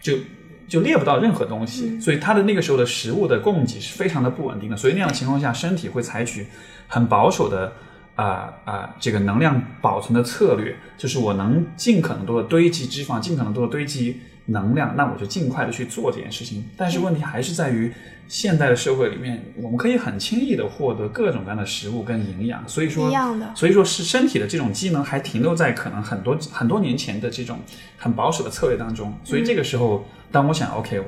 [0.00, 0.18] 就
[0.66, 2.00] 就猎不到任何东西。
[2.00, 4.76] 所以它的那个时候的食物的供给是非常的不稳定的。
[4.76, 6.46] 所以那样的情况下，身体会采取
[6.88, 7.72] 很保守的
[8.16, 16.68] 啊啊这个能量保存的策略，就是我能尽可能多的堆积脂肪，尽可能多的堆积能量，那我就尽快的去做这件事情。
[16.76, 17.92] 但是问题还是在于。
[18.30, 23.10] 现代的社会里面，我们可以很轻易的获得各种各样的食物跟营养，所以说，
[23.54, 27.58] 所以说是身体的这种机能还停留在可能很多很多年前的这种
[27.96, 29.18] 很保守的策略当中。
[29.24, 31.06] 所以这个时候，当我想，OK，我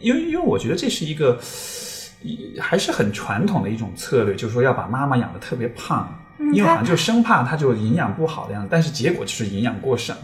[0.00, 1.38] 因为因为我觉得这是一个
[2.58, 6.18] 还是很传统的一种策略，就是说要把妈妈养的特别胖，
[6.54, 10.16] 因为好像就生怕她就营养不好的样子，但是结果就是营养过剩。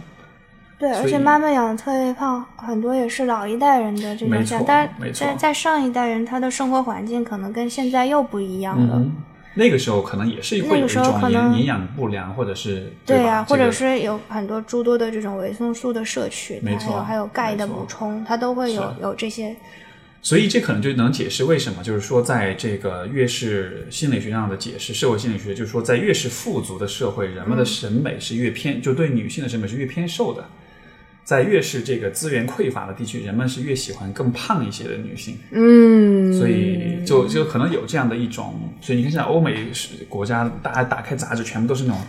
[0.79, 9.05] 对，而且妈妈养的特别胖，很多也是老一代人的这种想，但在在上一代人，他的生活环境可能跟现在又不一样了。
[9.55, 19.57] 那个时候可能也是会有一种营营养不良，或者是对呀，或者是有很多诸多的这种维生素的摄取，没错，还有钙的补充，它都会有有这些。
[20.23, 30.45] 所以这可能就能解释为什么，就是说，在这个越是心理学上的解释，社会心理学就是说，在越是富足的社会，人们的审美是越偏，就对女性的审美是越偏瘦的。
[31.29, 35.37] 在越是这个资源匮乏的地区，人们是越喜欢更胖一些的女性。
[35.51, 39.67] 嗯，所以就就可能有这样的一种，所以你看，像欧美
[40.09, 42.01] 国家，大家打开杂志，全部都是那种。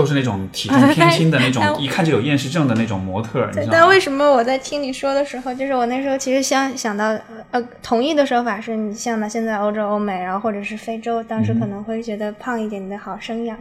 [0.00, 3.70] 都是那种体重偏轻的那种，一看就有厌食症的那种模特，你知道吗？
[3.70, 7.14] 但为什么我在听你说的时候，就是我那时候其实想想到，
[7.50, 13.54] 呃，同意的说法是你像呢，现在欧洲、欧美，然后或者是非洲，当时可能会觉得胖一点的好生养。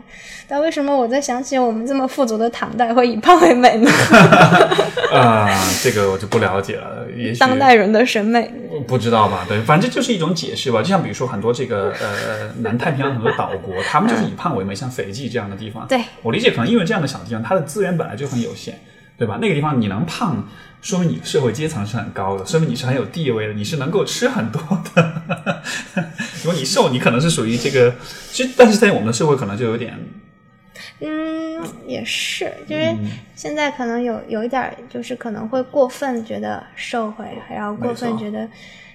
[0.47, 3.91] 但为什么我在想起我们这么富足的唐代会以胖为美呢？
[5.11, 5.49] 啊，
[5.83, 7.05] 这个我就不了解了。
[7.17, 8.49] 也许当代人的审美
[8.87, 9.43] 不知道吧？
[9.45, 10.81] 对，反正就是一种解释吧。
[10.81, 15.85] 就像比如说很多这个呃南太平洋很多岛国，他们就是以胖为美，像斐济这样的地方。
[15.87, 15.99] 对。
[16.30, 18.76] 我理解，可能因为这样的小地方，它的资源本来就很有限，
[19.18, 19.39] 对吧？
[19.41, 20.47] 那个地方你能胖，
[20.80, 24.61] 说明你社会阶层是很高的，说明你是很有地位的，你是能够吃很多
[24.93, 25.64] 的。
[26.43, 27.95] 如果你瘦，你可能是属于这个，
[28.31, 29.97] 其实，但是在我们的社会可能就有点，
[30.99, 32.95] 嗯，也是，就是
[33.35, 38.47] 现在可能有有一点，就是可能会过分觉得瘦会，然后过分觉得，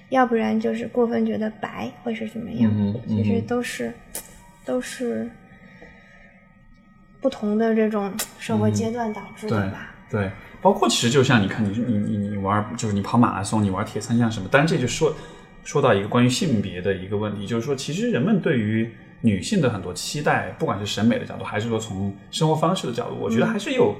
[0.07, 2.71] 要不然就是过分觉得白会是怎么样？
[3.09, 3.93] 其实都是，
[4.63, 5.29] 都是。
[7.25, 9.95] 不同的这种社会阶段导致的吧？
[10.11, 10.31] 对，
[10.61, 15.11] 包括其实就像你看，你你你你玩，就是你跑马拉松，你玩铁三项什么，当然这就说
[15.63, 18.87] 说到一个关于性别的一个问题，就是说，其实人们对于
[19.21, 23.95] 女性的很多期待，不管是审美的角度，还是说从生活方式的角度，我觉得还是有，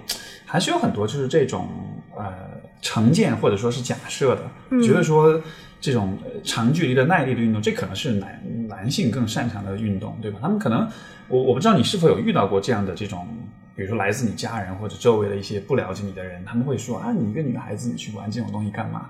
[0.45, 1.67] 还是有很多就是这种
[2.15, 2.31] 呃
[2.79, 5.41] 成见或者说是假设的，觉得说
[5.85, 10.39] 这种长距离的耐力的运动，这可能是男男性更擅长的运动，对吧？
[10.41, 10.89] 他们可能。
[11.27, 13.27] 我我不知道你是否有遇到过这样的这种，
[13.75, 19.09] 比如说来自你家人或者周围的一些不了解你的人，他们会说啊，你一个女孩子你去玩这种东西干嘛？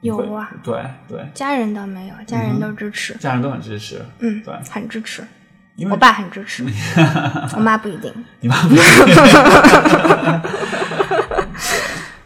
[0.00, 5.22] 有啊，对对，家人倒没有，家人都支持，家人都很支持，嗯，对，很支持，
[5.90, 6.62] 我爸很支持，
[7.56, 8.84] 我妈不一定，你妈不一定，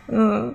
[0.14, 0.54] 嗯，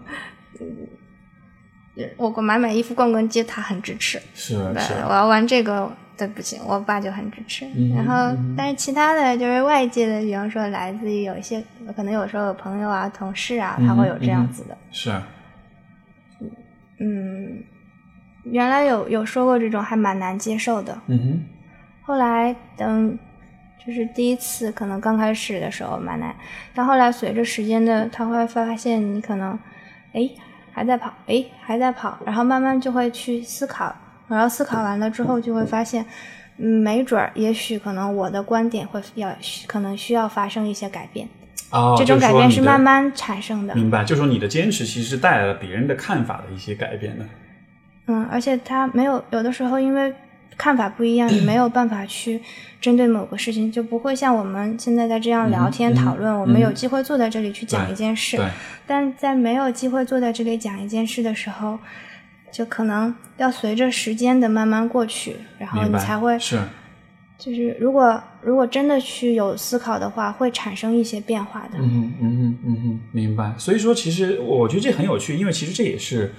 [2.17, 5.91] 我我买买衣服逛逛街，他很支持，是是，我要玩这个。
[6.15, 7.65] 对不起，我爸就很支持。
[7.95, 11.61] 然后，但是其他的就是外界的，比方说来自于有一些，
[11.95, 14.77] 可能有时候有朋友啊、同事啊，他会有这样子的。
[14.91, 15.11] 是。
[16.99, 17.63] 嗯，
[18.43, 21.43] 原来有有说过这种还蛮难接受的，嗯哼，
[22.03, 23.17] 后来等
[23.83, 26.33] 就是第一次可能刚开始的时候蛮难，
[26.75, 29.57] 但后来随着时间的，他会发现你可能，
[30.13, 30.29] 哎
[30.73, 33.95] 还在跑，哎还在跑，然后慢慢就会去思考，
[34.27, 36.05] 然后思考完了之后就会发现，
[36.57, 39.31] 嗯，没准儿，也许可能我的观点会要
[39.67, 41.27] 可能需要发生一些改变，
[41.69, 47.25] 哦，这种改变是慢慢产生的，明白，就说你的坚持其实是带来了别人的看法的一些改变的。
[48.07, 50.13] 嗯，而且他没有有的时候因为
[50.57, 52.41] 看法不一样，你没有办法去
[52.79, 58.45] 针对某个事情，就不会像我们现在在这样聊天嗯讨论，我们有嗯机会坐在这里去讲一件事，对，
[58.85, 61.79] 但在没有机会坐在这里讲一件事的时候，
[62.51, 66.59] 就可能要随着时间的慢慢过去，然后，你才会是，
[67.37, 71.79] 就是如果如果真的去有思考的话，会产生一些变化的。
[71.79, 73.53] 嗯嗯，嗯哼，嗯哼，明白。
[73.57, 76.33] 所以说，其实我觉得这很有趣，因为其实这也是，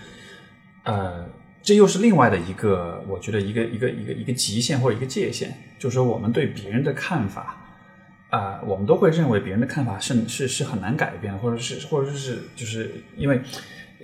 [0.84, 1.26] 呃，
[1.64, 7.56] 这又是另外的一个，我觉得一个一个一个一个极限或者一个界限，就是说我们对别人的看法，
[8.28, 13.40] 啊、我们都会认为别人的看法是是是很难改变的，或者是或者是就是因为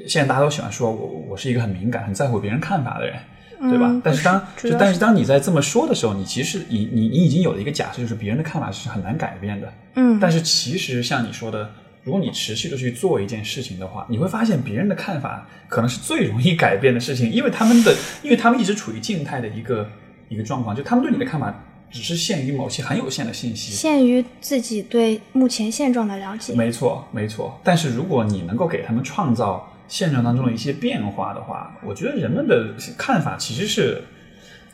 [0.09, 3.15] 现在大家都喜欢说我我是一个很敏感、很在乎别人看法的人。
[3.63, 3.89] 对吧？
[3.91, 9.71] 嗯但是当是就但是当你在这么说的时候，你其实你你你已经有了一个假设，就是别人的看法是很难改变的。
[9.97, 11.71] 嗯，但是其实像你说的，
[12.03, 19.91] 如果你持续的去做一件事情的话，你会发现别人的看法可能是最容易改变的事情，因为他们的， 因为他们一直处于静态的一个
[20.29, 23.73] 一个状况，就他们对你的看法只是限于某些很有限的信息。
[23.73, 26.55] 限于自己对目前现状的了解。
[26.55, 27.61] 没错，没错。
[27.63, 34.03] 但是如果你能够给他们创造现状当中的一些变化的话，我觉得人们的看法其实是，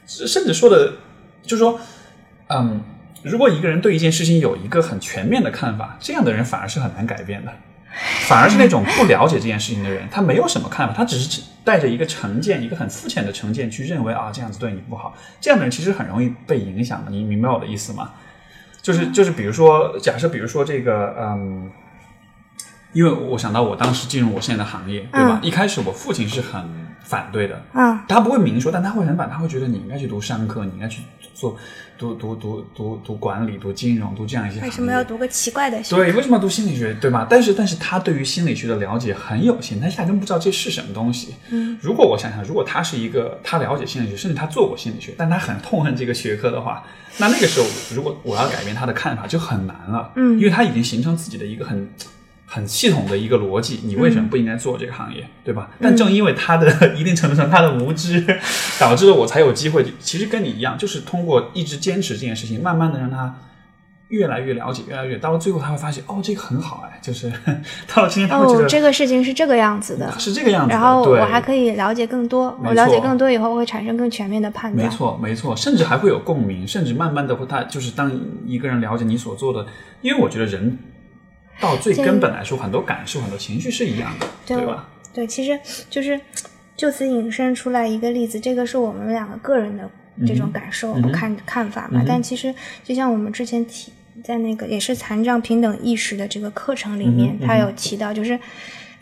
[0.07, 0.93] 甚至说的，
[1.43, 1.81] 就是说，
[2.49, 2.81] 嗯，
[3.27, 7.53] 如果一个人对一件事情有一个很全面的看法，这样的人反而是很难改变的。
[8.29, 17.11] 反而是那种不了解这件事情的人，他没有什么看法，他只是带着一个成见，一个很肤浅的成见去认为啊这样子对你不好，这样的人其实很容易被影响的。
[17.11, 18.11] 你明白我的意思吗？
[18.83, 21.71] 就是就是，比如说，假设比如说这个，嗯，
[22.93, 25.41] 因为我想到我当时进入我现在的行业，对吧？
[25.43, 26.63] 一开始我父亲是很
[27.01, 31.01] 反对的，嗯他不会明说，但他会很反，他会觉得你应该去读商科，你应该去
[31.37, 31.55] 做
[31.99, 34.59] 读读读读读管理、读金融、读这样一些。
[34.63, 35.83] 为什么要读个奇怪的？
[35.83, 37.27] 对，为什么要读心理学，对吧？
[37.29, 41.35] 但是，但是他对于心理学的了解很有限，他根不知道这是什么东西。
[41.51, 46.83] 嗯，如果我想想，如果他是一个他了解心理学，甚至他做过心理学，但他很痛恨这个学科的话，
[47.19, 50.13] 那那个时候，如果我要改变他的看法就很难了。
[50.17, 51.89] 嗯因为他已经形成自己的一个很。
[52.49, 55.69] 很系统的一个逻辑，你为什么不应该做这个行业，对吧？
[55.81, 58.25] 但正因为他的 一定程度上他的无知，
[58.79, 59.85] 导致了我才有机会。
[59.99, 63.35] 其实跟你一样，就是通过一直坚持这件事情，慢慢的让他
[64.09, 67.29] 越来越了解，越来越到了最后他会发现，哦，这个很好哎，就是
[67.93, 70.13] 到了今天他会觉哦，得、这个事情是这个样子的。
[70.17, 74.87] 是这个样子的，然后我还可以了解更多，我了解更多以后会产生更全面的判断。
[74.87, 78.09] 没错，没错，甚至还会有共鸣，甚至慢慢的会，他就是当
[78.47, 79.67] 一个人了解你所做的，
[80.01, 80.79] 因为我觉得人
[81.61, 84.89] 到最根本来说，很多感受、很多情绪是一样的，对对吧？
[85.13, 85.59] 对，其实
[85.89, 86.21] 就是
[86.77, 89.89] 就此引申出来一个例子，这个是我们两个个人的
[90.27, 92.01] 这种感受、看看法嘛。
[92.03, 92.55] 嗯但其实
[92.85, 93.93] 就像我们之前提
[94.23, 98.39] 在那个也是残障平等意识的这个课程里面，他有提到，就是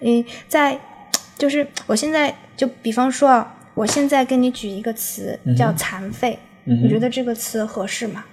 [0.00, 0.78] 嗯，在
[1.36, 8.24] 就是我现在就比方说啊，我现在跟你举一个词叫残废，嗯你觉得这个词合适吗？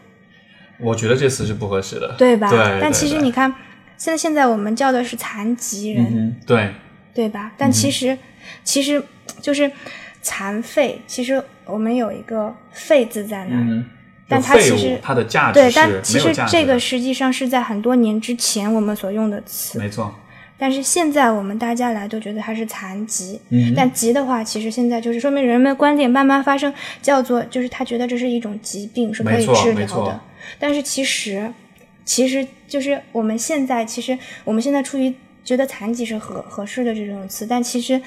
[0.79, 2.49] 我觉得这词是不合适的，对吧？
[2.49, 3.53] 对但其实你看，
[4.01, 6.73] 现在现在我们叫的是残疾人，嗯，对，
[7.13, 7.51] 对吧？
[7.55, 8.17] 但嗯其实、
[8.63, 8.99] 其实
[9.43, 9.71] 就是
[10.23, 13.61] 残废，其实我们有一个“废”字在那儿。
[13.61, 13.85] 嗯，
[14.27, 20.11] 但它其实它的价值对，是但其实这个实际上是在很多年之前我们所用的词，没错，
[20.57, 23.39] 但是现在我们大家来都觉得它是残疾。
[23.49, 26.73] 嗯，但疾的话，其实现在就是说明人们的观点慢慢发生，
[27.03, 30.19] 叫做就是他觉得这是一种疾病，是可以治疗的。
[30.57, 31.53] 但是其实，
[32.03, 35.13] 其实就是我们现在，其实我们现在出于
[35.43, 38.01] 觉得残疾是合合适的这种词，但其实，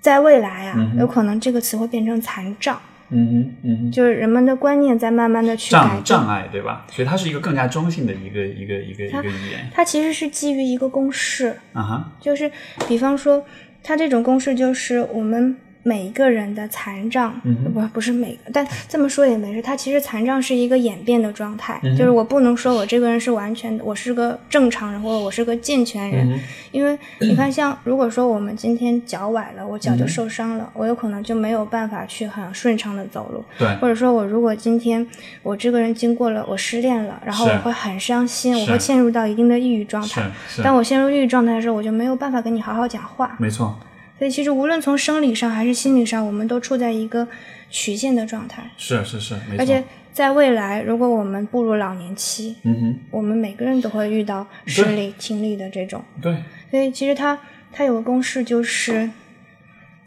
[0.00, 2.80] 在未来啊，嗯有可能这个词会变成残障，
[3.10, 3.90] 嗯哼，嗯哼。
[3.90, 6.04] 就是人们的观念在慢慢的去改障。
[6.04, 6.86] 障碍，对吧？
[6.90, 12.50] 所以它是一个更加中性的一个一个一个一个语言它其实是基于一个公式，啊哈，就是
[12.86, 13.44] 比方说，
[13.82, 15.56] 它这种公式就是我们
[15.86, 19.62] 每一个人的残障，嗯不不是每个，但这么说也没事。
[19.62, 26.40] 他其实残障是一个演变的状态，嗯就是我不能说我这个人是完全的，我是个正常人或者我是个健全人，嗯
[26.72, 35.06] 因为你看，像如果说我们今天脚崴了，我脚就受伤了，我有可能就没有办法去很顺畅的走路，对，或者说我如果今天
[35.44, 40.22] 我这个人经过了我失恋了，然后我会很伤心，我会陷入到一定的抑郁状态。
[40.48, 43.36] 是是，当我陷入抑郁状态的时候，我就没有办法跟你好好讲话。
[43.38, 43.78] 没错，
[44.18, 47.28] 所以其实无论从生理上还是心理上，我们都处在一个
[47.68, 48.70] 曲线的状态。
[48.76, 49.36] 是是是。
[49.58, 56.02] 而且在未来，如果我们步入老年期，嗯哼，我们每个人都会遇到生理、听力的这种。
[56.22, 56.42] 对。
[56.70, 57.38] 所以其实它
[57.70, 59.10] 它有个公式，就是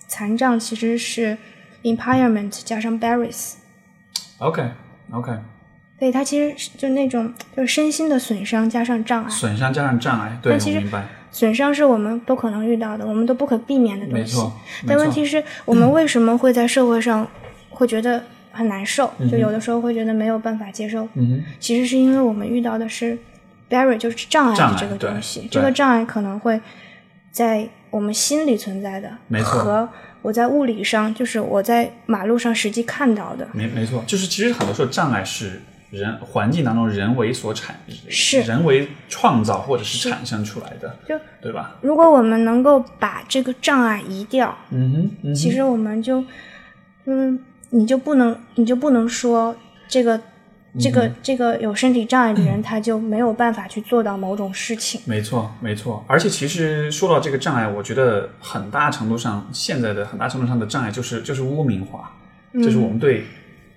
[0.07, 1.37] 残障其实是
[1.83, 3.53] impairment 加上 barriers。
[4.39, 4.63] OK
[5.11, 5.31] OK。
[5.99, 11.05] 所以它其实是就那种就是身心的损伤加上障碍，损伤加上障碍，对，我明白。
[11.31, 14.21] 损伤是我们都可能遇到的，我们都不可避免的东西。
[14.21, 14.53] 没错。
[14.87, 17.27] 但问题是我们为什么会在社会上
[17.69, 19.11] 会觉得很难受？
[19.31, 21.07] 就有的时候会觉得没有办法接受。
[21.13, 23.17] 嗯其实是因为我们遇到的是
[23.69, 25.47] barrier，就是障碍的这个东西。
[25.51, 26.59] 这个障碍可能会
[27.31, 29.59] 在我们心里存在的，没错。
[29.59, 29.89] 和
[30.21, 33.47] 我在物理上，就是我在马路上实际看到的。
[33.53, 35.61] 没没错，就是其实很多时候障碍是。
[35.89, 37.75] 人环境当中人为所产，
[38.07, 41.75] 是人为创造或者是产生出来的，就对吧？
[41.81, 46.23] 如果我们能够把这个障碍移掉，嗯哼，其实我们就，
[47.05, 47.39] 嗯，
[47.71, 49.55] 你就不能，你就不能说
[49.87, 50.21] 这个，
[50.79, 55.01] 这个，这个有身体障碍的人 他就没有办法去做到某种事情。
[55.05, 56.05] 没错，没错。
[56.07, 62.11] 而且其实说到这个障碍，我觉得很大程度上，现在的很大程度上的障碍就是就是污名化，
[62.53, 63.25] 就是我们对。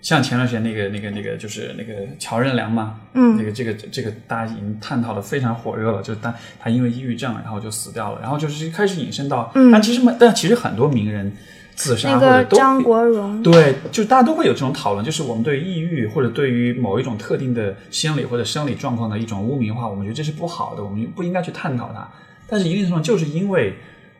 [0.03, 6.03] 像前段时间那个、那个、那个，就是那个乔任梁嘛，嗯，那个、这个、这个，大家已经探讨的非常火热了。
[6.03, 8.21] 就是他他因为抑郁症，然后就死掉了。
[8.21, 11.33] 然后就是开始引申到，但其实但其实很多名人
[11.77, 22.07] 自杀或者都张国荣，对，就大家都会有这种讨论，就是我们对抑郁或者对于某一种特定的心理或者生理状况的一种污名化，我们觉得这是不好的，我们不应该去探讨它。
[22.49, 23.75] 但是一定程度上，就是因为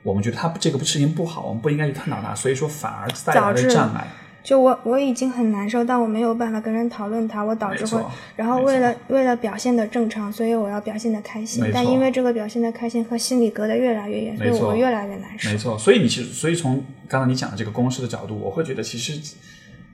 [0.05, 4.07] 我们觉得他这个事情不好，我们不应该去探讨它，所以说反而带来了障碍。
[4.43, 8.03] 就我我已经很难受，但我没有办法跟人讨论它，我导致会，
[8.35, 15.51] 然后为了为了表现的正常，所以我要表现的开心，但因为这个表现的开心和心理隔得越来越远，所以我越来越难受。
[15.51, 19.17] 没错，所以你其实，所以从刚刚你讲的这个公式的角度，我会觉得其实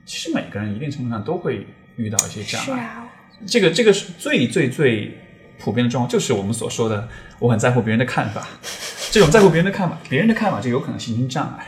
[0.05, 2.65] 其实每个人一定程度上都会遇到一些障碍。
[2.65, 3.07] 是啊，
[3.45, 5.15] 这个这个是最最最
[5.59, 7.07] 普遍的状况，就是我们所说的
[7.37, 8.47] 我很在乎别人的看法，
[9.11, 11.67] 这种在乎别人的看法，别人的看法就有可能形成障碍。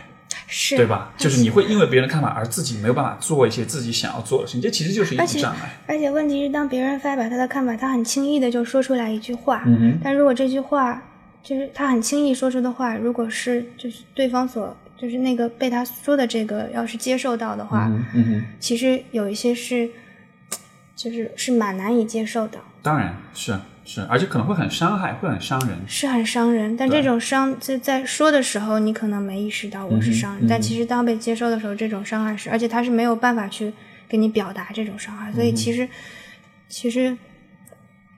[0.53, 1.13] 是，对吧？
[1.15, 5.79] 就是你会因为别人的看法而自己没有办法做一些自己想要做的事情，这其实就是一种障碍。
[5.87, 11.01] 而且问题是，当别人发表他的看法，他很轻易的就说出来一句话，嗯但如果这句话
[11.41, 19.89] 就是他很轻易说出的话，如果是就是对方所就是那个被他说的这个要是接受到的话，嗯哼，其实有一些是
[20.97, 22.59] 就是是蛮难以接受的。
[22.81, 23.57] 当然是。
[23.83, 26.77] 是，而且可能会很伤害，会很伤人，是很伤人。
[26.77, 33.73] 但这种伤在在说的时候，你可能没意识到我是伤人，但其实当被接收的时候，这种伤害是，而且他是没有办法去
[34.07, 35.89] 给你表达这种伤害，所以其实
[36.69, 37.17] 其实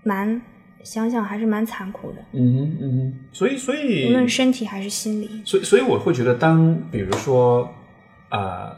[0.03, 0.41] 蛮
[0.83, 2.17] 想想还是蛮残酷的。
[2.33, 7.73] 嗯哼嗯哼，所以所以无论身体还是心理，所以所以我会觉得，当比如说
[8.29, 8.69] 呃，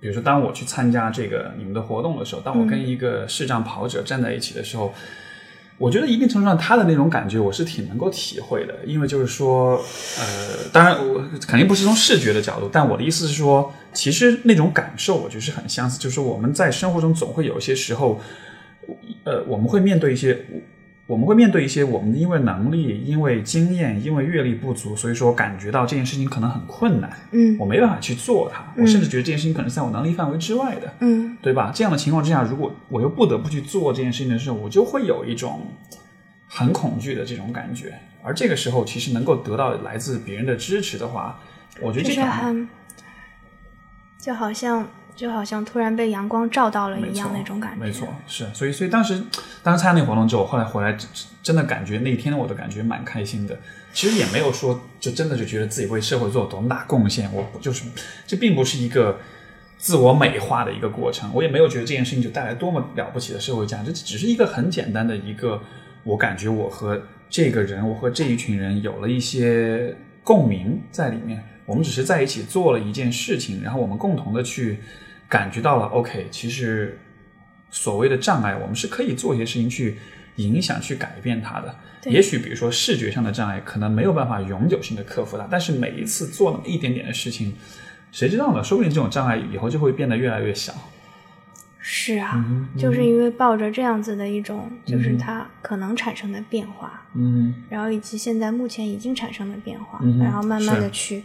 [0.00, 4.92] 比如说当我去参加这个你们的活动的时候，当我跟一个视障跑者站在一起的时候。
[5.80, 9.82] 我觉得一定程度上，他的那种感觉我是挺能够体会的，因为就是说，
[10.18, 18.20] 呃，当然我肯定不是从视觉的角度，但我的意思是说，其实那种感受我觉得是很相似，就是我们在生活中总会有一些时候，
[19.24, 20.44] 呃，我们会面对一些。
[21.10, 31.72] 我们会面对一些我们因为能力、因为经验、因为阅历不足，所以说感觉到这件事情可能很困难，嗯，我没办法去做它，我甚至觉得这件事情可能在我能力范围之外的，嗯，对吧？
[31.74, 35.66] 这样的情况之下，如果我又不得不去做这件事情的时候，我就会有一种
[36.46, 37.92] 很恐惧的这种感觉。
[38.22, 41.40] 而这个时候，其实能够得到来自别人的支持的话，
[41.82, 42.68] 我觉得这是很，
[44.16, 44.86] 就好像。
[45.20, 49.22] 就好像突然被阳光照到了一样那种感觉，没错，是，所以，所以当时，
[49.62, 50.96] 当时参加那活动之后，后来回来，
[51.42, 53.54] 真的感觉那一天我都感觉蛮开心的。
[53.92, 57.30] 其实也没有说，就真的就觉得自己为社会做多么大贡献。
[57.34, 57.84] 我就是，
[58.26, 59.20] 这并不是一个
[59.76, 61.30] 自我美化的一个过程。
[61.34, 65.60] 我也没有觉得这件事情就带来多么了不起的社会价值，只是一个很简单的一个，
[66.02, 66.98] 我感觉我和
[67.28, 69.94] 这个人，我和这一群人有了一些
[70.24, 71.44] 共鸣在里面。
[71.66, 74.78] 我们只是在一起做了一件事情，然后我们共同的去。
[75.30, 76.98] 感觉到了，OK，其实
[77.70, 79.96] 所谓的障碍，我们是可以做一些事情去
[80.36, 81.74] 影响、去改变它的。
[82.06, 87.54] 也许，比如说视觉上的障碍，可能没有办法永久性的克服它，但是每一次做那么一点点的事情，
[88.10, 88.64] 谁知道呢？
[88.64, 90.74] 说不定这种障碍以后就会变得越来越小。
[91.78, 92.44] 是啊，
[92.76, 101.22] 就是因为抱着这样子的一种，就是它可能产生的变化，嗯，然后以及现在目前已经产生的变化，嗯，然后慢慢的去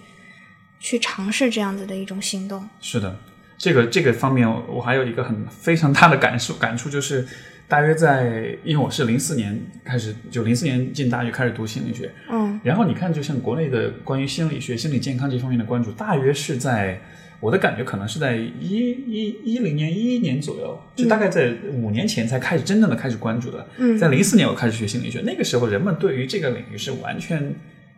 [0.80, 2.70] 去尝试这样子的一种行动。
[2.80, 3.18] 是的。
[3.66, 7.26] 这个这个方面，我还有一个很非常大的感受感触，就是
[7.68, 17.02] 大约在，因为我是零四年开始，就零四年进大学开始读心理学，嗯然后你看，就像国内的关于心理学、心理健康这方面的关注，大约是在
[17.40, 23.68] 我的感觉可能是在一一一零年、一一年左右，就大概在五年前才开始真正的开始关注的。
[23.78, 27.52] 嗯在零四年我开始学心理学，那个时候人们对于这个领域是完全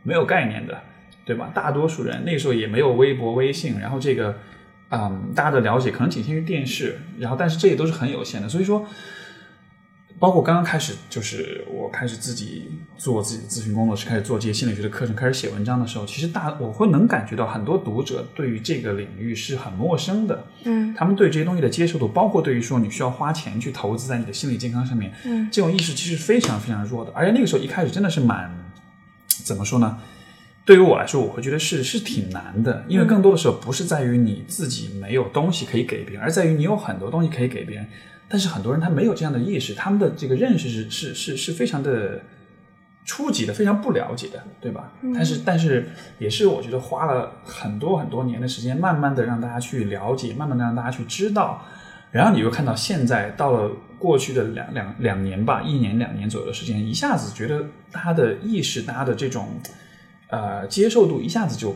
[0.04, 0.82] 没有概念的，
[1.26, 1.52] 对吧？
[1.54, 4.34] 大多数人那个时候也没有微博、微信，然后这个，
[4.90, 8.86] 嗯，大家的了解可能仅限于电视，然后但是这也都是很有限的，所以说。
[10.20, 28.52] 包括刚刚开始，就是我开始自己做自己的咨询工作室，开始做这些心理学的课程，开始写文章的时候，其实大我会能感觉到很多读者对于这个领域是很陌生的，嗯他们对这些东西的接受度，包括对于说你需要花钱去投资在你的心理健康上面，嗯这种意识其实非常非常弱的，而且那个时候一开始真的是蛮
[29.28, 30.00] 怎么说呢？
[30.68, 37.88] 对于我来说，我会觉得是是挺难的，因为更多的时候不是在于你自己没有东西可以给别人，而在于你有很多东西可以给别人，
[38.28, 42.20] 但是很多人他没有这样的意识，他们的这个认识是是是是非常的
[43.06, 44.92] 初级的，非常不了解的，对吧？
[45.16, 45.88] 但是但是
[46.20, 51.64] 也是我觉得花了很多很多年的时间，慢慢的让大家去了解，慢慢的让大家去知道，
[52.12, 59.48] 然后你又看到现在到了过去的两两两年吧，一年两年左右的时间，一下子觉得大家的意识，大家的这种
[60.30, 61.76] 呃接受度一下子就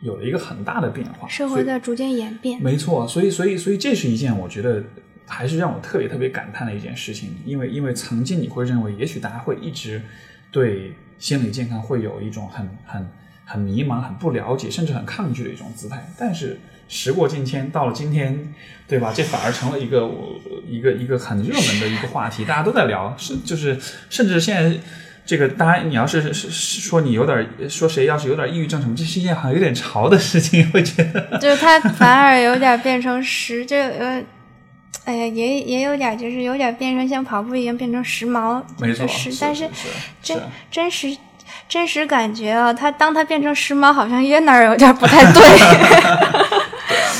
[0.00, 2.62] 有了一个很大的变化，社会在逐渐演变。
[2.62, 4.82] 没错，所以所以所以这是一件我觉得
[5.26, 10.00] 还是让我特别特别感叹的一件事情，因为因为曾经你会认为，也许大家会一直
[10.50, 13.06] 对心理健康会有一种很很
[13.44, 16.58] 很迷茫、很不了解，甚至很抗拒的一种姿态，但是
[16.88, 18.54] 时过境迁，到了今天，
[18.88, 19.12] 对吧？
[19.14, 23.78] 这反而成了一个我一个一个很热门的一个话题，大家都在聊，是就是
[24.08, 24.80] 甚至现在。
[25.30, 34.20] 这个，当然，你要是说你有点说谁要是有点抑郁症什么，这是一件好像有点潮的事情，会觉得就是他反而有点变成时，就呃，
[35.04, 39.70] 哎呀，也也有点，就是有点变成像跑步一样变成时髦，没错，就是，但是
[40.20, 40.36] 真
[40.68, 41.16] 真实
[41.68, 45.40] 真实感觉啊，他当他变成时髦，好像也哪儿有点不太对。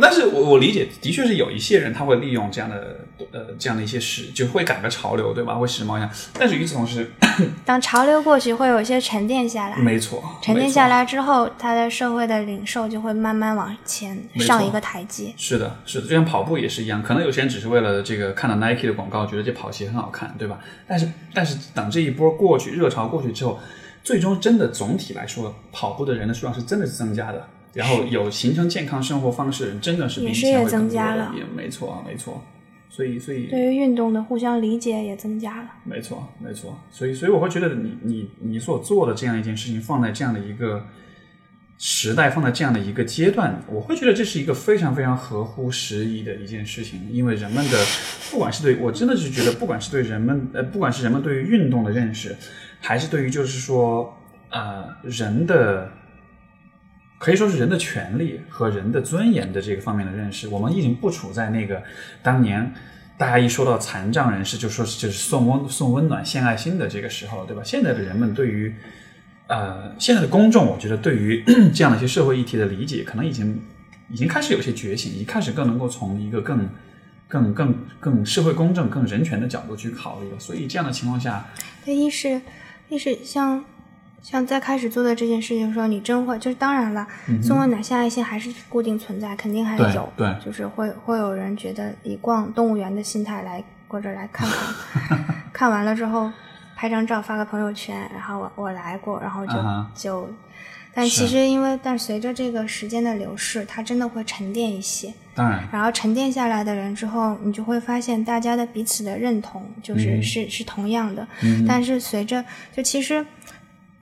[0.00, 3.00] 但是我我理解，的确是有一些人他会利用这样的
[3.32, 5.54] 呃这样的一些时，就会赶个潮流，对吧？
[5.54, 6.10] 会时髦一下。
[6.38, 7.10] 但是与此同时，
[7.64, 9.76] 当潮流过去，会有一些沉淀下来。
[9.76, 15.34] 没错，沉淀下来之后，它的社会的领受就会慢慢往前上一个台阶。
[15.36, 20.58] 是的，是的，就像跑步也是一样，可能有些人只是为了这个看到 Nike 的广告，觉得这跑鞋很好看，对吧？
[20.86, 23.58] 但是但是等这一波过去，热潮过去之后，
[24.02, 27.46] 最终真的总体来说，跑步的人的数量是真的是增加的。
[27.72, 32.42] 然后有形成健康生活方式的人真的是比以前也增加了，也没错啊没错。
[32.88, 35.70] 所以所以对于运动的互相理解也增加了。
[35.84, 36.76] 没错没错。
[36.90, 40.84] 所以所以我会觉得你你你所做的这样一件事情，放在这样的一个
[41.78, 47.08] 时代，放在这样的一个阶段，我会觉得这是一个非常非常合乎时宜的一件事情。
[47.12, 47.78] 因为人们的
[48.32, 52.36] 不管是对我真的是觉得，不管是对人们呃，不管是人们对于运动的认识，
[52.80, 54.12] 还是对于就是说
[54.50, 55.92] 呃人的。
[57.20, 61.82] 可以说是人的权利和人的尊严的这个方面的认识，我们已经不处在那个
[62.22, 62.72] 当年
[63.18, 67.60] 大家一说到残障人士就说是就是送温送温暖献爱心的这个时候，对吧？
[67.62, 68.74] 现在的人们对于
[69.48, 71.44] 呃现在的公众，我觉得对于
[71.74, 73.60] 这样的一些社会议题的理解，可能已经
[74.08, 76.66] 已经开始有些觉醒，已经开始更能够从一个更
[77.28, 80.38] 更更更社会公正、更人权的角度去考虑了。
[80.38, 81.46] 所以这样的情况下，
[81.84, 82.40] 对，一是
[82.88, 83.62] 一是像。
[84.22, 87.06] 像在开始做的这件事情的时候，你真会就是当然了，
[87.42, 95.18] 送温暖献爱心还是固定存在，肯定还有，对，就是会会有人觉得以逛动物园的心态来或者来看看，
[95.52, 96.30] 看完了之后
[96.76, 99.86] 拍张照发个朋友圈，然后我我来过，然后就、uh-huh.
[99.94, 100.28] 就，
[100.92, 112.44] 但其实因为但随着这个时间的流逝，它真的会沉淀一些，当然，然后沉淀下来的人之后，你就会发现大家的彼此的认同就是、嗯、是是同样的，嗯、但是随着
[112.76, 113.24] 就其实。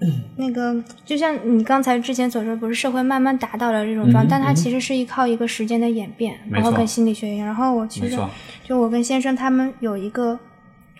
[0.36, 7.46] 那个就像你刚才之前所说，不是社会慢慢达到了这种状态，嗯、但它其实是依靠一个时间的演变，然后跟心理学一样。
[7.46, 8.16] 然后我其实
[8.62, 10.38] 就我跟先生他们有一个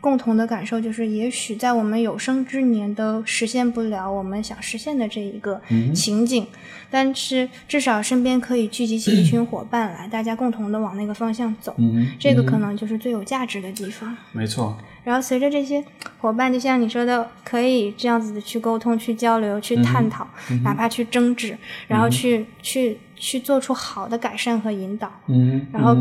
[0.00, 5.60] 共同的感受，就是也许在我们有生之年都实现不了我们想实现的这一个
[5.94, 6.58] 情景，嗯、
[6.90, 14.16] 但是至少身边可以聚集起一群伙伴来，大家共同的往那个方向走，嗯、这个可能就是最有价值的地方。
[14.32, 14.76] 没错。
[15.04, 15.82] 然后随着这些
[16.18, 21.56] 伙伴，就像你说的，可以这样子的去沟通、去交流、去探讨，嗯、哪怕去争执，
[21.86, 25.10] 然后去、去去做出好的改善和引导。
[25.28, 25.96] 嗯，然后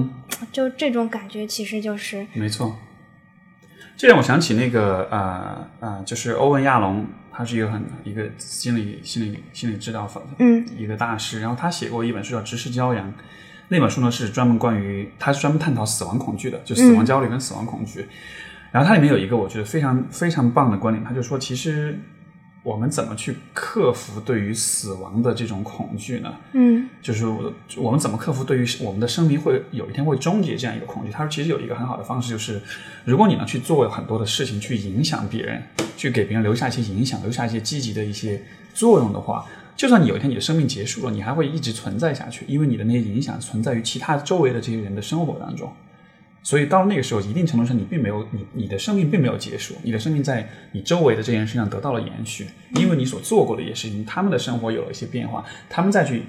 [0.52, 2.78] 就这种感觉，其实就是没错。
[3.98, 13.07] 这让我想起那个呃呃，就是欧文亚龙，他是一个很一个心理心理心理治疗法嗯一个大师，然后他写过一本书叫《直视骄阳》。
[13.69, 18.07] 那本书呢是专门关于，他是专门探讨死亡恐惧的，就死亡焦虑跟死亡恐惧。
[18.72, 21.99] 然后它里面有一个我觉得非常非常棒的观点，他就说，其实
[22.68, 26.35] 我们怎么去克服对于死亡的这种恐惧呢？
[26.52, 31.10] 嗯就是我我们怎么克服对于我们的生命会有一天会终结这样一个恐惧？
[31.10, 32.61] 他说，其实有一个很好的方式，就是
[33.06, 35.64] 如果你能去做很多的事情，去影响别人，
[35.95, 39.45] 去给别人留下一些影响，留下一些积极的一些作用的话，
[39.77, 45.72] 就算你有一天你的生命结束了，你还会一直存在下去，因为你的那些影响存在于其他周围的这些人的生活当中。
[46.48, 56.24] 所以到那个时候，一定程度上，你并没有你你的生命并没有结束，你的生命在你周围的这些人身上得到了延续，因为你所做过的一些事情，他们的生活有了一些变化，他们再去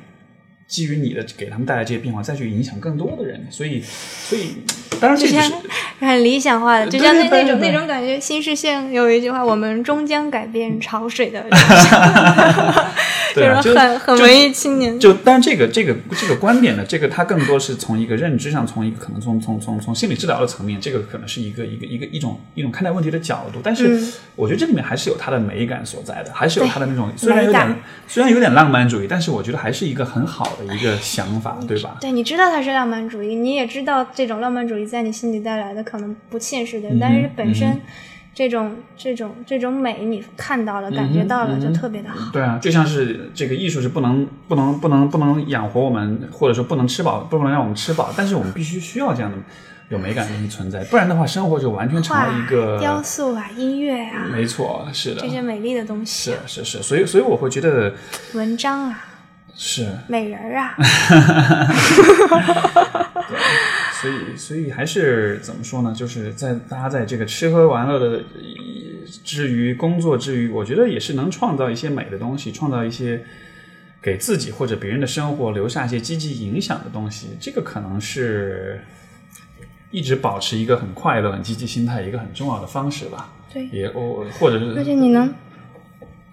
[0.69, 3.45] 基于你的给他们带来这些变化，再去影响更多的人。
[3.51, 4.59] 所以，所以
[5.01, 5.53] 当然这只是
[5.99, 8.21] 很理想化的，就像那那种那种感觉。
[8.21, 11.45] 新视线有一句话：“我们终将改变潮水的。
[13.35, 14.99] ”对啊，就是很很就文艺青年。
[14.99, 23.61] 就但这个这个这个观点呢，这个它更多是从一个认知上，从一个可能从从从从心理治疗的层面，这个可能是一个一个一个一种一种看待问题的角度。
[23.63, 27.77] 但是嗯我觉得这里面还是有它的美感所在的，还是有对它的那种虽然有点
[28.09, 31.97] 虽然有点浪漫主义，但是我觉得还是一个很好的一个想法，对吧？
[32.01, 37.81] 对，你知道它是浪漫主义，你也知道这种浪漫主义在你心里带来的可能不现实的，嗯但是本身嗯
[38.35, 42.31] 这种、这种这种美你看到了、感觉到了，就特别的好。
[42.33, 49.37] 对啊，就像是这个艺术是不能不能不能不能养活我们，或者说不能吃饱，不能让我们吃饱，但是我们必须需要这样的
[49.89, 57.93] 有美感的东西存在，不然的话，生活就完全成画了一个雕塑啊、音乐啊，没错，是的这，些美丽的东西是，是是，所以所以我会觉得
[58.35, 59.08] 文章啊、
[59.61, 60.77] 是，美人儿啊，
[64.01, 65.93] 所以所以还是怎么说呢？
[65.93, 68.23] 就是在大家在这个吃喝玩乐的
[69.25, 73.21] 之余，工作之余，我觉得也是能创造一些美的东西，创造一些
[74.01, 77.37] 给自己或者别人的生活留下一些积极影响的东西。
[77.41, 78.81] 这个可能是
[79.91, 83.33] 一直保持一个很快乐、很积极心态一个很重要的方式吧。
[83.53, 85.35] 对，也我或者是而且你能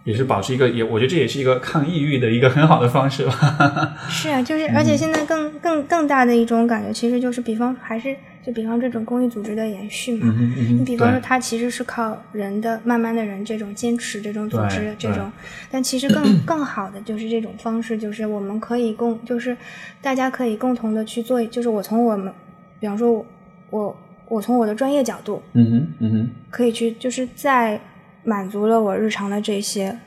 [0.05, 3.97] 也是保持一个也，我觉得这也是一个抗抑郁的一个很好的方式吧。
[4.07, 8.15] 是啊，就是而且现在更更更大的一种感觉，其实就是比方还是
[8.45, 10.27] 就比方这种公益组织的延续嘛。
[10.29, 15.31] 嗯哼嗯你比方说，它其实是靠人的慢慢的人这种坚持，这种组织这种，
[15.71, 19.57] 但其实更 更好的就是这种方式，就是我们可以共，就是
[20.03, 22.31] 大家可以共同的去做，就是我从我们，
[22.79, 23.25] 比方说我
[23.71, 23.97] 我
[24.29, 27.81] 我从我的专业角度，嗯哼嗯哼可以去就是在
[28.25, 29.97] 满足了我日常的这些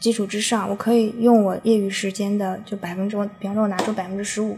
[0.00, 4.56] 基础之上，我可以用我业余时间的就百分之，比方说我拿出百分之十五。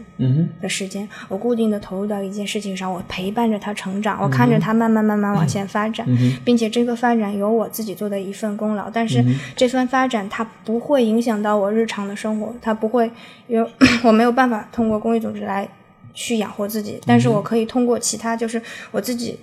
[0.61, 13.11] 的时间，我固定的投入到一件事情上，我陪伴着他成长，我看着他慢慢慢慢往前发展，嗯并且这个发展有我自己做的一份功劳，但是嗯这份发展它不会影响到我日常的生活，它不会
[13.47, 13.67] 有
[14.05, 15.67] 我没有办法通过公益组织来
[16.13, 18.61] 去养活自己，但是我可以通过其他，就是
[18.91, 19.39] 我自己，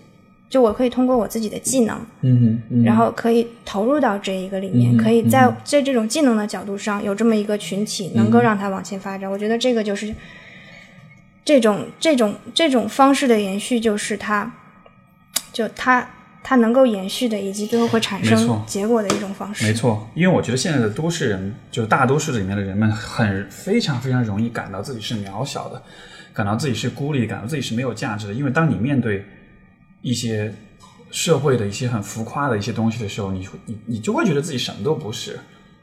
[0.48, 9.30] 就我可以通过我自己的技能，嗯然后可以投入到这一个里面，嗯可以在在这种技能的角度上有这么一个群体，能够让它往前发展。
[9.30, 10.14] 我觉得这个就是
[11.44, 14.50] 这种这种这种方式的延续，就是它
[15.52, 16.08] 就它
[16.42, 19.66] 它能够延续的，以及最后会产生结果的一种方式。
[19.66, 25.82] 没错，因为我觉得现在的都市人，就是大都市里面的人们，很非常非常容易感到自己是渺小的，
[26.32, 28.32] 感到自己是孤立，感到自己是没有价值的。
[28.32, 29.22] 因为当你面对
[30.00, 30.54] 一些
[31.10, 35.38] 社会的一些很浮夸的一些东西的时候，你会你你就会觉得自己什么都不是，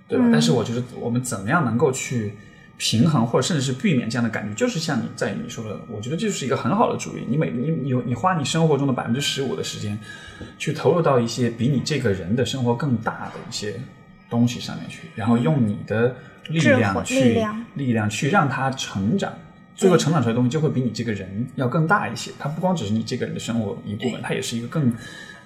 [0.08, 0.26] 对吧？
[0.32, 2.34] 但是我觉得我们怎么样能够去
[2.78, 7.26] 平衡，或者甚至是避免这样的感觉，就是像你在你说的，我觉得这就是一个很好的主意。
[7.28, 9.98] 你每你你你花你生活中的百分之十五的时间，
[10.58, 13.80] 去投入到一些比你这个人的生活更大的一些
[14.30, 16.16] 东西上面去，然后用你的
[16.50, 19.34] 力量去力量力量去让他成长。
[19.76, 24.92] 最后成长出来的东西就会比你这个人要更大一些，它不光只是你这个人的生活一部分，它也是一个更，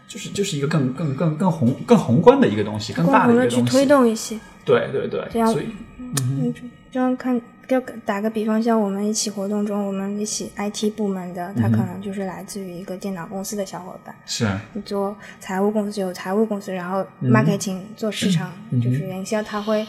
[0.07, 3.85] 就是就是一个更更更更宏更宏观的一个东西，更共大的一个东西。
[3.85, 5.51] 动一些，对对对，这样。
[5.51, 5.65] 所以
[5.97, 6.53] 嗯，
[6.91, 14.15] 这样看，就打个比方，像我们一起活动中，我们一起 IT 部门的，他可能就是来自于一个电脑公司的小伙伴。
[14.25, 14.47] 是。
[14.73, 19.85] 你做财务公司有财务公司，然后 marketing 做市场、嗯就是营销，他会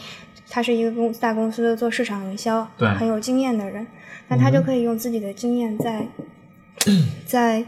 [0.47, 2.87] 他是一个公大公司的做市场营销对。
[2.95, 3.87] 很有经验的人，
[4.31, 6.07] 那他就可以用自己的经验在、
[7.25, 7.65] 在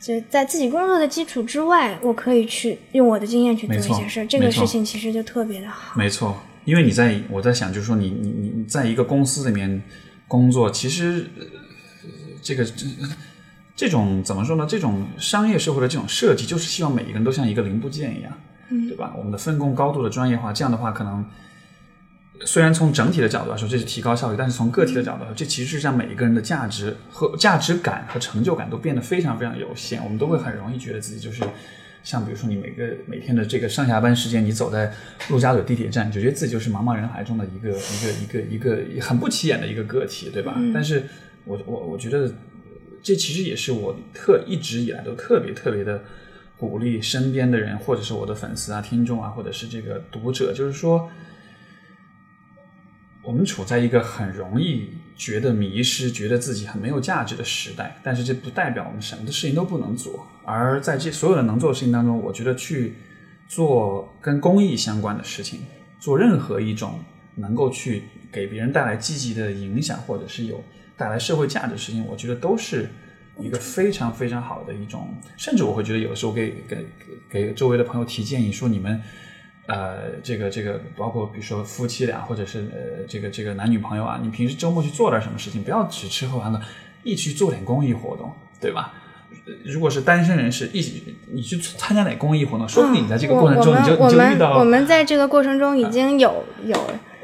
[0.00, 5.98] 就在自己工作的基础之外，我可以去用我的经验去做一些事，这个事情其实就特别的好。
[5.98, 9.82] 没错，因为你在我在想，就是说你你你你在一个公司里面
[10.28, 11.44] 工作，其实、呃、
[12.40, 12.86] 这个这
[13.74, 14.64] 这种怎么说呢？
[14.68, 18.32] 这种商业社会的这种设计，就是希望每一个人都像一个零部件一样，
[18.70, 19.12] 嗯对吧？
[19.18, 21.24] 我们的分工高度的专业化，这样的话可能。
[22.44, 30.02] 虽然从整体的角度来说这是提高效率，但是从个体的角度来说，这其实是让每一个人的价值和价值感和成就感都变得非常非常有限。
[30.04, 31.42] 我们都会很容易觉得自己就是。
[32.04, 34.92] 像比如说，你每个每天的这个上下班时间，你走在
[35.28, 40.54] 陆家嘴地铁站，就觉得自己就是茫茫人海中的一个一个一个一个很不起眼的一个个体，对吧？
[40.72, 41.02] 但是，
[41.44, 42.32] 我我我觉得，
[43.02, 46.00] 这其实也是我特一直以来都特别特别的
[46.56, 51.10] 鼓励身边的人，或者是我的粉丝啊、听众啊，或者是这个读者，就是说。
[53.26, 60.24] 我们处在一个很容易觉得迷失、觉得自己很没有价值的时代，但是这不代表我们什么的事情都不能做。
[60.44, 62.94] 而在这所有的能做的事情当中，我觉得去
[63.48, 65.58] 做跟公益相关的事情，
[65.98, 67.00] 做任何一种
[67.34, 70.62] 能够去给别人带来积极的影响，或者是有
[70.96, 72.88] 带来社会价值的事情，我觉得都是
[73.40, 75.08] 一个非常非常好的一种。
[75.36, 76.86] 甚至我会觉得，有的时候给给
[77.28, 79.02] 给周围的朋友提建议，说你们。
[79.66, 86.60] 呃，这个这个，包括比如说夫妻俩，或者是呃，这个这个男女朋友啊，你平时周末去做点什么事情，不要只吃喝玩乐，
[87.02, 88.94] 一起去做点公益活动，对吧？
[89.64, 96.76] 如果是单身人士，一起你去参加点公益活动，说不定你在这个过程中你就你就遇到我们在这个过程中已经有有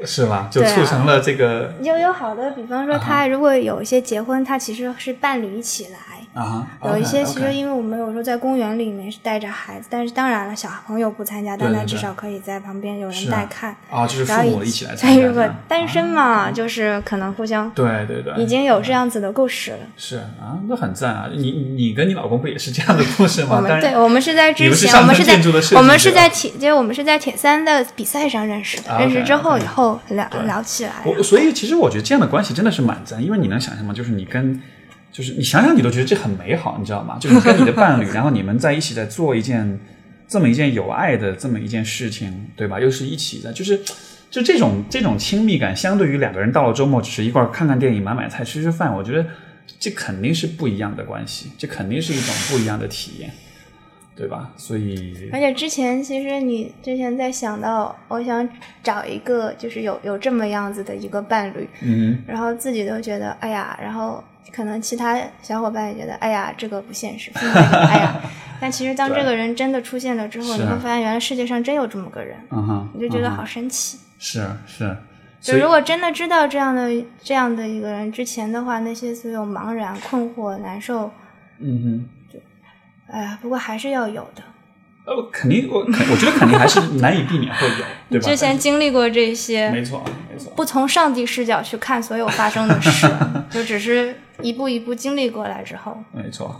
[0.05, 0.49] 是吧？
[0.51, 6.12] 就促成了这个有有好的，比方说他如果有一些结婚，他其实是伴侣一起来。
[6.33, 13.75] 啊，有一些其实，因为我们有时候在公园里面是带着孩子，但是当然了，小朋友不参加，但他至少可以在旁边有人带看。
[13.89, 15.21] 啊，就是父母一起来参加。
[15.21, 17.69] 如果单身嘛，就是可能互相。
[17.71, 18.33] 对对对。
[18.41, 19.77] 已经有这样子的故事了。
[19.95, 21.29] 是啊，那很赞啊！
[21.31, 23.57] 你你跟你老公不也是这样的故事吗？
[23.57, 25.39] 我们对，我们是在之前，我们是在
[25.77, 30.93] 我们是在铁，就是我们是在铁三的比赛上认识的，认识之后以后聊聊起来。
[31.05, 33.93] 我所以其实我觉得这样的关系真的是蛮赞，因为你能想象吗？
[33.93, 34.59] 就是你跟。
[35.13, 37.17] 就是你想想，你都觉得这很美好，你知道吗？
[37.21, 39.79] 就是跟你的伴侣，然后你们在一起在做一件
[40.27, 42.79] 这么一件有爱的这么一件事情，对吧？
[42.79, 43.79] 又是一起的，就是
[44.31, 49.23] 就这种这种亲密感，相对于两个人到了周末只是一块看看电影、买买菜、吃吃饭，我觉得
[49.79, 53.29] 这肯定是不一样的关系，这肯定是一种不一样的体验，
[54.15, 54.51] 对吧？
[54.57, 58.49] 所以，而且之前其实你之前在想到，我想
[58.81, 64.23] 找一个就是有有这么样子的一个伴侣，嗯，然后自己都觉得哎呀，然后。
[64.51, 68.21] 可能其他小伙伴也觉得，哎呀，这个不现实，哎呀，
[68.59, 72.37] 但其实当这个人真的出现了之后，你会发现，原来世界上真有这么个人，
[72.93, 73.97] 你就觉得好神奇。
[74.19, 74.95] 是是，
[75.41, 76.89] 就如果真的知道这样的
[77.21, 81.11] 这样的一个人之前的话，那些所有茫然、困惑、难受，
[81.59, 82.39] 嗯哼，就，
[83.11, 84.41] 哎呀，不过还是要有的。
[85.05, 87.75] 呃，肯定，我我觉得肯定还是难以避免会有，
[88.11, 88.25] 对吧？
[88.25, 90.01] 之前经历过这些，没错
[90.31, 90.53] 没错。
[90.55, 93.05] 不从上帝视角去看所有发生的事，
[93.51, 96.59] 就只是一步一步经历过来之后，没错。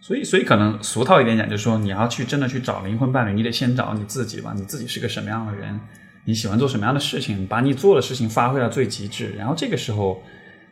[0.00, 4.52] 所以，所以可能俗套一点讲，就是说你要去真的去找灵魂伴侣，你得先找你自己吧。
[4.54, 5.80] 你自己是个什么样的人？
[6.24, 7.46] 你喜欢做什么样的事情？
[7.46, 10.22] 把你做的事情发挥到最极致，然后这个时候，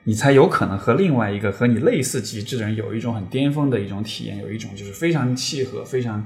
[0.05, 6.25] 你才有可能和另外一个和你类似极致的人有一种很巅峰的一种体验，有一种就是非常契合、非常。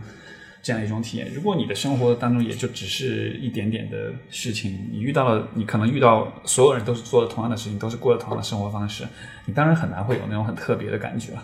[0.63, 1.33] 这样一种体验。
[1.33, 9.05] 如果你的生活当中也就只是一点点的事情，你遇到了，你可能遇到所有人都是做了同样的事情，都是过的同样的生活方式，
[9.47, 11.43] 你当然很难会有那种很特别的感觉了。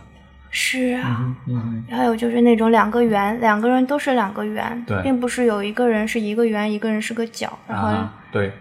[0.50, 8.52] 是啊，嗯，还有就是那种两个圆，两个人都是两个圆，对，并不是有一个人是一个圆，一个人是个角，然后对，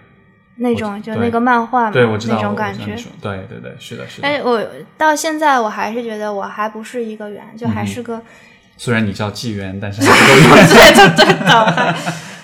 [0.56, 4.28] 那种就那个漫画嘛，对我知道那种感觉，对对对，是的，是的。
[4.28, 4.66] 但是我
[4.98, 8.22] 到现在我还是觉得我还不是一个圆，就还是个。
[8.84, 10.12] 虽然你叫纪元，但是 对
[11.16, 11.96] 对对的，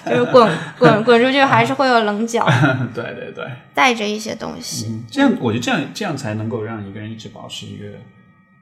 [0.06, 2.48] 就是滚滚滚出去还是会有棱角。
[2.95, 5.03] 对对对，带着一些东西。
[5.11, 7.84] 这样，我觉得这样这样才能够让一个人一直保持一个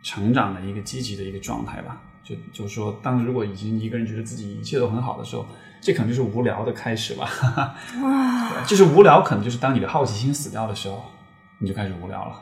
[0.01, 2.01] 成长的一个积极的一个状态吧。
[2.23, 5.45] 就就是说，当如果已经一个人觉得自己一切都很好的时候，
[5.79, 7.29] 这可能就是无聊的开始吧。
[8.01, 11.11] 哇，就是无聊，可能就是当你的好奇心死掉的时候，
[11.59, 12.41] 你就开始无聊了。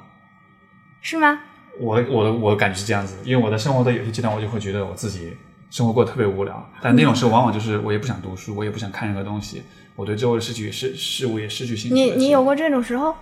[1.01, 1.39] 是吗？
[1.79, 5.35] 我我的我的感觉是这样子，因为我在生活的有些阶段，我就会觉得我自己
[5.69, 6.69] 生活过得特别无聊。
[6.81, 9.63] 但那种时候，往往就是我也不想读书，我也不想看任何东西，
[9.95, 11.95] 我对周围的事情事事物也失去兴趣。
[11.95, 13.13] 你你有过这种时候？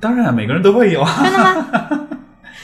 [0.00, 1.04] 当然，每个人都会有。
[1.04, 2.08] 真的吗？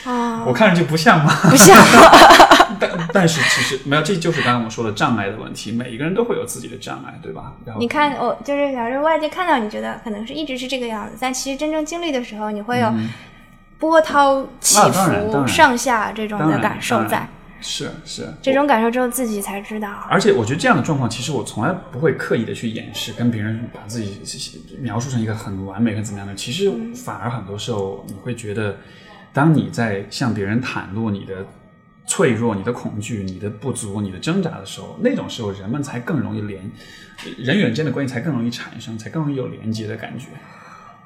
[0.05, 1.33] 啊，我看上去不像吗？
[1.49, 1.77] 不像。
[2.81, 5.71] 但但是其实没有，这就是刚刚我说的障碍的问题。
[5.71, 7.53] 每一个人都会有自己的障碍，对吧？
[7.79, 12.93] 你看，我就是假如外界看到你觉得可能是一直是这个样子，但其实真正经历的时候，你会有。
[13.83, 17.29] 波涛起伏、上下这种的感受在，
[17.61, 20.07] 是是，这种感受只有自己才知道。
[20.09, 24.21] 而且我觉得这样的状况，其实我从来不会刻意的去掩饰，跟别人把自己
[24.79, 26.33] 描述成一个很完美、很怎么样的。
[26.33, 28.77] 其实反而很多时候，你会觉得，
[29.33, 31.45] 当你在向别人袒露你的
[32.07, 36.71] 脆弱、你的恐惧、你的不足、你的挣扎的时候，那种时候人们才更容易连
[37.37, 40.27] 人与人之间的关系才更容易产生，才更容易有连接的感觉。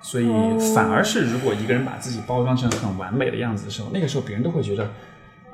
[0.07, 0.29] 所以
[0.73, 4.89] 反而是如果一个人把自己包装成很完美的样子的时候，那个时候别人都会觉得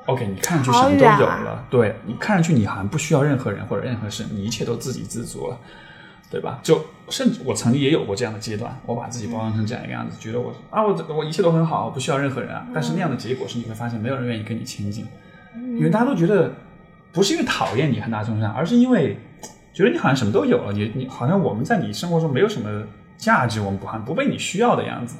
[0.05, 5.57] ，OK，你看上去什么都有了，对你看上去你好像不需要任何人或者任何事，你一切都自给自足了。
[6.29, 6.59] 对吧？
[6.63, 12.65] 就甚至我曾经也有过这样的阶段，我把自己包装成这样一个样子，觉得我啊，我我一切都很好，不需要任何人啊。
[12.73, 15.05] 但是那样的结果是，你会发现没有人愿意跟你亲近，
[15.77, 16.51] 因为大家都觉得
[17.11, 19.15] 不是因为讨厌你很大程度上，而是因为
[19.75, 22.83] 觉得你好像什么都有了，你你好像我们在你生活中没有什么
[23.17, 25.17] 价值，我们不看不被你需要的样子，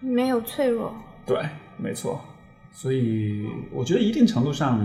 [0.00, 0.94] 没有脆弱。
[1.26, 1.38] 对，
[1.76, 2.24] 没错。
[2.72, 4.80] 所以我觉得一定程度上，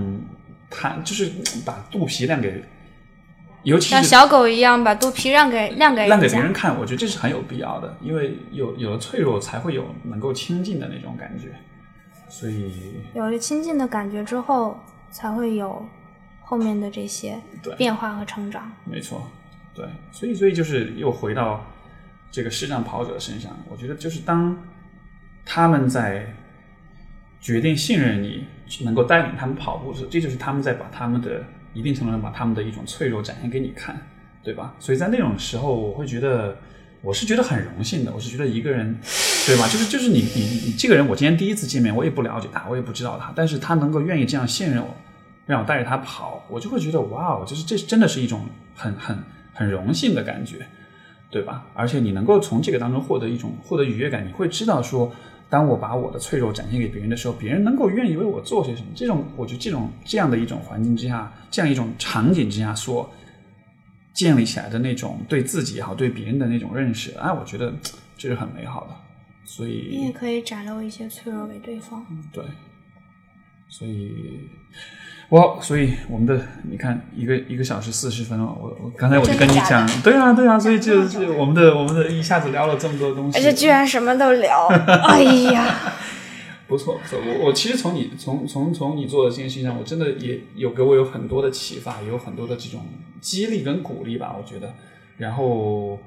[0.70, 1.32] 他就是
[1.66, 2.64] 把肚皮亮给。
[3.64, 11.48] 尤其像小狗一样把肚皮让给让给让给别人看，我觉得这是很有必要的，因为有有了脆弱，才会有能够亲近的那种感觉。
[12.30, 12.72] 所以
[13.16, 14.80] 有了亲近的感觉之后，
[15.10, 15.84] 才会有
[16.44, 17.40] 后面的这些
[17.76, 18.72] 变化和成长。
[18.84, 19.28] 没错，
[19.74, 21.66] 对，所以所以就是又回到
[22.36, 24.58] 这个视障跑者身上，我觉得就是当
[25.46, 26.28] 他们在
[27.40, 28.46] 决定信任你，
[28.84, 31.44] 能够带领他们跑步时，这就是他们在把他们的。
[31.78, 34.00] 一定程度上把他们的一种脆弱展现给你看，
[34.42, 34.74] 对吧？
[34.80, 36.58] 所以在那种时候，我会觉得，
[37.02, 38.14] 我是觉得很荣幸的。
[38.14, 38.98] 我是觉得一个人，
[39.46, 39.68] 对吧？
[39.68, 44.96] 就是就是你你你这个人，我今天第一次见面，我也不了解他，我也不知道他，但是他能够愿意这样信任我，
[45.46, 49.22] 让我带着他跑，我就会觉得哇哦，就是这真的是一种很很
[49.54, 50.66] 很荣幸的感觉，
[51.30, 51.66] 对吧？
[51.74, 55.14] 而且你能够从这个当中获得一种获得愉悦感，你会知道说。
[55.48, 58.88] 当我把我的脆弱展现给别人的时候，别人能够愿意为我做些什么？
[58.96, 63.08] 这种，我觉得这种这样的一种环境之下，这样一种场景之下所
[64.12, 67.72] 建立起来的那种对自己也好，对别人的那种认识，哎，我觉得
[68.18, 68.96] 这是很美好的。
[69.46, 72.04] 所以你也可以展露一些脆弱给对方。
[72.34, 72.44] 对，
[73.70, 74.50] 所以。
[75.30, 76.40] 哇，所以我们的
[76.70, 84.68] 你看一个一个小时四十分了，我我刚才我就跟你讲，对啊对啊，所以就是我们的我们的一下子聊了这么多东西，而且居然什么都聊，
[85.10, 85.76] 哎呀，
[86.68, 92.86] 不错不错，我我其实从你从从从你做的这件事情上，我真的也有给我有很多的启发，也有很多的这种
[93.20, 94.74] 激励跟鼓励吧，我觉得，
[95.18, 95.98] 然后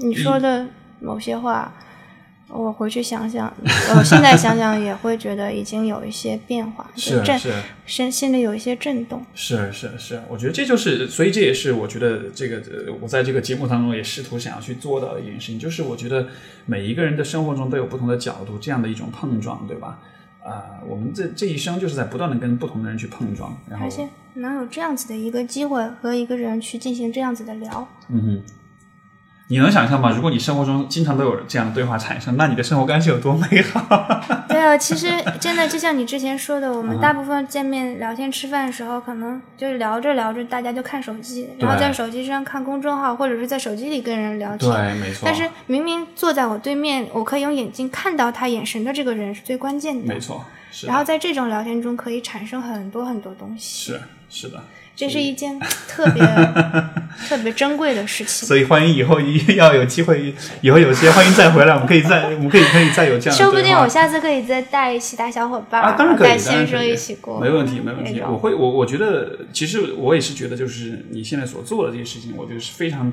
[0.00, 0.66] 你说的
[0.98, 1.72] 某些话。
[2.52, 3.52] 我回去想想，
[3.96, 7.52] 我现在想想也会觉得已经有一些变化，是是，
[7.86, 9.24] 心心里有一些震动。
[9.34, 12.60] 是是是，我觉得这就是，所以这也是我觉得这个，
[13.00, 16.26] 我在这个节目当中也试图想要去做到的一件事情，就是我觉得
[16.66, 19.98] 每一个人的生活中都有不同的角度，这样的一种碰撞，对吧？
[20.42, 28.42] 啊，我们这这一生就是在不断的跟不同的人去碰撞，然后而且能有这样子的一个机会和一个人去进行这样子的聊，嗯哼。
[29.50, 30.12] 你能想象吗？
[30.14, 33.84] 如果你生活中经常都有这样的对话产生，那你的生活关系有多美好？
[34.48, 35.08] 对啊，其实
[35.40, 44.70] 真的就像你之前说的，我们大部分见面聊天吃饭的时候，可能就是聊着聊着，大家就看手机，然后在手机上看公众号，或者是在手机里跟人聊天。
[44.70, 45.22] 对，没错。
[45.24, 50.06] 但是明明坐在我对面，我可以用眼睛看到他眼神的这个人是最关键的。
[50.06, 50.44] 没错。
[50.86, 53.90] 然后在这种聊天中，可以产生很多很多东西。
[53.90, 54.62] 是是的。
[55.00, 55.58] 这是一件
[55.88, 56.22] 特别
[57.26, 63.38] 特别珍贵的事情，所以欢迎以后一要有机会，以后有些欢迎再回来，我们可以再，我们可以可以再有这样。
[63.38, 68.20] 说不定我下次可以再带其他小伙伴啊，当然可以，带先生一起过，没问题，没问题。
[68.20, 73.10] 我会，我我觉得，其实我也是觉得，就是你现在所做的这些事情，我觉得是非常，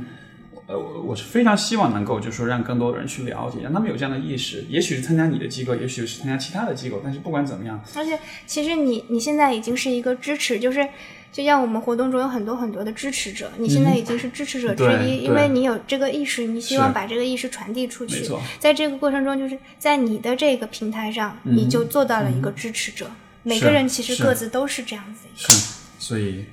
[0.68, 4.66] 呃，我我是非常希望能够，就是说让更多的人去了解，让他们有这样的意识。
[4.70, 10.88] 也许是参加你的机构，也许是参加其他的机构，但是不管怎么样，而且其实你你现在已经是一个支持，就是。
[11.30, 18.28] 就像我们活动中有很多很多的支持者，你现在已经是支持者之一，因为你有这个意识，你希望把这个意识传递出去。
[18.58, 23.12] 在这个过程中，就是在你的这个平台上，你就做到了一个支持者。
[23.44, 25.54] 每个人其实各自都是这样子一个，
[26.00, 26.46] 所以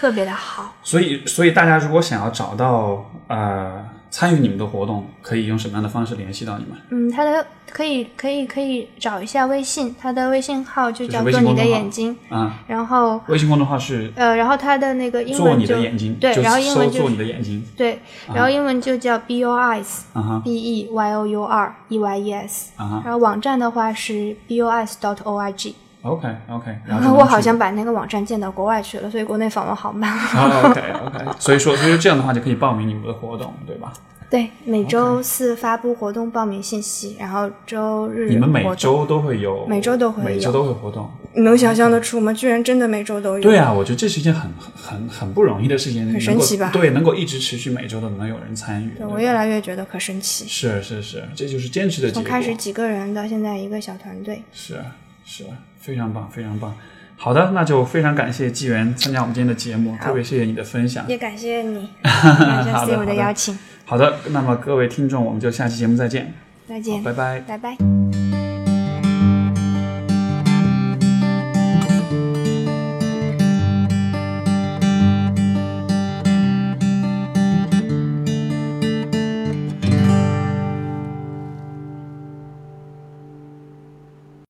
[0.00, 0.74] 特别的好。
[0.82, 3.84] 所以，所以大家如果想要找到呃。
[4.12, 6.76] 参与你们的活动可以用什么样的方式联系到你们？
[6.90, 12.58] 嗯，他的可以可以可以找一下微信，他的微信号就叫做你的眼睛啊。
[12.66, 18.00] 然后微信公众号是呃，然后他的那个英文就做你的眼睛，对，然后英文就做你的眼睛，对，
[18.34, 24.94] 然后英文就叫 B O Eyes，B E Y O U R E Y E S，然后网站的话是 B O Eyes
[25.00, 25.76] dot O R G。
[26.02, 30.16] OK OK，然后我好像把那个网站建到国外去了，所以国内访问好慢。
[30.70, 33.92] OK OK，所以说所以说这样的话就可以报名你们的活动，对吧？
[34.30, 41.10] 对，每周四发布活动报名信息，然后周日你们每周都会有，每周都会有，每周都会活动。
[41.34, 42.32] 你能想象得出吗？
[42.32, 43.42] 居然真的每周都有。
[43.42, 46.70] 对啊，我觉得这是一件很很很不容易的事情，很神奇吧？
[46.72, 48.90] 对，能够一直持续每周都能有人参与。
[48.96, 50.46] 对我越来越觉得可神奇。
[50.46, 52.22] 是是是，这就是坚持的结果。
[52.22, 54.42] 从开始几个人到现在一个小团队。
[54.52, 54.80] 是
[55.30, 55.44] 是。
[55.78, 56.74] 非常棒，非常棒。
[57.16, 63.58] 好的，那就非常感谢纪元参加我们今天的节目，特别谢谢你的分享，也感谢你， 感谢 Steve 的邀请。
[63.84, 66.34] 好的，那么各位听众，我们就下期节目再见，
[66.68, 67.40] 再见，拜拜。
[67.40, 68.19] 拜拜。